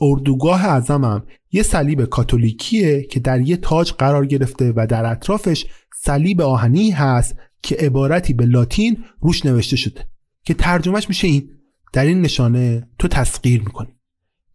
اردوگاه 0.00 0.64
اعظمم 0.64 1.22
یه 1.52 1.62
صلیب 1.62 2.04
کاتولیکیه 2.04 3.02
که 3.02 3.20
در 3.20 3.40
یه 3.40 3.56
تاج 3.56 3.92
قرار 3.92 4.26
گرفته 4.26 4.72
و 4.76 4.86
در 4.86 5.06
اطرافش 5.06 5.66
صلیب 5.96 6.40
آهنی 6.40 6.90
هست 6.90 7.36
که 7.62 7.76
عبارتی 7.76 8.32
به 8.32 8.46
لاتین 8.46 9.04
روش 9.20 9.46
نوشته 9.46 9.76
شده 9.76 10.06
که 10.44 10.54
ترجمهش 10.54 11.08
میشه 11.08 11.26
این 11.26 11.50
در 11.92 12.04
این 12.04 12.20
نشانه 12.20 12.88
تو 12.98 13.08
تسخیر 13.08 13.60
می‌کنی. 13.60 13.94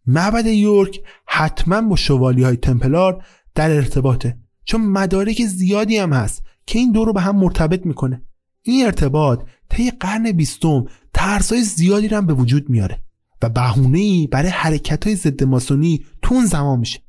معبد 0.06 0.46
یورک 0.46 1.00
حتما 1.26 1.80
با 1.80 1.96
شوالی 1.96 2.42
های 2.42 2.56
تمپلار 2.56 3.24
در 3.54 3.70
ارتباطه. 3.70 4.38
چون 4.66 4.80
مدارک 4.80 5.46
زیادی 5.46 5.96
هم 5.96 6.12
هست 6.12 6.42
که 6.66 6.78
این 6.78 6.92
دو 6.92 7.04
رو 7.04 7.12
به 7.12 7.20
هم 7.20 7.36
مرتبط 7.36 7.86
می‌کنه. 7.86 8.22
این 8.62 8.86
ارتباط 8.86 9.42
طی 9.70 9.90
قرن 9.90 10.32
بیستم 10.32 10.84
ترسای 11.14 11.62
زیادی 11.62 12.08
رو 12.08 12.16
هم 12.16 12.26
به 12.26 12.34
وجود 12.34 12.70
میاره 12.70 13.02
و 13.42 13.48
بهونه 13.48 13.98
ای 13.98 14.26
برای 14.26 14.48
حرکت 14.48 15.06
های 15.06 15.16
ضد 15.16 15.44
ماسونی 15.44 16.04
تو 16.22 16.34
اون 16.34 16.46
زمان 16.46 16.78
میشه. 16.78 17.00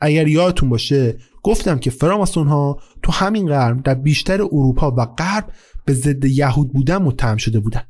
اگر 0.00 0.28
یادتون 0.28 0.68
باشه 0.68 1.18
گفتم 1.42 1.78
که 1.78 1.90
فراماسون 1.90 2.46
ها 2.46 2.80
تو 3.02 3.12
همین 3.12 3.46
قرن 3.46 3.76
در 3.76 3.94
بیشتر 3.94 4.42
اروپا 4.42 4.90
و 4.90 5.06
غرب 5.06 5.52
به 5.84 5.92
ضد 5.92 6.24
یهود 6.24 6.72
بودن 6.72 6.96
متهم 6.96 7.36
شده 7.36 7.60
بودن 7.60 7.82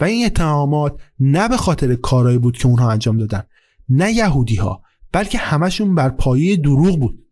و 0.00 0.04
این 0.04 0.26
اتهامات 0.26 1.00
نه 1.20 1.48
به 1.48 1.56
خاطر 1.56 1.94
کارایی 1.94 2.38
بود 2.38 2.56
که 2.56 2.66
اونها 2.66 2.90
انجام 2.90 3.18
دادن 3.18 3.42
نه 3.88 4.12
یهودی 4.12 4.56
ها 4.56 4.82
بلکه 5.12 5.38
همشون 5.38 5.94
بر 5.94 6.08
پایه 6.08 6.56
دروغ 6.56 7.00
بود. 7.00 7.25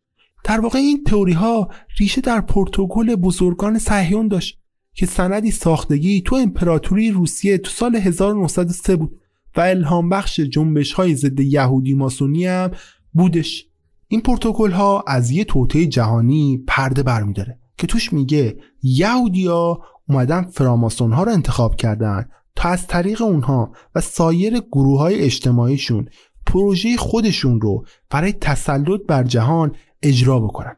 در 0.45 0.61
واقع 0.61 0.79
این 0.79 1.05
تئوری 1.05 1.33
ها 1.33 1.69
ریشه 1.99 2.21
در 2.21 2.41
پروتکل 2.41 3.17
بزرگان 3.17 3.79
صهیون 3.79 4.29
داشت 4.29 4.61
که 4.95 5.07
سندی 5.07 5.51
ساختگی 5.51 6.23
تو 6.23 6.37
امپراتوری 6.37 7.11
روسیه 7.11 7.59
تو 7.59 7.71
سال 7.71 7.97
1903 7.97 8.97
بود 8.97 9.21
و 9.57 9.61
الهام 9.61 10.09
بخش 10.09 10.41
جنبش 10.41 10.93
های 10.93 11.15
ضد 11.15 11.41
یهودی 11.41 11.95
ماسونی 11.95 12.47
هم 12.47 12.71
بودش. 13.13 13.67
این 14.09 14.21
پروتکل 14.21 14.71
ها 14.71 15.05
از 15.07 15.31
یه 15.31 15.45
توطئه 15.45 15.87
جهانی 15.87 16.65
پرده 16.67 17.03
برمیداره 17.03 17.59
که 17.79 17.87
توش 17.87 18.13
میگه 18.13 18.57
یهودیا 18.83 19.79
اومدن 20.09 20.43
فراماسون 20.43 21.13
ها 21.13 21.23
رو 21.23 21.33
انتخاب 21.33 21.77
کردن 21.77 22.29
تا 22.57 22.69
از 22.69 22.87
طریق 22.87 23.23
اونها 23.23 23.73
و 23.95 24.01
سایر 24.01 24.61
گروه 24.61 24.99
های 24.99 25.21
اجتماعیشون 25.21 26.09
پروژه 26.47 26.97
خودشون 26.97 27.61
رو 27.61 27.85
برای 28.11 28.33
تسلط 28.33 29.01
بر 29.09 29.23
جهان 29.23 29.73
اجرا 30.05 30.41
بکنن. 30.41 30.77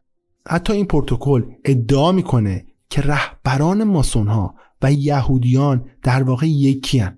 حتی 0.48 0.72
این 0.72 0.86
پروتکل 0.86 1.44
ادعا 1.64 2.12
می‌کنه 2.12 2.66
که 2.90 3.02
رهبران 3.02 3.84
ماسون 3.84 4.28
ها 4.28 4.54
و 4.82 4.92
یهودیان 4.92 5.84
در 6.02 6.22
واقع 6.22 6.46
یکی 6.46 6.98
هن 6.98 7.16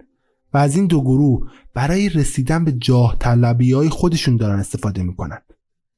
و 0.55 0.59
از 0.59 0.77
این 0.77 0.87
دو 0.87 1.01
گروه 1.01 1.51
برای 1.75 2.09
رسیدن 2.09 2.65
به 2.65 2.73
جاه 2.73 3.17
طلبی 3.19 3.73
های 3.73 3.89
خودشون 3.89 4.37
دارن 4.37 4.59
استفاده 4.59 5.03
می‌کنن. 5.03 5.39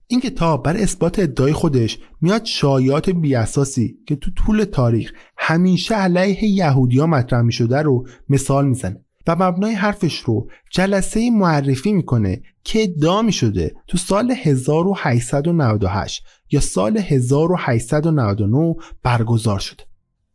این 0.06 0.20
کتاب 0.20 0.64
برای 0.64 0.82
اثبات 0.82 1.18
ادعای 1.18 1.52
خودش 1.52 1.98
میاد 2.20 2.44
شایعات 2.44 3.10
بیاساسی 3.10 3.98
که 4.06 4.16
تو 4.16 4.30
طول 4.30 4.64
تاریخ 4.64 5.12
همیشه 5.38 5.94
علیه 5.94 6.44
یهودیا 6.44 7.06
مطرح 7.06 7.40
می 7.40 7.52
شده 7.52 7.82
رو 7.82 8.06
مثال 8.28 8.68
می‌زنه. 8.68 9.04
و 9.26 9.36
مبنای 9.36 9.74
حرفش 9.74 10.18
رو 10.18 10.48
جلسه 10.70 11.30
معرفی 11.30 11.92
می‌کنه 11.92 12.42
که 12.64 12.82
ادعا 12.82 13.30
شده 13.30 13.74
تو 13.86 13.98
سال 13.98 14.34
1898 14.42 16.24
یا 16.50 16.60
سال 16.60 16.98
1899 16.98 18.74
برگزار 19.02 19.58
شده 19.58 19.82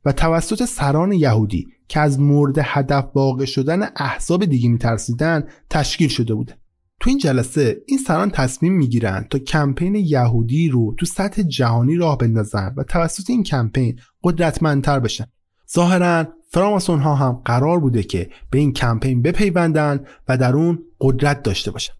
و 0.05 0.11
توسط 0.11 0.65
سران 0.65 1.11
یهودی 1.11 1.67
که 1.87 1.99
از 1.99 2.19
مورد 2.19 2.55
هدف 2.63 3.05
واقع 3.15 3.45
شدن 3.45 3.89
احزاب 3.95 4.45
دیگه 4.45 4.69
میترسیدن 4.69 5.43
تشکیل 5.69 6.07
شده 6.07 6.33
بوده. 6.33 6.57
تو 6.99 7.09
این 7.09 7.19
جلسه 7.19 7.77
این 7.87 7.99
سران 7.99 8.29
تصمیم 8.29 8.73
می‌گیرن 8.73 9.27
تا 9.29 9.39
کمپین 9.39 9.95
یهودی 9.95 10.69
رو 10.69 10.95
تو 10.99 11.05
سطح 11.05 11.41
جهانی 11.41 11.95
راه 11.95 12.17
بندازن 12.17 12.73
و 12.77 12.83
توسط 12.83 13.29
این 13.29 13.43
کمپین 13.43 13.99
قدرتمندتر 14.23 14.99
بشن. 14.99 15.25
ظاهرا 15.73 16.27
فراماسون 16.47 16.99
ها 16.99 17.15
هم 17.15 17.41
قرار 17.45 17.79
بوده 17.79 18.03
که 18.03 18.29
به 18.49 18.59
این 18.59 18.73
کمپین 18.73 19.21
بپیوندن 19.21 20.05
و 20.27 20.37
در 20.37 20.55
اون 20.55 20.79
قدرت 21.01 21.43
داشته 21.43 21.71
باشن. 21.71 21.93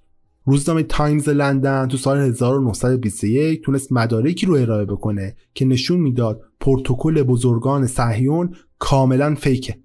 روزنامه 0.45 0.83
تایمز 0.83 1.29
لندن 1.29 1.87
تو 1.87 1.97
سال 1.97 2.17
1921 2.17 3.61
تونست 3.61 3.91
مدارکی 3.91 4.45
رو 4.45 4.53
ارائه 4.53 4.85
بکنه 4.85 5.35
که 5.53 5.65
نشون 5.65 5.99
می‌داد 5.99 6.41
پروتکل 6.59 7.23
بزرگان 7.23 7.87
صهیون 7.87 8.55
کاملا 8.79 9.35
fake 9.35 9.63
ه. 9.63 9.77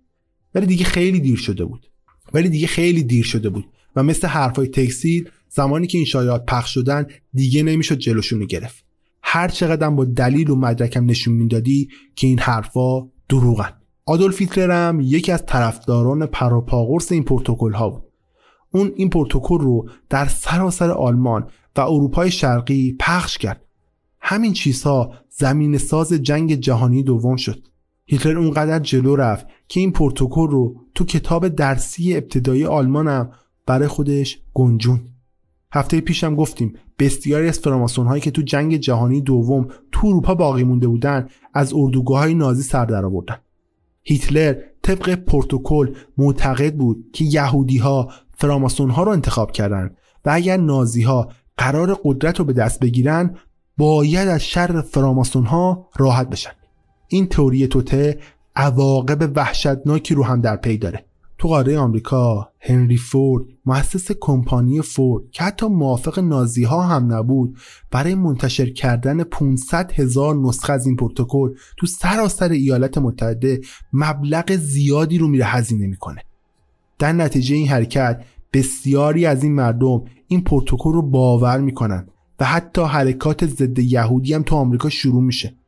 ولی 0.54 0.66
دیگه 0.66 0.84
خیلی 0.84 1.20
دیر 1.20 1.36
شده 1.36 1.64
بود. 1.64 1.90
ولی 2.34 2.48
دیگه 2.48 2.66
خیلی 2.66 3.02
دیر 3.02 3.24
شده 3.24 3.48
بود 3.48 3.64
و 3.96 4.02
مثل 4.02 4.26
حرفای 4.26 4.66
تکسیل 4.66 5.28
زمانی 5.48 5.86
که 5.86 5.98
این 5.98 6.04
شایعات 6.04 6.46
پخش 6.46 6.74
شدن 6.74 7.06
دیگه 7.34 7.62
نمی‌شد 7.62 7.98
جلوشونو 7.98 8.46
گرفت. 8.46 8.84
هر 9.22 9.48
چقدر 9.48 9.90
با 9.90 10.04
دلیل 10.04 10.50
و 10.50 10.56
مدرکم 10.56 11.10
نشون 11.10 11.34
می‌دادی 11.34 11.88
که 12.16 12.26
این 12.26 12.38
حرفا 12.38 13.08
دروغن. 13.28 13.79
آدولف 14.10 14.40
هیتلر 14.40 14.88
هم 14.88 15.00
یکی 15.00 15.32
از 15.32 15.46
طرفداران 15.46 16.26
پراپاگورس 16.26 17.12
این 17.12 17.22
پروتکل 17.22 17.72
ها 17.72 17.90
بود. 17.90 18.02
اون 18.70 18.92
این 18.96 19.10
پروتکل 19.10 19.58
رو 19.58 19.88
در 20.08 20.26
سراسر 20.26 20.90
آلمان 20.90 21.46
و 21.76 21.80
اروپای 21.80 22.30
شرقی 22.30 22.96
پخش 23.00 23.38
کرد. 23.38 23.64
همین 24.20 24.52
چیزها 24.52 25.14
زمین 25.28 25.78
ساز 25.78 26.12
جنگ 26.12 26.54
جهانی 26.54 27.02
دوم 27.02 27.36
شد. 27.36 27.66
هیتلر 28.06 28.38
اونقدر 28.38 28.78
جلو 28.78 29.16
رفت 29.16 29.46
که 29.68 29.80
این 29.80 29.92
پروتکل 29.92 30.48
رو 30.48 30.76
تو 30.94 31.04
کتاب 31.04 31.48
درسی 31.48 32.16
ابتدایی 32.16 32.64
آلمانم 32.64 33.30
برای 33.66 33.88
خودش 33.88 34.38
گنجون 34.54 35.00
هفته 35.72 36.00
پیشم 36.00 36.34
گفتیم 36.34 36.74
بسیاری 36.98 37.48
از 37.48 37.58
فراماسون 37.58 38.06
هایی 38.06 38.20
که 38.20 38.30
تو 38.30 38.42
جنگ 38.42 38.76
جهانی 38.76 39.20
دوم 39.20 39.68
تو 39.92 40.06
اروپا 40.06 40.34
باقی 40.34 40.64
مونده 40.64 40.88
بودن 40.88 41.28
از 41.54 41.72
اردوگاه 41.74 42.18
های 42.18 42.34
نازی 42.34 42.62
سر 42.62 42.84
در 42.84 43.04
آوردن. 43.04 43.36
هیتلر 44.02 44.54
طبق 44.82 45.14
پروتکل 45.14 45.94
معتقد 46.18 46.74
بود 46.74 47.04
که 47.12 47.24
یهودی 47.24 47.78
ها 47.78 48.12
فراماسون 48.36 48.90
ها 48.90 49.02
رو 49.02 49.12
انتخاب 49.12 49.52
کردن 49.52 49.96
و 50.24 50.30
اگر 50.32 50.56
نازی 50.56 51.02
ها 51.02 51.28
قرار 51.56 52.00
قدرت 52.04 52.38
رو 52.38 52.44
به 52.44 52.52
دست 52.52 52.80
بگیرن 52.80 53.36
باید 53.76 54.28
از 54.28 54.42
شر 54.44 54.80
فراماسون 54.80 55.46
ها 55.46 55.88
راحت 55.96 56.28
بشن. 56.28 56.50
این 57.08 57.26
تئوری 57.26 57.66
توته 57.66 58.18
عواقب 58.56 59.32
وحشتناکی 59.36 60.14
رو 60.14 60.24
هم 60.24 60.40
در 60.40 60.56
پی 60.56 60.78
داره. 60.78 61.04
تو 61.40 61.48
قاره 61.48 61.78
آمریکا 61.78 62.48
هنری 62.60 62.96
فورد 62.96 63.44
مؤسس 63.66 64.12
کمپانی 64.20 64.82
فورد 64.82 65.30
که 65.30 65.42
حتی 65.42 65.66
موافق 65.66 66.18
نازی 66.18 66.64
ها 66.64 66.82
هم 66.82 67.12
نبود 67.12 67.56
برای 67.90 68.14
منتشر 68.14 68.70
کردن 68.70 69.24
500 69.24 69.92
هزار 69.92 70.36
نسخه 70.36 70.72
از 70.72 70.86
این 70.86 70.96
پروتکل 70.96 71.50
تو 71.76 71.86
سراسر 71.86 72.48
ایالات 72.48 72.98
متحده 72.98 73.60
مبلغ 73.92 74.56
زیادی 74.56 75.18
رو 75.18 75.28
میره 75.28 75.44
هزینه 75.44 75.86
می‌کنه. 75.86 76.22
در 76.98 77.12
نتیجه 77.12 77.56
این 77.56 77.68
حرکت 77.68 78.24
بسیاری 78.52 79.26
از 79.26 79.44
این 79.44 79.54
مردم 79.54 80.04
این 80.26 80.44
پروتکل 80.44 80.92
رو 80.92 81.02
باور 81.02 81.60
می‌کنن 81.60 82.08
و 82.40 82.44
حتی 82.44 82.82
حرکات 82.82 83.46
ضد 83.46 83.78
یهودی 83.78 84.34
هم 84.34 84.42
تو 84.42 84.56
آمریکا 84.56 84.88
شروع 84.88 85.22
میشه. 85.22 85.59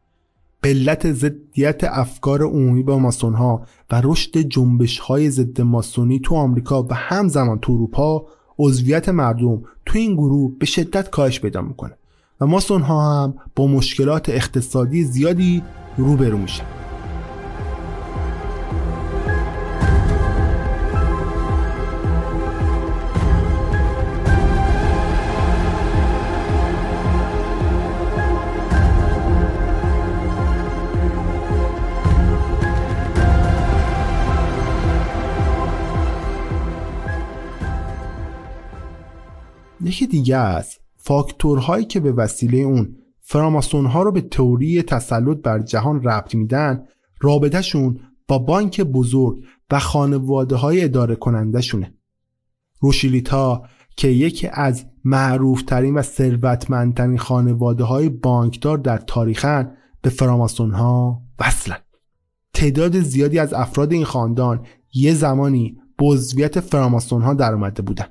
علت 0.65 1.13
ضدیت 1.13 1.85
افکار 1.85 2.43
عمومی 2.43 2.83
با 2.83 2.99
ماسون 2.99 3.35
ها 3.35 3.67
و 3.91 4.01
رشد 4.05 4.39
جنبش 4.39 4.99
های 4.99 5.31
ضد 5.31 5.61
ماسونی 5.61 6.21
تو 6.21 6.35
آمریکا 6.35 6.83
و 6.83 6.95
همزمان 6.95 7.59
تو 7.59 7.73
اروپا 7.73 8.27
عضویت 8.59 9.09
مردم 9.09 9.63
تو 9.87 9.99
این 9.99 10.15
گروه 10.15 10.53
به 10.59 10.67
شدت 10.67 11.11
کاهش 11.11 11.41
پیدا 11.41 11.63
می‌کنه. 11.63 11.97
و 12.41 12.47
ماسون 12.47 12.83
ها 12.83 13.23
هم 13.23 13.35
با 13.57 13.67
مشکلات 13.67 14.29
اقتصادی 14.29 15.05
زیادی 15.05 15.63
روبرو 15.97 16.39
میشه 16.39 16.63
یکی 39.85 40.07
دیگه 40.07 40.37
از 40.37 40.79
فاکتورهایی 40.97 41.85
که 41.85 42.01
به 42.01 42.13
وسیله 42.13 42.59
اون 42.59 42.97
فراماسون 43.21 43.87
ها 43.87 44.03
رو 44.03 44.13
به 44.13 44.21
تئوری 44.21 44.83
تسلط 44.83 45.39
بر 45.43 45.59
جهان 45.59 46.03
ربط 46.03 46.35
میدن 46.35 46.87
رابطهشون 47.21 48.01
با 48.29 48.39
بانک 48.39 48.81
بزرگ 48.81 49.39
و 49.71 49.79
خانواده 49.79 50.57
های 50.57 50.85
اداره 50.85 51.15
کننده 51.15 51.61
شونه 51.61 51.95
روشیلیتا 52.81 53.63
که 53.97 54.09
یکی 54.09 54.49
از 54.53 54.87
معروفترین 55.05 55.95
و 55.95 56.03
ثروتمندترین 56.03 57.19
خانواده 57.19 57.85
های 57.85 58.09
بانکدار 58.09 58.79
در 58.79 58.99
تاریخن 58.99 59.77
به 60.03 60.11
فراماسون 60.11 60.73
ها 60.73 61.23
وصلن. 61.39 61.79
تعداد 62.55 63.01
زیادی 63.01 63.39
از 63.39 63.53
افراد 63.53 63.93
این 63.93 64.05
خاندان 64.05 64.67
یه 64.95 65.15
زمانی 65.15 65.77
به 65.99 66.05
عضویت 66.07 66.61
فراماسون 66.61 67.23
ها 67.23 67.35
در 67.35 67.53
اومده 67.53 67.83
بودن. 67.83 68.07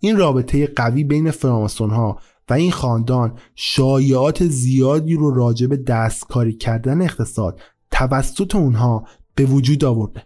این 0.00 0.16
رابطه 0.16 0.66
قوی 0.66 1.04
بین 1.04 1.30
فراماسون 1.30 1.90
ها 1.90 2.18
و 2.50 2.54
این 2.54 2.70
خاندان 2.70 3.32
شایعات 3.54 4.44
زیادی 4.44 5.14
رو 5.14 5.34
راجع 5.34 5.66
به 5.66 5.76
دستکاری 5.76 6.52
کردن 6.52 7.02
اقتصاد 7.02 7.60
توسط 7.90 8.54
اونها 8.54 9.04
به 9.34 9.44
وجود 9.44 9.84
آورده. 9.84 10.22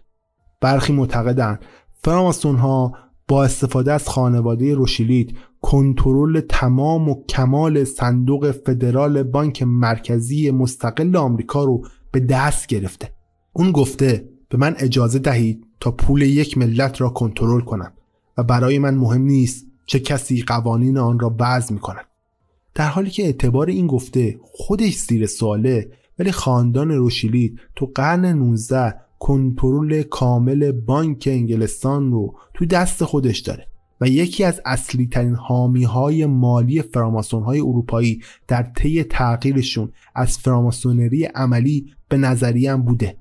برخی 0.61 0.93
معتقدند 0.93 1.65
فراماسون 2.01 2.55
ها 2.55 2.93
با 3.27 3.43
استفاده 3.43 3.93
از 3.93 4.09
خانواده 4.09 4.75
روشیلیت 4.75 5.27
کنترل 5.61 6.39
تمام 6.39 7.09
و 7.09 7.25
کمال 7.25 7.83
صندوق 7.83 8.51
فدرال 8.51 9.23
بانک 9.23 9.63
مرکزی 9.63 10.51
مستقل 10.51 11.15
آمریکا 11.15 11.63
رو 11.63 11.85
به 12.11 12.19
دست 12.19 12.67
گرفته. 12.67 13.13
اون 13.53 13.71
گفته 13.71 14.29
به 14.49 14.57
من 14.57 14.75
اجازه 14.77 15.19
دهید 15.19 15.67
تا 15.79 15.91
پول 15.91 16.21
یک 16.21 16.57
ملت 16.57 17.01
را 17.01 17.09
کنترل 17.09 17.61
کنم. 17.61 17.93
و 18.37 18.43
برای 18.43 18.79
من 18.79 18.95
مهم 18.95 19.21
نیست 19.21 19.65
چه 19.85 19.99
کسی 19.99 20.41
قوانین 20.41 20.97
آن 20.97 21.19
را 21.19 21.35
وضع 21.39 21.73
می 21.73 21.79
کند. 21.79 22.05
در 22.75 22.87
حالی 22.87 23.09
که 23.09 23.23
اعتبار 23.23 23.67
این 23.67 23.87
گفته 23.87 24.39
خودش 24.43 24.97
زیر 24.97 25.25
سواله 25.25 25.91
ولی 26.19 26.31
خاندان 26.31 26.91
روشیلید 26.91 27.59
تو 27.75 27.91
قرن 27.95 28.25
19 28.25 28.95
کنترل 29.19 30.01
کامل 30.01 30.71
بانک 30.71 31.29
انگلستان 31.31 32.11
رو 32.11 32.35
تو 32.53 32.65
دست 32.65 33.03
خودش 33.03 33.39
داره 33.39 33.67
و 34.01 34.07
یکی 34.07 34.43
از 34.43 34.61
اصلی 34.65 35.07
ترین 35.07 35.35
حامی 35.35 35.83
های 35.83 36.25
مالی 36.25 36.81
فراماسون 36.81 37.43
های 37.43 37.59
اروپایی 37.59 38.21
در 38.47 38.63
طی 38.63 39.03
تغییرشون 39.03 39.91
از 40.15 40.37
فراماسونری 40.37 41.25
عملی 41.25 41.93
به 42.09 42.17
نظریه 42.17 42.75
بوده 42.75 43.17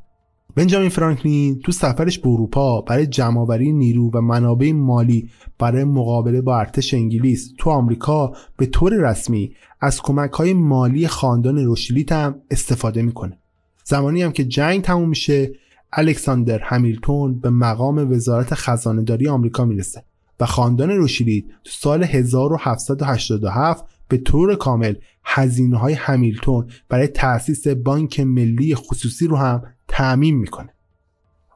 بنجامین 0.54 0.88
فرانکلین 0.88 1.58
تو 1.58 1.72
سفرش 1.72 2.18
به 2.18 2.28
اروپا 2.28 2.80
برای 2.80 3.06
جمعآوری 3.06 3.72
نیرو 3.72 4.10
و 4.10 4.20
منابع 4.20 4.72
مالی 4.72 5.30
برای 5.58 5.84
مقابله 5.84 6.40
با 6.40 6.58
ارتش 6.58 6.94
انگلیس 6.94 7.52
تو 7.58 7.70
آمریکا 7.70 8.32
به 8.56 8.66
طور 8.66 9.10
رسمی 9.10 9.54
از 9.80 10.02
کمک 10.02 10.30
های 10.30 10.54
مالی 10.54 11.08
خاندان 11.08 11.58
روشیلیت 11.58 12.12
هم 12.12 12.34
استفاده 12.50 13.02
می‌کنه. 13.02 13.38
زمانی 13.84 14.22
هم 14.22 14.32
که 14.32 14.44
جنگ 14.44 14.82
تموم 14.82 15.08
میشه 15.08 15.52
الکساندر 15.92 16.58
همیلتون 16.58 17.40
به 17.40 17.50
مقام 17.50 18.12
وزارت 18.12 18.54
خزانهداری 18.54 19.28
آمریکا 19.28 19.64
می‌رسه 19.64 20.04
و 20.40 20.46
خاندان 20.46 20.90
روشیلیت 20.90 21.44
تو 21.64 21.70
سال 21.70 22.04
1787 22.04 23.84
به 24.08 24.18
طور 24.18 24.54
کامل 24.54 24.94
هزینه 25.24 25.78
های 25.78 25.94
همیلتون 25.94 26.66
برای 26.88 27.06
تأسیس 27.06 27.68
بانک 27.68 28.20
ملی 28.20 28.74
خصوصی 28.74 29.26
رو 29.26 29.36
هم 29.36 29.62
تعمین 29.92 30.36
می‌کنه. 30.36 30.74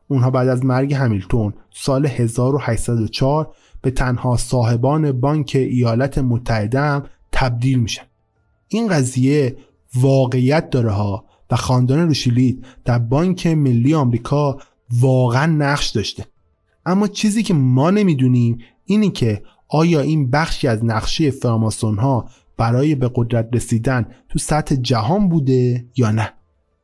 اونها 0.09 0.30
بعد 0.30 0.49
از 0.49 0.64
مرگ 0.64 0.95
همیلتون 0.95 1.55
سال 1.70 2.07
1804 2.07 3.55
به 3.82 3.91
تنها 3.91 4.37
صاحبان 4.37 5.12
بانک 5.12 5.53
ایالات 5.55 6.18
متحده 6.18 6.80
هم 6.80 7.05
تبدیل 7.32 7.78
میشن. 7.78 8.03
این 8.68 8.89
قضیه 8.89 9.57
واقعیت 9.95 10.70
داره 10.70 10.91
ها 10.91 11.24
و 11.51 11.57
خاندان 11.57 11.99
روشیلیت 11.99 12.57
در 12.84 12.99
بانک 12.99 13.47
ملی 13.47 13.95
آمریکا 13.95 14.59
واقعا 15.01 15.47
نقش 15.47 15.91
داشته. 15.91 16.26
اما 16.87 17.07
چیزی 17.07 17.43
که 17.43 17.55
ما 17.55 17.91
نمی‌دونیم 17.91 18.59
اینی 18.84 19.11
که 19.11 19.43
آیا 19.68 20.01
این 20.01 20.30
بخشی 20.30 20.68
از 20.68 20.84
نقشه 20.84 21.30
فراماسون 21.30 21.99
ها 21.99 22.28
برای 22.57 22.95
به 22.95 23.11
قدرت 23.14 23.49
رسیدن 23.53 24.07
تو 24.28 24.39
سطح 24.39 24.74
جهان 24.74 25.28
بوده 25.28 25.87
یا 25.97 26.11
نه. 26.11 26.32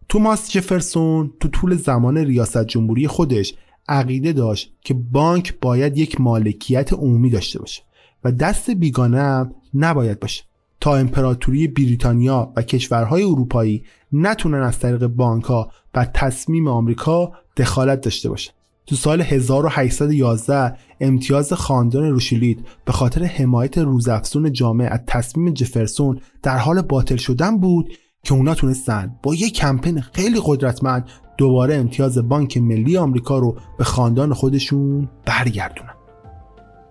توماس 0.09 0.50
جفرسون 0.50 1.32
تو 1.40 1.48
طول 1.48 1.76
زمان 1.76 2.18
ریاست 2.18 2.64
جمهوری 2.64 3.09
خودش 3.09 3.55
عقیده 3.88 4.32
داشت 4.32 4.74
که 4.80 4.94
بانک 4.94 5.55
باید 5.61 5.98
یک 5.98 6.20
مالکیت 6.20 6.92
عمومی 6.92 7.30
داشته 7.30 7.59
باشه 7.59 7.82
و 8.24 8.32
دست 8.32 8.70
بیگانه 8.70 9.50
نباید 9.74 10.20
باشه. 10.20 10.44
تا 10.80 10.96
امپراتوری 10.96 11.68
بریتانیا 11.68 12.53
و 12.57 12.62
کشورهای 12.62 13.22
اروپایی 13.22 13.84
نتونن 14.12 14.62
از 14.62 14.78
طریق 14.78 15.07
بانک 15.07 15.44
ها 15.44 15.70
بر 15.92 16.05
تصمیم 16.05 16.68
آمریکا 16.68 17.32
دخالت 17.57 18.00
داشته 18.00 18.28
باشه. 18.28 18.53
تو 18.86 18.96
سال 18.96 19.20
1811 19.20 20.76
امتیاز 21.00 21.53
خاندان 21.53 22.11
روشیلید 22.11 22.66
به 22.84 22.92
خاطر 22.92 23.24
حمایت 23.24 23.78
روزافزون 23.78 24.53
جامعه 24.53 24.88
از 24.88 25.00
تصمیم 25.07 25.55
جفرسون 25.55 26.20
در 26.42 26.59
حال 26.59 26.82
باطل 26.82 27.16
شدن 27.16 27.59
بود 27.59 27.92
که 28.24 28.34
اونا 28.34 28.54
تونستن 28.54 29.16
با 29.22 29.34
یک 29.34 29.54
کمپین 29.54 30.00
خیلی 30.00 30.40
قدرتمند 30.44 31.08
دوباره 31.38 31.74
امتیاز 31.74 32.18
بانک 32.18 32.58
ملی 32.58 32.96
آمریکا 32.96 33.38
رو 33.38 33.56
به 33.78 33.84
خاندان 33.84 34.34
خودشون 34.34 35.08
برگردونن. 35.26 35.94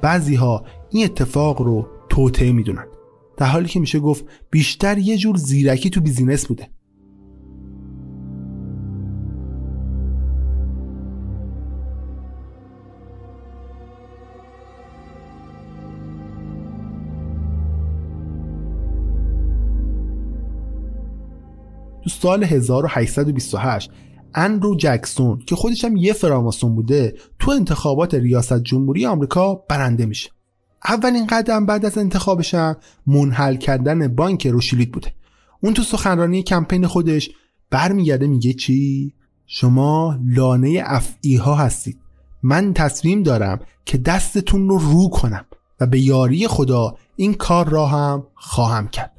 بعضی 0.01 0.35
ها 0.35 0.65
این 0.89 1.05
اتفاق 1.05 1.61
رو 1.61 1.87
توطعه 2.09 2.51
می‌دونن. 2.51 2.85
در 3.37 3.45
حالی 3.45 3.67
که 3.67 3.79
میشه 3.79 3.99
گفت 3.99 4.25
بیشتر 4.49 4.97
یه 4.97 5.17
جور 5.17 5.37
زیرکی 5.37 5.89
تو 5.89 6.01
بیزینس 6.01 6.45
بوده. 6.45 6.69
تو 22.03 22.09
سال 22.09 22.43
1828 22.43 23.91
اندرو 24.35 24.75
جکسون 24.75 25.39
که 25.45 25.55
خودش 25.55 25.85
هم 25.85 25.97
یه 25.97 26.13
فراماسون 26.13 26.75
بوده 26.75 27.15
تو 27.39 27.51
انتخابات 27.51 28.13
ریاست 28.13 28.63
جمهوری 28.63 29.05
آمریکا 29.05 29.55
برنده 29.55 30.05
میشه. 30.05 30.29
اولین 30.87 31.27
قدم 31.27 31.65
بعد 31.65 31.85
از 31.85 31.97
انتخابش 31.97 32.53
هم 32.53 32.75
منحل 33.07 33.55
کردن 33.55 34.07
بانک 34.07 34.47
روشیلیت 34.47 34.89
بوده. 34.89 35.13
اون 35.63 35.73
تو 35.73 35.83
سخنرانی 35.83 36.43
کمپین 36.43 36.87
خودش 36.87 37.29
برمیگرده 37.69 38.27
میگه 38.27 38.53
چی؟ 38.53 39.13
شما 39.45 40.19
لانه 40.25 40.83
افعی 40.85 41.35
ها 41.35 41.55
هستید. 41.55 41.97
من 42.43 42.73
تصمیم 42.73 43.23
دارم 43.23 43.59
که 43.85 43.97
دستتون 43.97 44.69
رو 44.69 44.77
رو 44.77 45.09
کنم 45.09 45.45
و 45.79 45.85
به 45.85 45.99
یاری 45.99 46.47
خدا 46.47 46.95
این 47.15 47.33
کار 47.33 47.69
را 47.69 47.87
هم 47.87 48.27
خواهم 48.35 48.87
کرد. 48.87 49.10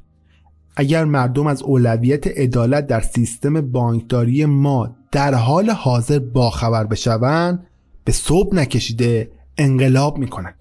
اگر 0.75 1.05
مردم 1.05 1.47
از 1.47 1.63
اولویت 1.63 2.27
عدالت 2.27 2.87
در 2.87 3.01
سیستم 3.01 3.61
بانکداری 3.61 4.45
ما 4.45 4.95
در 5.11 5.33
حال 5.33 5.69
حاضر 5.69 6.19
باخبر 6.19 6.83
بشوند 6.83 7.67
به 8.03 8.11
صبح 8.11 8.55
نکشیده 8.55 9.31
انقلاب 9.57 10.17
می‌کنن 10.17 10.53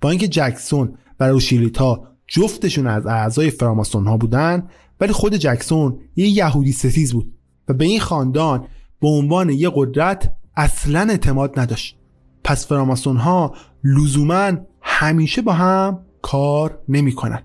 بانک 0.00 0.20
جکسون 0.20 0.94
و 1.20 1.28
روشیلیتا 1.28 2.02
جفتشون 2.26 2.86
از 2.86 3.06
اعضای 3.06 3.50
فراماسون 3.50 4.06
ها 4.06 4.16
بودن 4.16 4.68
ولی 5.00 5.12
خود 5.12 5.34
جکسون 5.34 5.98
یه 6.16 6.28
یهودی 6.28 6.72
ستیز 6.72 7.12
بود 7.12 7.32
و 7.68 7.72
به 7.72 7.84
این 7.84 8.00
خاندان 8.00 8.66
به 9.00 9.08
عنوان 9.08 9.50
یه 9.50 9.70
قدرت 9.74 10.32
اصلا 10.56 11.00
اعتماد 11.10 11.60
نداشت. 11.60 11.96
پس 12.44 12.66
فراماسون 12.66 13.16
ها 13.16 13.54
لزوما 13.84 14.52
همیشه 14.80 15.42
با 15.42 15.52
هم 15.52 15.98
کار 16.22 16.78
نمی‌کنن 16.88 17.42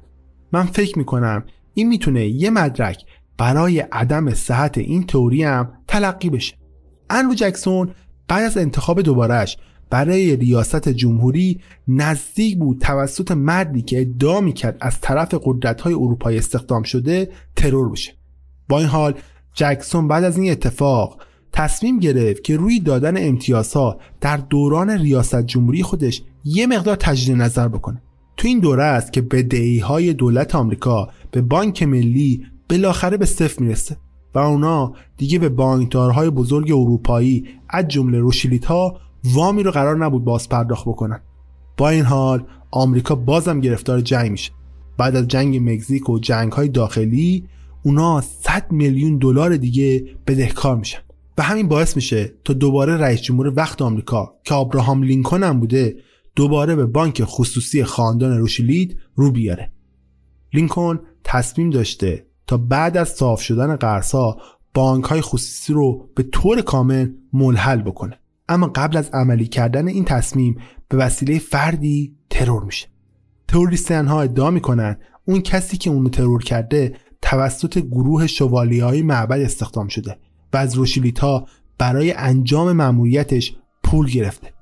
من 0.52 0.64
فکر 0.64 0.98
می‌کنم 0.98 1.44
این 1.74 1.88
می‌تونه 1.88 2.28
یه 2.28 2.50
مدرک 2.50 3.06
برای 3.38 3.80
عدم 3.80 4.34
صحت 4.34 4.78
این 4.78 5.04
تئوری 5.04 5.44
هم 5.44 5.72
تلقی 5.88 6.30
بشه. 6.30 6.56
انرو 7.10 7.34
جکسون 7.34 7.92
بعد 8.28 8.44
از 8.44 8.58
انتخاب 8.58 9.02
دوبارهش 9.02 9.58
برای 9.90 10.36
ریاست 10.36 10.90
جمهوری 10.90 11.62
نزدیک 11.88 12.58
بود 12.58 12.80
توسط 12.80 13.32
مردی 13.32 13.82
که 13.82 14.02
ادعا 14.02 14.42
می‌کرد 14.42 14.78
از 14.82 15.02
طرف 15.02 15.36
قدرت 15.44 15.82
های 15.82 15.94
اروپایی 15.94 16.38
استخدام 16.38 16.84
شده 16.84 17.32
ترور 17.56 17.90
بشه. 17.90 18.14
با 18.70 18.80
این 18.80 18.88
حال 18.88 19.14
جکسون 19.54 20.08
بعد 20.08 20.24
از 20.24 20.38
این 20.38 20.52
اتفاق 20.52 21.22
تصمیم 21.52 22.00
گرفت 22.00 22.44
که 22.44 22.58
روی 22.58 22.80
دادن 22.80 23.28
امتیازها 23.28 24.00
در 24.22 24.38
دوران 24.38 24.90
ریاست 24.90 25.42
جمهوری 25.42 25.84
خودش 25.84 26.22
یه 26.44 26.68
مقدار 26.68 26.96
تجدید 26.96 27.36
نظر 27.36 27.68
بکنه. 27.68 28.02
تو 28.38 28.48
این 28.48 28.60
دوره 28.60 28.84
است 28.84 29.14
که 29.14 29.22
بدهی 29.22 29.80
های 29.80 30.14
دولت 30.14 30.56
آمریکا 30.56 31.10
به 31.34 31.42
بانک 31.42 31.84
ملی 31.84 32.46
بالاخره 32.70 33.18
به 33.18 33.26
صفر 33.26 33.64
می‌رسه 33.64 33.98
و 34.36 34.40
اونا 34.40 34.94
دیگه 35.18 35.40
به 35.40 35.50
بانکدارهای 35.50 36.30
بزرگ 36.30 36.72
اروپایی 36.72 37.46
از 37.70 37.88
جمله 37.88 38.20
روشیلیت 38.20 38.66
ها 38.66 38.98
وامی 39.24 39.64
رو 39.64 39.72
قرار 39.72 40.06
نبود 40.06 40.24
باز 40.24 40.50
پرداخت 40.50 40.86
بکنن. 40.86 41.22
با 41.78 41.90
این 41.90 42.04
حال 42.04 42.46
آمریکا 42.72 43.16
بازم 43.16 43.60
گرفتار 43.60 44.02
جنگ 44.02 44.32
میشه. 44.32 44.52
بعد 44.98 45.16
از 45.16 45.28
جنگ 45.28 45.70
مکزیک 45.70 46.10
و 46.10 46.20
جنگ 46.20 46.52
های 46.52 46.68
داخلی 46.68 47.48
اونا 47.84 48.22
100 48.22 48.72
میلیون 48.72 49.18
دلار 49.18 49.58
دیگه 49.58 50.06
بدهکار 50.28 50.76
میشن. 50.76 51.00
و 51.38 51.44
همین 51.44 51.68
باعث 51.68 51.96
میشه 51.96 52.34
تا 52.44 52.54
دوباره 52.54 52.98
رئیس 52.98 53.22
جمهور 53.22 53.54
وقت 53.56 53.82
آمریکا 53.82 54.34
که 54.44 54.54
آبراهام 54.54 55.04
لینکن 55.04 55.44
هم 55.44 55.60
بوده 55.60 55.96
دوباره 56.36 56.76
به 56.76 56.86
بانک 56.86 57.24
خصوصی 57.24 57.84
خاندان 57.84 58.38
روشیلید 58.38 58.98
رو 59.16 59.32
بیاره. 59.32 59.72
لینکن 60.54 61.00
تصمیم 61.24 61.70
داشته 61.70 62.26
تا 62.48 62.58
بعد 62.58 62.98
از 62.98 63.10
صاف 63.10 63.42
شدن 63.42 63.76
قرصا 63.76 64.38
بانک 64.74 65.04
های 65.04 65.22
خصوصی 65.22 65.74
رو 65.74 66.10
به 66.16 66.24
طور 66.24 66.62
کامل 66.62 67.10
منحل 67.34 67.82
بکنه. 67.82 68.20
اما 68.50 68.68
قبل 68.76 68.98
از 68.98 69.10
عملی 69.10 69.48
کردن 69.48 69.88
این 69.88 70.06
تصمیم 70.06 70.58
به 70.90 70.98
وسیله 70.98 71.40
فردی 71.40 72.16
ترور 72.30 72.64
میشه. 72.64 72.88
تروریستن 73.48 74.08
ها 74.08 74.22
ادعا 74.22 74.52
می‌کنن 74.52 74.98
اون 75.26 75.42
کسی 75.42 75.78
که 75.78 75.90
اونو 75.90 76.10
ترور 76.10 76.44
کرده 76.44 76.96
توسط 77.22 77.78
گروه 77.78 78.28
شوالی 78.28 78.80
های 78.80 79.02
معبد 79.02 79.42
استخدام 79.42 79.88
شده 79.88 80.18
و 80.54 80.58
از 80.58 80.76
روشیلیت 80.76 81.20
ها 81.20 81.48
برای 81.78 82.14
انجام 82.14 82.72
مأموریتش 82.72 83.56
پول 83.84 84.10
گرفته. 84.10 84.54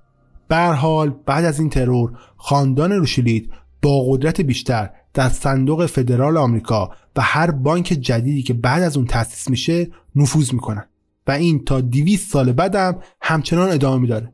به 0.47 0.57
حال 0.57 1.09
بعد 1.25 1.45
از 1.45 1.59
این 1.59 1.69
ترور 1.69 2.17
خاندان 2.37 2.91
روشیلیت 2.91 3.43
با 3.81 4.05
قدرت 4.09 4.41
بیشتر 4.41 4.89
در 5.13 5.29
صندوق 5.29 5.85
فدرال 5.85 6.37
آمریکا 6.37 6.91
و 7.15 7.21
هر 7.21 7.51
بانک 7.51 7.85
جدیدی 7.85 8.43
که 8.43 8.53
بعد 8.53 8.83
از 8.83 8.97
اون 8.97 9.05
تأسیس 9.05 9.49
میشه 9.49 9.87
نفوذ 10.15 10.53
می‌کنن. 10.53 10.85
و 11.27 11.31
این 11.31 11.63
تا 11.63 11.81
200 11.81 12.31
سال 12.31 12.51
بعدم 12.51 12.99
همچنان 13.21 13.69
ادامه 13.69 14.01
میداره. 14.01 14.33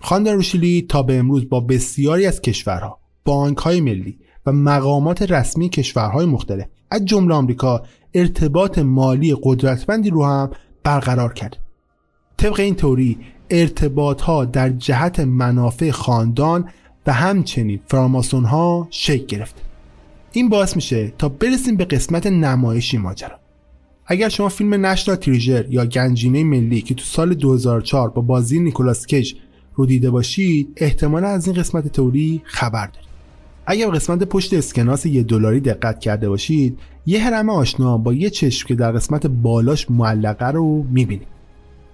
خاندان 0.00 0.34
روشیلی 0.34 0.86
تا 0.88 1.02
به 1.02 1.18
امروز 1.18 1.48
با 1.48 1.60
بسیاری 1.60 2.26
از 2.26 2.42
کشورها 2.42 2.98
بانک 3.24 3.58
های 3.58 3.80
ملی 3.80 4.18
و 4.46 4.52
مقامات 4.52 5.22
رسمی 5.22 5.68
کشورهای 5.68 6.26
مختلف 6.26 6.66
از 6.90 7.04
جمله 7.04 7.34
آمریکا 7.34 7.82
ارتباط 8.14 8.78
مالی 8.78 9.36
قدرتمندی 9.42 10.10
رو 10.10 10.24
هم 10.24 10.50
برقرار 10.82 11.32
کرد 11.32 11.56
طبق 12.36 12.60
این 12.60 12.74
توری 12.74 13.18
ارتباط 13.50 14.20
ها 14.20 14.44
در 14.44 14.70
جهت 14.70 15.20
منافع 15.20 15.90
خاندان 15.90 16.68
و 17.06 17.12
همچنین 17.12 17.80
فراماسون 17.86 18.44
ها 18.44 18.88
شکل 18.90 19.26
گرفته. 19.26 19.65
این 20.36 20.48
باعث 20.48 20.76
میشه 20.76 21.12
تا 21.18 21.28
برسیم 21.28 21.76
به 21.76 21.84
قسمت 21.84 22.26
نمایشی 22.26 22.98
ماجرا. 22.98 23.38
اگر 24.06 24.28
شما 24.28 24.48
فیلم 24.48 24.86
نشنال 24.86 25.16
تریژر 25.16 25.66
یا 25.70 25.86
گنجینه 25.86 26.44
ملی 26.44 26.80
که 26.80 26.94
تو 26.94 27.04
سال 27.04 27.34
2004 27.34 28.10
با 28.10 28.22
بازی 28.22 28.60
نیکولاس 28.60 29.06
کیج 29.06 29.34
رو 29.74 29.86
دیده 29.86 30.10
باشید 30.10 30.72
احتمالا 30.76 31.28
از 31.28 31.46
این 31.46 31.56
قسمت 31.56 31.88
تئوری 31.88 32.42
خبر 32.44 32.86
دارید. 32.86 33.08
اگر 33.66 33.90
قسمت 33.90 34.22
پشت 34.22 34.54
اسکناس 34.54 35.06
یه 35.06 35.22
دلاری 35.22 35.60
دقت 35.60 36.00
کرده 36.00 36.28
باشید 36.28 36.78
یه 37.06 37.20
هرم 37.24 37.50
آشنا 37.50 37.98
با 37.98 38.12
یه 38.12 38.30
چشم 38.30 38.68
که 38.68 38.74
در 38.74 38.92
قسمت 38.92 39.26
بالاش 39.26 39.90
معلقه 39.90 40.46
رو 40.46 40.82
می‌بینید. 40.82 41.28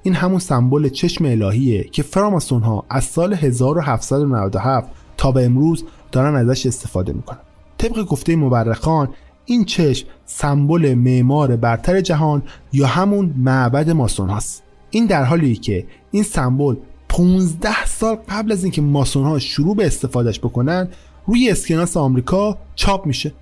این 0.03 0.15
همون 0.15 0.39
سمبل 0.39 0.89
چشم 0.89 1.25
الهیه 1.25 1.85
که 1.85 2.03
فراماسون 2.03 2.63
ها 2.63 2.85
از 2.91 3.05
سال 3.05 3.35
1797 3.35 4.89
تا 5.17 5.33
به 5.33 5.45
امروز 5.45 5.85
دارن 6.13 6.37
ازش 6.37 6.67
استفاده 6.67 7.13
می‌کنن. 7.13 7.39
طبق 7.83 8.05
گفته 8.05 8.37
مورخان 8.37 9.09
این 9.45 9.65
چشم 9.65 10.07
سمبل 10.25 10.95
معمار 10.95 11.57
برتر 11.57 12.01
جهان 12.01 12.43
یا 12.73 12.87
همون 12.87 13.35
معبد 13.37 13.91
ماسون 13.91 14.31
هاست. 14.31 14.63
این 14.91 15.07
در 15.07 15.25
حالی 15.25 15.57
که 15.57 15.87
این 16.11 16.23
سمبل 16.23 16.77
15 17.09 17.87
سال 17.87 18.17
قبل 18.29 18.53
از 18.53 18.65
اینکه 18.65 18.83
ماسون 18.83 19.25
ها 19.25 19.39
شروع 19.39 19.77
به 19.77 19.87
استفادهش 19.87 20.39
بکنن 20.39 20.89
روی 21.27 21.51
اسکناس 21.51 21.97
آمریکا 21.97 22.59
چاپ 22.75 23.07
میشه. 23.07 23.35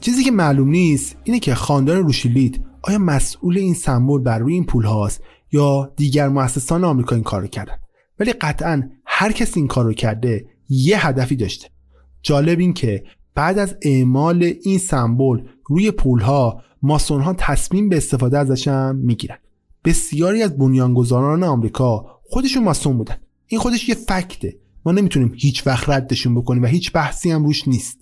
چیزی 0.00 0.24
که 0.24 0.30
معلوم 0.30 0.68
نیست 0.68 1.16
اینه 1.24 1.38
که 1.38 1.54
خاندان 1.54 1.96
روشیلیت 1.96 2.54
آیا 2.82 2.98
مسئول 2.98 3.58
این 3.58 3.74
سمبل 3.74 4.18
بر 4.18 4.38
روی 4.38 4.54
این 4.54 4.64
پول 4.64 4.84
هاست 4.84 5.22
یا 5.52 5.92
دیگر 5.96 6.28
مؤسسان 6.28 6.84
آمریکا 6.84 7.14
این 7.14 7.24
کارو 7.24 7.46
کردن. 7.46 7.76
ولی 8.20 8.32
قطعا 8.32 8.90
هر 9.06 9.32
کسی 9.32 9.60
این 9.60 9.68
کارو 9.68 9.92
کرده 9.92 10.46
یه 10.68 11.06
هدفی 11.06 11.36
داشته. 11.36 11.68
جالب 12.22 12.58
این 12.58 12.72
که 12.72 13.04
بعد 13.38 13.58
از 13.58 13.76
اعمال 13.82 14.52
این 14.62 14.78
سمبل 14.78 15.42
روی 15.66 15.90
پول 15.90 16.20
ها 16.20 16.62
ماسون 16.82 17.22
ها 17.22 17.34
تصمیم 17.38 17.88
به 17.88 17.96
استفاده 17.96 18.38
ازش 18.38 18.68
هم 18.68 18.96
می‌گیرن. 18.96 19.36
بسیاری 19.84 20.42
از 20.42 20.58
بنیانگذاران 20.58 21.42
آمریکا 21.42 22.20
خودشون 22.24 22.64
ماسون 22.64 22.98
بودن. 22.98 23.16
این 23.46 23.60
خودش 23.60 23.88
یه 23.88 23.94
فکته. 23.94 24.56
ما 24.84 24.92
نمی‌تونیم 24.92 25.32
هیچ 25.36 25.66
وقت 25.66 25.88
ردشون 25.88 26.34
بکنیم 26.34 26.62
و 26.62 26.66
هیچ 26.66 26.92
بحثی 26.92 27.30
هم 27.30 27.44
روش 27.44 27.68
نیست. 27.68 27.98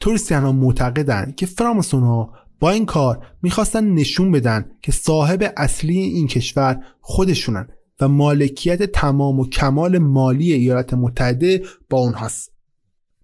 توریستیان 0.00 0.42
ها 0.42 0.52
معتقدن 0.52 1.34
که 1.36 1.46
فراماسون 1.46 2.02
ها 2.02 2.32
با 2.60 2.70
این 2.70 2.86
کار 2.86 3.26
می‌خواستن 3.42 3.84
نشون 3.90 4.32
بدن 4.32 4.70
که 4.82 4.92
صاحب 4.92 5.52
اصلی 5.56 5.98
این 5.98 6.26
کشور 6.26 6.80
خودشونن 7.00 7.68
و 8.00 8.08
مالکیت 8.08 8.82
تمام 8.82 9.40
و 9.40 9.48
کمال 9.48 9.98
مالی 9.98 10.52
ایالات 10.52 10.94
متحده 10.94 11.62
با 11.90 11.98
اونهاست. 11.98 12.53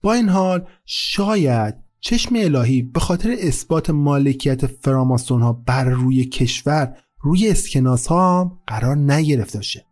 با 0.03 0.12
این 0.12 0.28
حال 0.28 0.66
شاید 0.86 1.74
چشم 2.01 2.34
الهی 2.38 2.82
به 2.82 3.01
خاطر 3.01 3.36
اثبات 3.40 3.90
مالکیت 3.90 4.66
فراماسون 4.66 5.42
ها 5.42 5.53
بر 5.53 5.84
روی 5.84 6.24
کشور 6.24 6.96
روی 7.20 7.48
اسکناس 7.48 8.07
ها 8.07 8.59
قرار 8.66 8.96
نگرفته 8.96 9.59
باشه. 9.59 9.86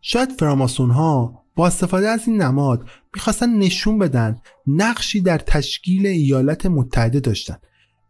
شاید 0.00 0.32
فراماسون 0.32 0.90
ها 0.90 1.44
با 1.56 1.66
استفاده 1.66 2.08
از 2.08 2.28
این 2.28 2.42
نماد 2.42 2.88
می‌خواستن 3.14 3.58
نشون 3.58 3.98
بدن 3.98 4.40
نقشی 4.66 5.20
در 5.20 5.38
تشکیل 5.38 6.06
ایالات 6.06 6.66
متحده 6.66 7.20
داشتن 7.20 7.56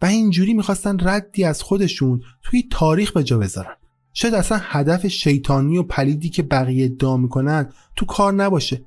و 0.02 0.07
اینجوری 0.07 0.55
می‌خواستن 0.55 0.96
ردی 1.00 1.44
از 1.44 1.62
خودشون 1.62 2.20
توی 2.42 2.68
تاریخ 2.70 3.12
به 3.12 3.24
جا 3.24 3.38
بذارن. 3.38 3.76
شاید 4.12 4.34
اصلا 4.34 4.59
هدف 4.62 5.07
شیطانی 5.07 5.78
و 5.78 5.82
پلیدی 5.82 6.28
که 6.28 6.42
بقیه 6.42 6.84
ادعا 6.84 7.16
می‌کنن 7.16 7.72
تو 7.96 8.07
کار 8.07 8.32
نباشه. 8.32 8.84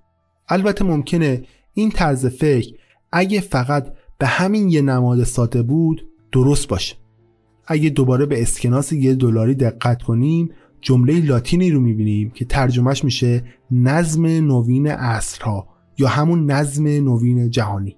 البته 0.49 0.85
ممکنه 0.85 1.43
این 1.77 1.91
طرز 1.91 2.25
فکر 2.25 2.73
اگه 3.11 3.39
فقط 3.39 3.93
به 4.17 4.27
همین 4.27 4.69
یه 4.69 4.81
نماد 4.81 5.23
ساده 5.23 5.61
بود 5.63 6.07
درست 6.31 6.67
باشه. 6.67 6.95
اگه 7.67 7.89
دوباره 7.89 8.25
به 8.25 8.41
اسکناس 8.41 8.91
یه 8.91 9.15
دلاری 9.15 9.55
دقت 9.55 10.03
کنیم 10.03 10.49
جمله 10.81 11.21
لاتینی 11.21 11.71
رو 11.71 11.79
می‌بینیم 11.79 12.29
که 12.29 12.45
ترجمهش 12.45 13.03
میشه 13.03 13.43
نظم 13.71 14.25
نوین 14.25 14.87
عصرها 14.87 15.67
یا 15.97 16.07
همون 16.07 16.51
نظم 16.51 16.87
نوین 16.87 17.49
جهانی. 17.49 17.97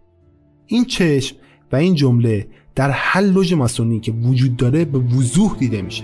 این 0.65 0.85
چشم 0.85 1.35
و 1.71 1.75
این 1.75 1.95
جمله 1.95 2.47
در 2.75 2.89
هر 2.89 3.21
لوژ 3.21 3.53
ماسونی 3.53 3.99
که 3.99 4.11
وجود 4.11 4.55
داره 4.55 4.85
به 4.85 4.99
وضوح 4.99 5.57
دیده 5.59 5.81
میشه. 5.81 6.03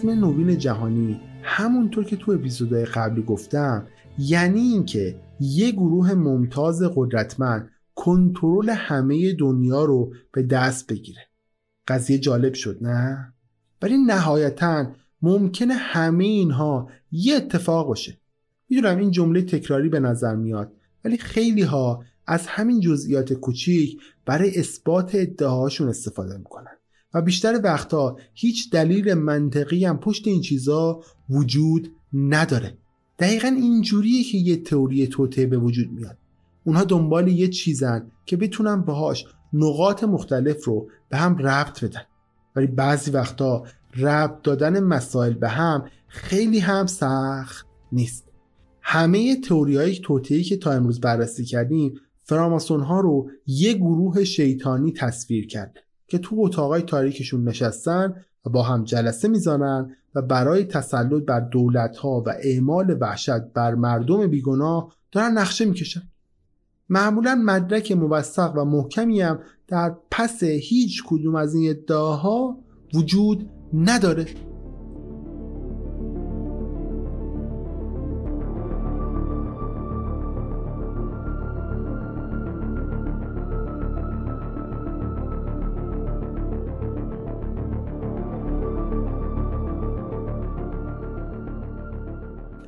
نظم 0.00 0.10
نوین 0.10 0.58
جهانی. 0.58 1.20
همونطور 1.42 2.04
که 2.04 2.16
تو 2.16 2.32
اپیزودهای 2.32 2.84
قبلی 2.84 3.22
گفتم 3.22 3.86
یعنی 4.18 4.60
اینکه 4.60 5.20
یه 5.40 5.70
گروه 5.70 6.14
ممتاز 6.14 6.82
قدرتمند 6.94 7.70
کنترل 7.94 8.70
همه 8.70 9.32
دنیا 9.32 9.84
رو 9.84 10.12
به 10.32 10.42
دست 10.42 10.86
بگیره. 10.86 11.20
قضیه 11.88 12.18
جالب 12.18 12.54
شد 12.54 12.78
نه؟ 12.80 13.34
ولی 13.82 13.98
نهایتا 13.98 14.92
ممکنه 15.22 15.74
همه 15.74 16.24
اینها 16.24 16.90
یه 17.12 17.36
اتفاق 17.36 17.86
باشه. 17.86 18.18
می‌دونم 18.68 18.98
این 18.98 19.10
جمله 19.10 19.42
تکراری 19.42 19.88
به 19.88 20.00
نظر 20.00 20.36
میاد 20.36 20.72
ولی 21.04 21.18
خیلی 21.18 21.62
ها 21.62 22.04
از 22.26 22.46
همین 22.46 22.80
جزئیات 22.80 23.32
کوچیک 23.32 24.00
برای 24.26 24.58
اثبات 24.58 25.10
ادعاهاشون 25.14 25.88
استفاده 25.88 26.38
می‌کنن. 26.38 26.79
و 27.14 27.22
بیشتر 27.22 27.60
وقتها 27.64 28.18
هیچ 28.34 28.70
دلیل 28.70 29.14
منطقی 29.14 29.84
هم 29.84 29.98
پشت 29.98 30.28
این 30.28 30.40
چیزا 30.40 31.00
وجود 31.30 31.92
نداره. 32.12 32.78
دقیقا 33.18 33.48
اینجوریه 33.48 34.24
که 34.24 34.38
یه 34.38 34.56
تئوری 34.56 35.06
توته 35.06 35.46
به 35.46 35.58
وجود 35.58 35.92
میاد. 35.92 36.18
اونها 36.64 36.84
دنبال 36.84 37.28
یه 37.28 37.48
چیزن 37.48 38.10
که 38.26 38.36
بتونن 38.36 38.80
باهاش 38.80 39.24
نقاط 39.52 40.04
مختلف 40.04 40.64
رو 40.64 40.88
به 41.08 41.16
هم 41.16 41.36
ربط 41.36 41.84
بدن. 41.84 42.02
ولی 42.56 42.66
بعضی 42.66 43.10
وقتا 43.10 43.64
ربط 43.96 44.42
دادن 44.42 44.80
مسائل 44.80 45.32
به 45.32 45.48
هم 45.48 45.84
خیلی 46.08 46.58
هم 46.58 46.86
سخت 46.86 47.66
نیست. 47.92 48.24
همه 48.82 49.40
تئوری 49.40 49.76
های 49.76 49.98
توتهی 49.98 50.42
که 50.42 50.56
تا 50.56 50.72
امروز 50.72 51.00
بررسی 51.00 51.44
کردیم 51.44 51.94
فراماسون 52.22 52.80
ها 52.80 53.00
رو 53.00 53.30
یه 53.46 53.72
گروه 53.72 54.24
شیطانی 54.24 54.92
تصویر 54.92 55.46
کرده. 55.46 55.80
که 56.10 56.18
تو 56.18 56.36
اتاقای 56.38 56.82
تاریکشون 56.82 57.48
نشستن 57.48 58.14
و 58.46 58.50
با 58.50 58.62
هم 58.62 58.84
جلسه 58.84 59.28
می‌زنن 59.28 59.96
و 60.14 60.22
برای 60.22 60.64
تسلط 60.64 61.22
بر 61.22 61.40
دولت 61.40 61.96
ها 61.96 62.22
و 62.26 62.28
اعمال 62.42 62.96
وحشت 63.00 63.40
بر 63.54 63.74
مردم 63.74 64.26
بیگناه 64.26 64.96
دارن 65.12 65.38
نقشه 65.38 65.64
می‌کشن. 65.64 66.02
معمولا 66.88 67.34
مدرک 67.44 67.92
موثق 67.92 68.52
و 68.56 68.64
محکمی 68.64 69.20
هم 69.20 69.38
در 69.68 69.94
پس 70.10 70.42
هیچ 70.42 71.02
کدوم 71.06 71.34
از 71.34 71.54
این 71.54 71.70
ادعاها 71.70 72.58
وجود 72.94 73.50
نداره. 73.74 74.26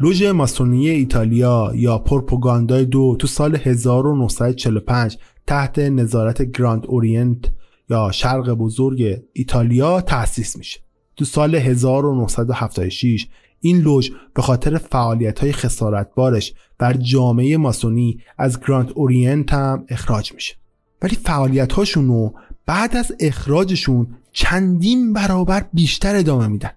لوژ 0.02 0.22
ماسونی 0.22 0.88
ایتالیا 0.88 1.72
یا 1.74 1.98
پروپاگاندای 1.98 2.84
دو 2.84 3.16
تو 3.18 3.26
سال 3.26 3.56
1945 3.56 5.18
تحت 5.46 5.78
نظارت 5.78 6.42
گراند 6.42 6.86
اورینت 6.86 7.38
یا 7.90 8.10
شرق 8.12 8.50
بزرگ 8.50 9.22
ایتالیا 9.32 10.00
تأسیس 10.00 10.56
میشه. 10.56 10.80
تو 11.16 11.24
سال 11.24 11.54
1976 11.54 13.28
این 13.60 13.78
لوژ 13.78 14.10
به 14.34 14.42
خاطر 14.42 14.78
فعالیت 14.78 15.38
های 15.38 15.52
خسارتبارش 15.52 16.54
بر 16.78 16.92
جامعه 16.92 17.56
ماسونی 17.56 18.20
از 18.38 18.60
گراند 18.60 18.92
اورینت 18.94 19.52
هم 19.52 19.84
اخراج 19.88 20.32
میشه. 20.32 20.54
ولی 21.02 21.16
فعالیت 21.16 21.72
هاشون 21.72 22.32
بعد 22.66 22.96
از 22.96 23.12
اخراجشون 23.20 24.06
چندین 24.32 25.12
برابر 25.12 25.64
بیشتر 25.72 26.16
ادامه 26.16 26.46
میدن. 26.46 26.70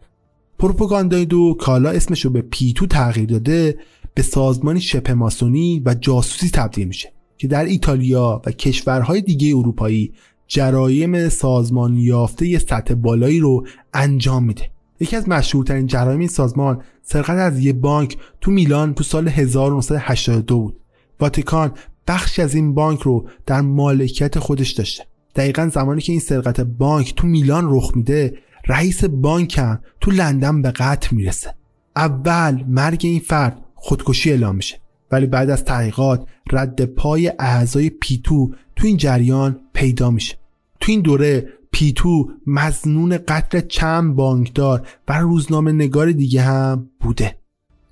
پروپاگاندای 0.59 1.25
دو 1.25 1.55
کالا 1.59 1.89
اسمشو 1.89 2.29
به 2.29 2.41
پیتو 2.41 2.85
تغییر 2.85 3.29
داده 3.29 3.77
به 4.13 4.21
سازمانی 4.21 4.81
شبه 4.81 5.13
ماسونی 5.13 5.81
و 5.85 5.93
جاسوسی 5.93 6.49
تبدیل 6.49 6.87
میشه 6.87 7.13
که 7.37 7.47
در 7.47 7.65
ایتالیا 7.65 8.41
و 8.45 8.51
کشورهای 8.51 9.21
دیگه 9.21 9.57
اروپایی 9.57 10.13
جرایم 10.47 11.29
سازمان 11.29 11.97
یافته 11.97 12.59
سطح 12.59 12.93
بالایی 12.93 13.39
رو 13.39 13.65
انجام 13.93 14.43
میده. 14.43 14.69
یکی 14.99 15.15
از 15.15 15.29
مشهورترین 15.29 15.87
جرایم 15.87 16.19
این 16.19 16.27
سازمان 16.27 16.81
سرقت 17.01 17.29
از 17.29 17.59
یه 17.59 17.73
بانک 17.73 18.17
تو 18.41 18.51
میلان 18.51 18.93
تو 18.93 19.03
سال 19.03 19.27
1982 19.27 20.59
بود. 20.59 20.79
واتیکان 21.19 21.71
بخشی 22.07 22.41
از 22.41 22.55
این 22.55 22.73
بانک 22.73 22.99
رو 22.99 23.29
در 23.45 23.61
مالکیت 23.61 24.39
خودش 24.39 24.71
داشته. 24.71 25.03
دقیقا 25.35 25.69
زمانی 25.73 26.01
که 26.01 26.11
این 26.11 26.21
سرقت 26.21 26.61
بانک 26.61 27.15
تو 27.15 27.27
میلان 27.27 27.65
رخ 27.67 27.91
میده 27.95 28.37
رئیس 28.67 29.03
بانک 29.03 29.57
هم 29.57 29.79
تو 30.01 30.11
لندن 30.11 30.61
به 30.61 30.71
قتل 30.71 31.15
می‌رسه. 31.15 31.53
اول 31.95 32.63
مرگ 32.67 33.01
این 33.03 33.19
فرد 33.19 33.61
خودکشی 33.75 34.31
اعلام 34.31 34.55
میشه 34.55 34.79
ولی 35.11 35.25
بعد 35.25 35.49
از 35.49 35.65
تحقیقات 35.65 36.27
رد 36.51 36.85
پای 36.85 37.33
اعضای 37.39 37.89
پیتو 37.89 38.51
تو 38.75 38.87
این 38.87 38.97
جریان 38.97 39.59
پیدا 39.73 40.11
میشه. 40.11 40.37
تو 40.79 40.91
این 40.91 41.01
دوره 41.01 41.49
پیتو 41.71 42.29
مزنون 42.47 43.17
قتل 43.27 43.59
چند 43.59 44.15
بانکدار 44.15 44.87
و 45.07 45.19
روزنامه 45.19 45.71
نگار 45.71 46.11
دیگه 46.11 46.41
هم 46.41 46.89
بوده. 46.99 47.35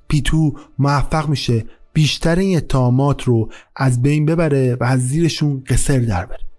پیتو 0.08 0.54
موفق 0.80 1.30
میشه 1.30 1.66
بیشتر 1.94 2.36
این 2.36 2.58
اتهامات 2.58 3.24
رو 3.24 3.50
از 3.76 4.02
بین 4.02 4.26
ببره 4.26 4.76
و 4.76 4.84
از 4.84 5.08
زیرشون 5.08 5.64
قصر 5.68 6.00
در 6.00 6.26
بره. 6.26 6.53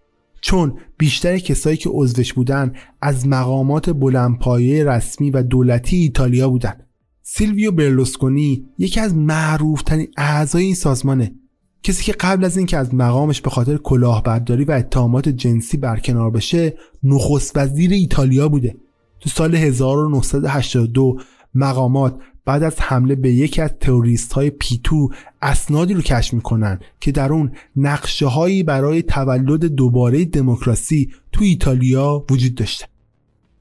چون 0.45 0.79
بیشتر 0.99 1.39
کسایی 1.39 1.77
که 1.77 1.91
عضوش 1.93 2.33
بودن 2.33 2.73
از 3.03 3.29
مقامات 3.29 3.91
بلندپایه 3.91 4.85
رسمی 4.85 5.31
و 5.31 5.43
دولتی 5.43 5.97
ایتالیا 5.97 6.49
بودن. 6.49 6.75
سیلویو 7.23 7.73
برلوسکونی 7.73 8.67
یکی 8.79 9.01
از 9.01 9.15
معروفترین 9.15 10.09
اعضای 10.17 10.65
این 10.65 10.75
سازمانه. 10.75 11.35
کسی 11.83 12.05
که 12.05 12.13
قبل 12.13 12.45
از 12.45 12.57
اینکه 12.57 12.79
از 12.79 12.95
مقامش 12.95 13.41
به 13.41 13.51
خاطر 13.51 13.77
کلاهبرداری 13.77 14.65
و 14.65 14.73
اتهامات 14.73 15.29
جنسی 15.29 15.77
برکنار 15.77 16.31
بشه 16.31 16.75
نخست 17.03 17.57
وزیر 17.57 17.93
ایتالیا 17.93 18.49
بوده. 18.49 18.77
تو 19.21 19.31
سال 19.31 19.55
1982 19.55 21.17
مقامات 21.55 22.19
بعد 22.45 22.63
از 22.63 22.81
حمله 22.81 23.15
به 23.15 23.33
یکی 23.33 23.63
از 23.63 23.71
تروریست 23.81 24.33
های 24.33 24.51
پیتو 24.51 25.09
اسنادی 25.43 25.95
رو 25.95 26.01
کشف 26.01 26.35
می‌کنن 26.35 26.81
که 27.01 27.13
در 27.13 27.33
اون 27.33 27.53
نقشه 27.77 28.27
هایی 28.27 28.63
برای 28.63 29.03
تولد 29.03 29.65
دوباره 29.65 30.25
دموکراسی 30.25 31.11
تو 31.33 31.45
ایتالیا 31.45 32.25
وجود 32.31 32.55
داشته. 32.55 32.87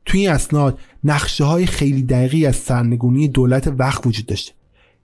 تو 0.06 0.18
این 0.18 0.30
اسناد 0.30 0.80
نقشه 1.04 1.44
های 1.44 1.66
خیلی 1.66 2.04
دقیقی 2.04 2.46
از 2.46 2.56
سرنگونی 2.56 3.28
دولت 3.28 3.74
وقت 3.78 4.08
وجود 4.08 4.26
داشته. 4.26 4.54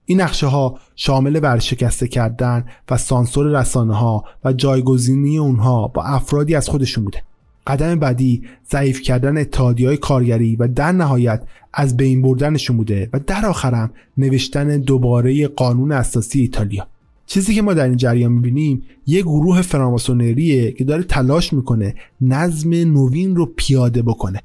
این 0.04 0.20
نقشه 0.20 0.46
ها 0.46 0.78
شامل 0.96 1.40
ورشکسته 1.42 2.08
کردن 2.08 2.64
و 2.90 2.96
سانسور 2.96 3.60
رسانه 3.60 3.94
ها 3.96 4.24
و 4.44 4.52
جایگزینی 4.52 5.38
اونها 5.38 5.88
با 5.88 6.02
افرادی 6.02 6.54
از 6.54 6.68
خودشون 6.68 7.04
بوده. 7.04 7.22
قدم 7.70 7.94
بعدی 7.94 8.42
ضعیف 8.70 9.02
کردن 9.02 9.38
اتحادی 9.38 9.96
کارگری 9.96 10.56
و 10.56 10.68
در 10.68 10.92
نهایت 10.92 11.42
از 11.72 11.96
بین 11.96 12.22
بردنشون 12.22 12.76
بوده 12.76 13.10
و 13.12 13.20
در 13.26 13.46
آخرم 13.46 13.90
نوشتن 14.18 14.78
دوباره 14.78 15.48
قانون 15.48 15.92
اساسی 15.92 16.40
ایتالیا. 16.40 16.86
چیزی 17.26 17.54
که 17.54 17.62
ما 17.62 17.74
در 17.74 17.84
این 17.84 17.96
جریان 17.96 18.32
می‌بینیم 18.32 18.82
یه 19.06 19.22
گروه 19.22 19.62
فراماسونریه 19.62 20.72
که 20.72 20.84
داره 20.84 21.02
تلاش 21.02 21.52
می‌کنه 21.52 21.94
نظم 22.20 22.70
نوین 22.70 23.36
رو 23.36 23.46
پیاده 23.56 24.02
بکنه. 24.02 24.40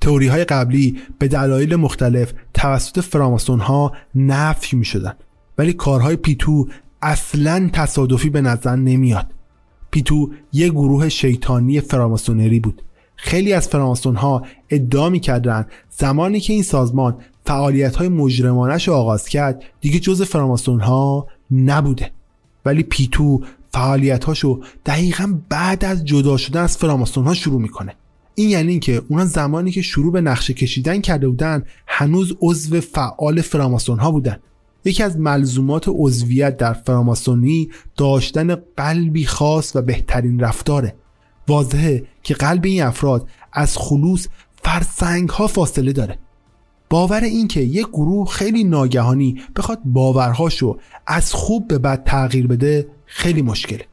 تئوری 0.00 0.26
های 0.26 0.44
قبلی 0.44 0.98
به 1.18 1.28
دلایل 1.28 1.76
مختلف 1.76 2.32
توسط 2.54 3.00
فراماسون 3.00 3.60
ها 3.60 3.92
نفی 4.14 4.76
می 4.76 4.84
شدن 4.84 5.12
ولی 5.58 5.72
کارهای 5.72 6.16
پیتو 6.16 6.68
اصلا 7.02 7.70
تصادفی 7.72 8.30
به 8.30 8.40
نظر 8.40 8.76
نمیاد. 8.76 9.26
پیتو 9.90 10.30
یه 10.52 10.68
گروه 10.68 11.08
شیطانی 11.08 11.80
فراماسونری 11.80 12.60
بود. 12.60 12.82
خیلی 13.16 13.52
از 13.52 13.68
فراماسون 13.68 14.16
ها 14.16 14.42
ادعا 14.70 15.08
می‌کردند 15.08 15.66
زمانی 15.90 16.40
که 16.40 16.52
این 16.52 16.62
سازمان 16.62 17.16
فعالیت 17.46 17.96
های 17.96 18.08
مجرمانش 18.08 18.88
رو 18.88 18.94
آغاز 18.94 19.28
کرد 19.28 19.62
دیگه 19.80 19.98
جز 19.98 20.22
فراماسون 20.22 20.80
ها 20.80 21.26
نبوده. 21.50 22.10
ولی 22.64 22.82
پیتو 22.82 23.40
فعالیت 23.72 24.24
هاشو 24.24 24.60
دقیقا 24.86 25.38
بعد 25.48 25.84
از 25.84 26.04
جدا 26.04 26.36
شدن 26.36 26.62
از 26.62 26.76
فراماسون 26.76 27.24
ها 27.24 27.34
شروع 27.34 27.60
می‌کنه. 27.60 27.94
این 28.34 28.50
یعنی 28.50 28.70
اینکه 28.70 29.02
اونا 29.08 29.24
زمانی 29.24 29.70
که 29.70 29.82
شروع 29.82 30.12
به 30.12 30.20
نقشه 30.20 30.54
کشیدن 30.54 31.00
کرده 31.00 31.28
بودن 31.28 31.64
هنوز 31.86 32.36
عضو 32.40 32.80
فعال 32.80 33.40
فراماسون 33.40 33.98
ها 33.98 34.10
بودن. 34.10 34.38
یکی 34.84 35.02
از 35.02 35.18
ملزومات 35.18 35.84
عضویت 35.88 36.56
در 36.56 36.72
فراماسونی 36.72 37.70
داشتن 37.96 38.54
قلبی 38.76 39.26
خاص 39.26 39.76
و 39.76 39.82
بهترین 39.82 40.40
رفتاره. 40.40 40.94
واضحه 41.48 42.04
که 42.22 42.34
قلب 42.34 42.64
این 42.64 42.82
افراد 42.82 43.28
از 43.52 43.78
خلوص 43.78 44.28
فرسنگ 44.62 45.28
ها 45.28 45.46
فاصله 45.46 45.92
داره. 45.92 46.18
باور 46.90 47.20
این 47.20 47.48
که 47.48 47.60
یک 47.60 47.86
گروه 47.86 48.28
خیلی 48.28 48.64
ناگهانی 48.64 49.40
بخواد 49.56 49.78
باورهاشو 49.84 50.78
از 51.06 51.32
خوب 51.32 51.68
به 51.68 51.78
بد 51.78 52.04
تغییر 52.04 52.46
بده 52.46 52.88
خیلی 53.06 53.42
مشکله. 53.42 53.84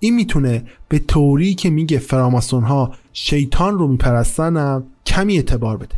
این 0.00 0.14
می‌تونه 0.14 0.64
به 0.88 0.98
طوری 0.98 1.54
که 1.54 1.70
میگه 1.70 1.98
فراماسون 1.98 2.64
ها 2.64 2.94
شیطان 3.12 3.78
رو 3.78 3.88
میپرستنم 3.88 4.84
کمی 5.06 5.36
اعتبار 5.36 5.76
بده. 5.76 5.94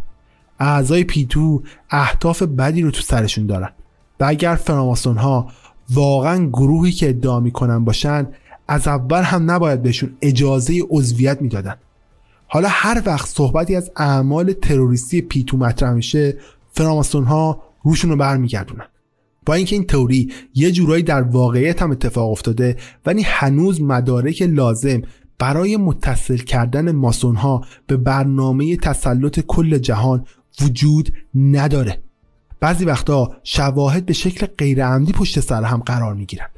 اعضای 0.58 1.04
پیتو 1.04 1.62
اهداف 1.90 2.42
بدی 2.42 2.82
رو 2.82 2.90
تو 2.90 3.02
سرشون 3.02 3.46
دارن. 3.46 3.70
و 4.22 4.24
اگر 4.28 4.54
فراماسون 4.54 5.16
ها 5.16 5.48
واقعا 5.90 6.46
گروهی 6.46 6.92
که 6.92 7.08
ادعا 7.08 7.40
می‌کنن 7.40 7.84
باشن 7.84 8.28
از 8.68 8.88
اول 8.88 9.22
هم 9.22 9.50
نباید 9.50 9.82
بهشون 9.82 10.16
اجازه 10.22 10.82
عضویت 10.90 11.42
می‌دادن. 11.42 11.74
حالا 12.46 12.68
هر 12.70 13.02
وقت 13.06 13.28
صحبتی 13.28 13.76
از 13.76 13.90
اعمال 13.96 14.52
تروریستی 14.52 15.20
پیتو 15.20 15.56
مطرح 15.56 15.92
میشه 15.92 16.36
فراماسون 16.72 17.24
ها 17.24 17.62
روشون 17.82 18.10
رو 18.10 18.16
برمیگردونن. 18.16 18.86
با 19.46 19.54
اینکه 19.54 19.76
این 19.76 19.86
تئوری 19.86 20.32
یه 20.54 20.72
جورایی 20.72 21.02
در 21.02 21.22
واقعیت 21.22 21.82
هم 21.82 21.90
اتفاق 21.90 22.30
افتاده 22.30 22.76
ولی 23.06 23.22
هنوز 23.22 23.80
مدارک 23.80 24.42
لازم 24.42 25.02
برای 25.38 25.76
متصل 25.76 26.36
کردن 26.36 26.92
ماسون 26.92 27.36
ها 27.36 27.64
به 27.86 27.96
برنامه 27.96 28.76
تسلط 28.76 29.40
کل 29.40 29.78
جهان 29.78 30.24
وجود 30.60 31.12
نداره. 31.34 32.02
بعضی 32.62 32.84
وقتا 32.84 33.30
شواهد 33.42 34.06
به 34.06 34.12
شکل 34.12 34.46
غیرعمدی 34.46 35.12
پشت 35.12 35.40
سر 35.40 35.62
هم 35.62 35.78
قرار 35.78 36.14
می 36.14 36.26
گیرن 36.26 36.48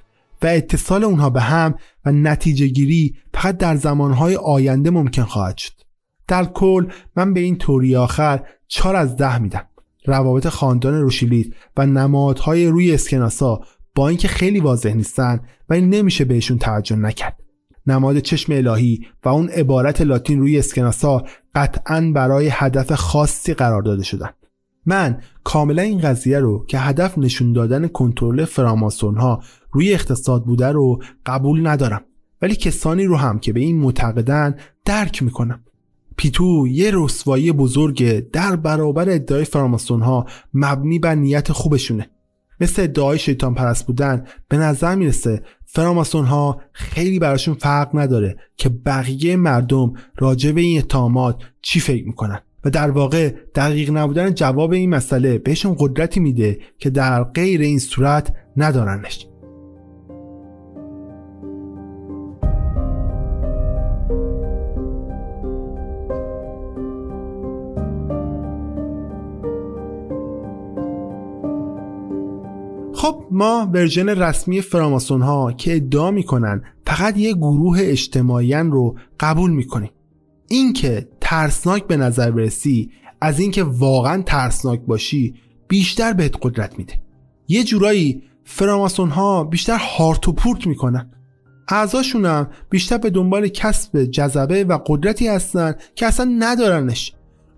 و 0.42 0.46
اتصال 0.46 1.04
اونها 1.04 1.30
به 1.30 1.40
هم 1.40 1.74
و 2.04 2.12
نتیجه 2.12 2.66
گیری 2.66 3.14
فقط 3.34 3.56
در 3.56 3.76
زمانهای 3.76 4.36
آینده 4.36 4.90
ممکن 4.90 5.22
خواهد 5.22 5.58
شد. 5.58 5.72
در 6.28 6.44
کل 6.44 6.86
من 7.16 7.34
به 7.34 7.40
این 7.40 7.58
توری 7.58 7.96
آخر 7.96 8.42
چهار 8.68 8.96
از 8.96 9.16
ده 9.16 9.38
میدم. 9.38 9.66
روابط 10.06 10.48
خاندان 10.48 11.00
روشیلیت 11.00 11.46
و 11.76 11.86
نمادهای 11.86 12.66
روی 12.66 12.94
اسکناسا 12.94 13.60
با 13.94 14.08
اینکه 14.08 14.28
خیلی 14.28 14.60
واضح 14.60 14.92
نیستن 14.92 15.40
ولی 15.68 15.80
نمیشه 15.80 16.24
بهشون 16.24 16.58
توجه 16.58 16.96
نکرد. 16.96 17.40
نماد 17.86 18.18
چشم 18.18 18.52
الهی 18.52 19.06
و 19.24 19.28
اون 19.28 19.48
عبارت 19.48 20.00
لاتین 20.00 20.40
روی 20.40 20.58
اسکناسا 20.58 21.24
قطعا 21.54 22.12
برای 22.14 22.48
هدف 22.52 22.92
خاصی 22.92 23.54
قرار 23.54 23.82
داده 23.82 24.02
شدن. 24.02 24.30
من 24.86 25.20
کاملا 25.44 25.82
این 25.82 26.00
قضیه 26.00 26.38
رو 26.38 26.64
که 26.66 26.78
هدف 26.78 27.18
نشون 27.18 27.52
دادن 27.52 27.88
کنترل 27.88 28.44
فراماسون 28.44 29.16
ها 29.16 29.42
روی 29.72 29.94
اقتصاد 29.94 30.44
بوده 30.44 30.72
رو 30.72 31.02
قبول 31.26 31.66
ندارم. 31.66 32.02
ولی 32.42 32.56
کسانی 32.56 33.04
رو 33.04 33.16
هم 33.16 33.38
که 33.38 33.52
به 33.52 33.60
این 33.60 33.78
معتقدن 33.78 34.56
درک 34.84 35.22
می‌کنم. 35.22 35.60
پیتو 36.16 36.66
یه 36.68 36.90
رسوایی 36.94 37.52
بزرگ 37.52 38.30
در 38.30 38.56
برابر 38.56 39.10
ادعای 39.10 39.44
فراماسون 39.44 40.02
ها 40.02 40.26
مبنی 40.54 40.98
بر 40.98 41.14
نیت 41.14 41.52
خوبشونه. 41.52 42.10
مثل 42.60 42.82
ادعای 42.82 43.18
شیطان 43.18 43.54
پرست 43.54 43.86
بودن 43.86 44.24
به 44.48 44.56
نظر 44.56 44.94
می‌رسه 44.94 45.42
فراماسون 45.66 46.24
ها 46.24 46.60
خیلی 46.72 47.18
براشون 47.18 47.54
فرق 47.54 47.90
نداره 47.94 48.36
که 48.56 48.68
بقیه 48.68 49.36
مردم 49.36 49.92
راجع 50.18 50.52
به 50.52 50.60
این 50.60 50.78
اتهامات 50.78 51.42
چی 51.62 51.80
فکر 51.80 52.06
می‌کنن. 52.06 52.40
و 52.64 52.70
در 52.70 52.90
واقع 52.90 53.34
دقیق 53.54 53.90
نبودن 53.96 54.34
جواب 54.34 54.72
این 54.72 54.90
مسئله 54.90 55.38
بهشون 55.38 55.76
قدرتی 55.78 56.20
میده 56.20 56.58
که 56.78 56.90
در 56.90 57.24
غیر 57.24 57.60
این 57.60 57.78
صورت 57.78 58.34
ندارنش. 58.56 59.26
خب 72.94 73.24
ما 73.30 73.70
ورژن 73.72 74.08
رسمی 74.08 74.60
فراماسون 74.60 75.22
ها 75.22 75.52
که 75.52 75.76
ادعا 75.76 76.10
می‌کنن 76.10 76.62
فقط 76.86 77.18
یه 77.18 77.34
گروه 77.34 77.78
اجتماعیان 77.80 78.72
رو 78.72 78.94
قبول 79.20 79.50
می‌کنیم. 79.50 79.90
اینکه 80.48 81.08
ترسناک 81.24 81.86
به 81.86 81.96
نظر 81.96 82.30
برسی 82.30 82.90
از 83.20 83.40
اینکه 83.40 83.62
واقعا 83.62 84.22
ترسناک 84.22 84.80
باشی 84.80 85.34
بیشتر 85.68 86.12
بهت 86.12 86.34
قدرت 86.42 86.78
میده. 86.78 86.94
یه 87.48 87.64
جورایی 87.64 88.22
فراماسون 88.44 89.10
ها 89.10 89.44
بیشتر 89.44 89.78
هارت 89.96 90.28
و 90.28 90.32
پورت 90.32 90.66
می‌کنن. 90.66 91.10
اعضاشون 91.68 92.26
هم 92.26 92.48
بیشتر 92.70 92.98
به 92.98 93.10
دنبال 93.10 93.48
کسب 93.48 94.04
جذبه 94.04 94.64
و 94.64 94.78
قدرتی 94.86 95.28
هستن 95.28 95.74
که 95.94 96.06
اصلا 96.06 96.36
ندارنش. 96.38 97.12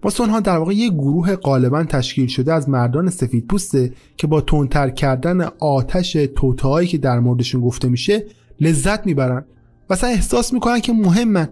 ماسون 0.05 0.31
ها 0.31 0.41
در 0.41 0.59
واقع 0.59 0.75
یک 0.75 0.93
گروه 0.93 1.37
غالبا 1.37 1.85
تشکیل 1.85 2.27
شده 2.27 2.53
از 2.53 2.69
مردان 2.69 3.11
سفید 3.11 3.47
پوسته 3.47 3.93
که 4.17 4.27
با 4.27 4.41
تندتر 4.41 4.91
کردن 4.91 5.41
آتش 5.61 6.13
توتهایی 6.13 6.89
که 6.89 6.99
در 6.99 7.21
موردشون 7.21 7.61
گفته 7.61 7.89
میشه 7.89 8.27
لذت 8.61 9.07
می‌برن. 9.07 9.45
و 9.91 9.97
احساس 10.03 10.53
می‌کنن 10.53 10.81
که 10.81 10.93
مهمن. 10.93 11.49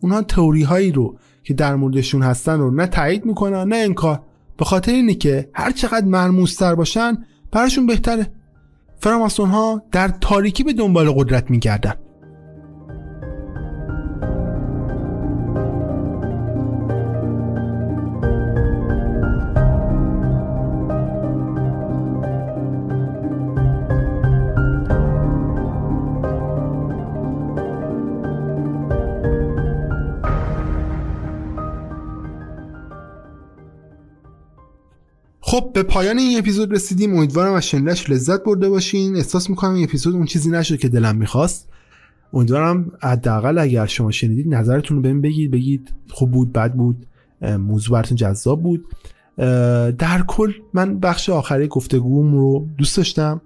اونها 0.00 0.22
تئوری 0.22 0.62
هایی 0.62 0.92
رو 0.92 1.18
که 1.44 1.54
در 1.54 1.74
موردشون 1.74 2.22
هستن 2.22 2.58
رو 2.58 2.70
نه 2.70 2.86
تایید 2.86 3.24
می‌کنن 3.26 3.68
نه 3.68 3.76
انکار. 3.76 4.22
به 4.56 4.64
خاطر 4.64 4.92
اینه 4.92 5.14
که 5.14 5.50
هر 5.54 5.70
چقدر 5.70 6.06
مرموزتر 6.06 6.74
باشن 6.74 7.24
براشون 7.52 7.86
بهتره. 7.86 8.32
فراماسون 8.98 9.48
ها 9.48 9.82
در 9.92 10.08
تاریکی 10.08 10.64
به 10.64 10.72
دنبال 10.72 11.12
قدرت 11.12 11.50
میگردن. 11.50 11.94
خب 35.54 35.70
به 35.74 35.82
پایان 35.82 36.18
این 36.18 36.38
اپیزود 36.38 36.72
رسیدیم. 36.72 37.16
امیدوارم 37.16 37.52
از 37.52 37.66
شنیدنش 37.66 38.10
لذت 38.10 38.44
برده 38.44 38.68
باشین. 38.68 39.16
احساس 39.16 39.50
می‌کنم 39.50 39.74
این 39.74 39.84
اپیزود 39.84 40.14
اون 40.14 40.24
چیزی 40.24 40.50
نشد 40.50 40.78
که 40.78 40.88
دلم 40.88 41.16
می‌خواست. 41.16 41.68
امیدوارم 42.32 42.92
حداقل 43.02 43.58
اگر 43.58 43.86
شما 43.86 44.10
شنیدید 44.10 44.54
نظرتون 44.54 44.96
رو 44.96 45.02
بهم 45.02 45.20
بگید. 45.20 45.50
بگید 45.50 45.94
خوب 46.10 46.30
بود 46.30 46.52
بد 46.52 46.72
بود. 46.72 47.06
موضوع 47.42 47.92
براتون 47.92 48.16
جذاب 48.16 48.62
بود. 48.62 48.84
در 49.98 50.24
کل 50.26 50.52
من 50.72 50.98
بخش 50.98 51.30
آخری 51.30 51.68
گفتگوم 51.68 52.34
رو 52.34 52.68
دوست 52.78 52.96
داشتم. 52.96 53.40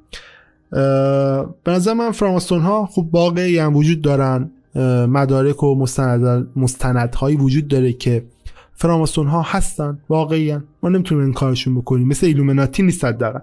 به 1.64 1.72
نظر 1.72 1.92
من 1.92 2.10
فراماستون 2.10 2.60
ها 2.60 2.86
خب 2.86 3.08
واقعی 3.12 3.58
هم 3.58 3.76
وجود 3.76 4.02
دارن. 4.02 4.50
مدارک 5.08 5.62
و 5.62 5.74
مستند 5.74 6.48
مستندهایی 6.56 7.36
وجود 7.36 7.68
داره 7.68 7.92
که 7.92 8.24
فراماسون 8.80 9.26
ها 9.26 9.42
هستن 9.42 9.98
واقعا 10.08 10.62
ما 10.82 10.88
نمی‌تونیم 10.88 11.24
این 11.24 11.32
کارشون 11.32 11.74
بکنیم. 11.74 12.08
مثل 12.08 12.26
ایلومیناتی 12.26 12.82
نیست 12.82 13.04
دقیقا 13.04 13.40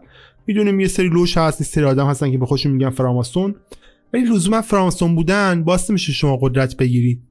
می‌دونیم 0.47 0.79
یه 0.79 0.87
سری 0.87 1.09
لوش 1.09 1.37
هست 1.37 1.61
یه 1.61 1.67
سری 1.67 1.83
آدم 1.83 2.07
هستن 2.07 2.31
که 2.31 2.37
به 2.37 2.45
خودشون 2.45 2.71
میگن 2.71 2.89
فراماسون. 2.89 3.55
ولی 4.13 4.23
لزوما 4.23 4.61
فراماسون 4.61 5.15
بودن 5.15 5.63
باعث 5.63 5.89
میشه 5.89 6.13
شما 6.13 6.37
قدرت 6.41 6.77
بگیرید. 6.77 7.21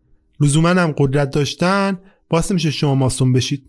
لزوما 0.41 0.69
هم 0.69 0.95
قدرت 0.99 1.31
داشتن 1.31 1.99
باعث 2.29 2.53
میشه 2.53 2.71
شما 2.71 2.95
ماسون 2.95 3.33
بشید. 3.33 3.63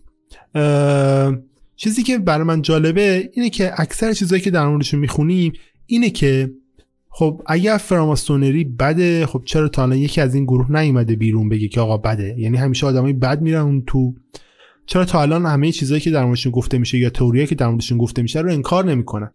چیزی 1.76 2.02
که 2.02 2.18
برای 2.18 2.44
من 2.44 2.62
جالبه 2.62 3.30
اینه 3.32 3.50
که 3.50 3.80
اکثر 3.80 4.12
چیزهایی 4.12 4.42
که 4.42 4.50
در 4.50 4.66
موردشون 4.68 5.00
می‌خونیم 5.00 5.52
اینه 5.86 6.10
که 6.10 6.50
خب 7.18 7.42
اگر 7.46 7.76
فراماسونری 7.76 8.64
بده 8.64 9.26
خب 9.26 9.42
چرا 9.44 9.68
تا 9.68 9.82
الان 9.82 9.98
یکی 9.98 10.20
از 10.20 10.34
این 10.34 10.44
گروه 10.44 10.72
نیومده 10.72 11.16
بیرون 11.16 11.48
بگه 11.48 11.68
که 11.68 11.80
آقا 11.80 11.96
بده؟ 11.96 12.34
یعنی 12.38 12.56
همیشه 12.56 12.86
آدمای 12.86 13.12
بد 13.12 13.40
میرن 13.40 13.60
اون 13.60 13.82
تو. 13.86 14.14
چرا 14.86 15.04
تا 15.04 15.22
الان 15.22 15.46
همه 15.46 15.72
چیزایی 15.72 16.00
که 16.00 16.10
در 16.10 16.24
موردشون 16.24 16.52
گفته 16.52 16.78
میشه 16.78 16.98
یا 16.98 17.10
تئوریایی 17.10 17.46
که 17.46 17.54
در 17.54 17.68
موردشون 17.68 17.98
گفته 17.98 18.22
میشه 18.22 18.40
رو 18.40 18.52
انکار 18.52 18.84
نمی‌کنن؟ 18.84 19.30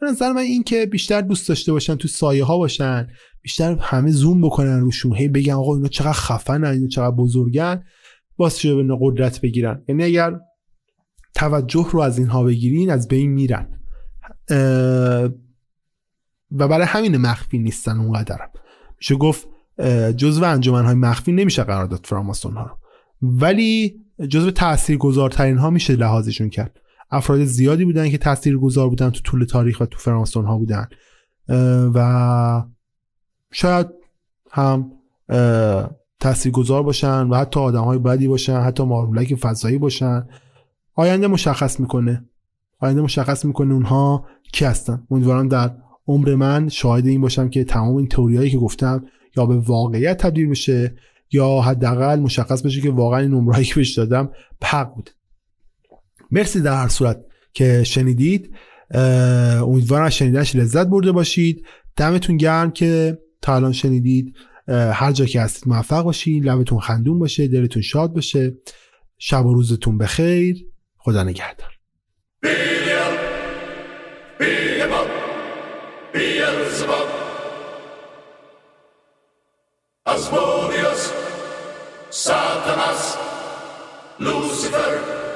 به 0.00 0.06
نظر 0.06 0.32
من 0.32 0.42
این 0.42 0.62
که 0.62 0.86
بیشتر 0.86 1.20
دوست 1.20 1.48
داشته 1.48 1.72
باشن 1.72 1.94
تو 1.94 2.08
سایه 2.08 2.44
ها 2.44 2.58
باشن 2.58 3.08
بیشتر 3.42 3.76
همه 3.80 4.10
زوم 4.10 4.40
بکنن 4.40 4.80
روشون 4.80 5.16
هی 5.16 5.28
بگن 5.28 5.52
آقا 5.52 5.74
اینا 5.74 5.88
چقدر 5.88 6.12
خفنن 6.12 6.64
اینا 6.64 6.88
چقدر 6.88 7.16
بزرگن 7.16 7.82
باز 8.36 8.58
شده 8.58 8.74
به 8.74 8.96
قدرت 9.00 9.40
بگیرن. 9.40 9.82
یعنی 9.88 10.04
اگر 10.04 10.38
توجه 11.34 11.86
رو 11.92 12.00
از 12.00 12.18
اینها 12.18 12.44
بگیرین 12.44 12.90
از 12.90 13.08
بین 13.08 13.30
میرن. 13.30 13.68
و 16.58 16.68
برای 16.68 16.86
همین 16.86 17.16
مخفی 17.16 17.58
نیستن 17.58 17.98
اونقدرم. 17.98 18.48
میشه 18.98 19.14
گفت 19.14 19.48
جزو 20.16 20.44
های 20.44 20.94
مخفی 20.94 21.32
نمیشه 21.32 21.62
قرار 21.62 21.86
داد 21.86 22.06
فراماسون 22.06 22.54
ها 22.54 22.62
رو 22.66 22.76
ولی 23.22 24.00
جزو 24.28 24.50
تاثیرگذارترین 24.50 25.58
ها 25.58 25.70
میشه 25.70 25.96
لحاظشون 25.96 26.50
کرد. 26.50 26.80
افراد 27.10 27.44
زیادی 27.44 27.84
بودن 27.84 28.10
که 28.10 28.18
تاثیرگذار 28.18 28.88
بودن 28.88 29.10
تو 29.10 29.20
طول 29.20 29.44
تاریخ 29.44 29.80
و 29.80 29.86
تو 29.86 29.98
فراماسون 29.98 30.44
ها 30.44 30.58
بودن 30.58 30.88
و 31.94 32.62
شاید 33.52 33.86
هم 34.50 34.92
تاثیرگذار 36.20 36.82
باشن 36.82 37.22
و 37.22 37.34
حتی 37.34 37.60
آدم 37.60 37.84
های 37.84 37.98
بدی 37.98 38.28
باشن 38.28 38.60
حتی 38.60 38.84
مارمولک 38.84 39.34
فضایی 39.34 39.78
باشن. 39.78 40.28
آینده 40.94 41.26
مشخص 41.26 41.80
می‌کنه. 41.80 42.24
آینده 42.78 43.02
مشخص 43.02 43.44
می‌کنه 43.44 43.74
اونها 43.74 44.26
کی 44.52 44.64
هستن. 44.64 45.02
امیدوارم 45.10 45.48
در 45.48 45.70
عمر 46.06 46.34
من 46.34 46.68
شاهد 46.68 47.06
این 47.06 47.20
باشم 47.20 47.48
که 47.48 47.64
تمام 47.64 47.96
این 47.96 48.08
تئوریایی 48.08 48.50
که 48.50 48.58
گفتم 48.58 49.04
یا 49.36 49.46
به 49.46 49.56
واقعیت 49.56 50.16
تبدیل 50.16 50.48
بشه 50.48 50.94
یا 51.32 51.60
حداقل 51.60 52.20
مشخص 52.20 52.62
بشه 52.62 52.80
که 52.80 52.90
واقعا 52.90 53.20
این 53.20 53.30
نمرهایی 53.30 53.64
که 53.64 53.74
بهش 53.74 53.98
دادم 53.98 54.30
حق 54.64 54.94
بود. 54.94 55.10
مرسی 56.30 56.60
در 56.60 56.74
هر 56.74 56.88
صورت 56.88 57.24
که 57.52 57.84
شنیدید. 57.84 58.54
امیدوارم 59.60 60.08
شنیدنش 60.08 60.56
لذت 60.56 60.86
برده 60.86 61.12
باشید. 61.12 61.66
دمتون 61.96 62.36
گرم 62.36 62.70
که 62.70 63.18
تا 63.42 63.54
الان 63.54 63.72
شنیدید. 63.72 64.34
هر 64.68 65.12
جا 65.12 65.24
که 65.24 65.40
هستید 65.40 65.68
موفق 65.68 66.02
باشید 66.02 66.46
لبتون 66.46 66.80
خندون 66.80 67.18
باشه 67.18 67.48
دلتون 67.48 67.82
شاد 67.82 68.12
باشه. 68.12 68.56
شب 69.18 69.46
و 69.46 69.54
روزتون 69.54 69.98
بخیر. 69.98 70.66
خدا 70.96 71.22
نگهدار. 71.22 71.78
Asmodeus, 80.12 81.10
Satanas, 82.10 83.18
Lucifer, 84.18 85.31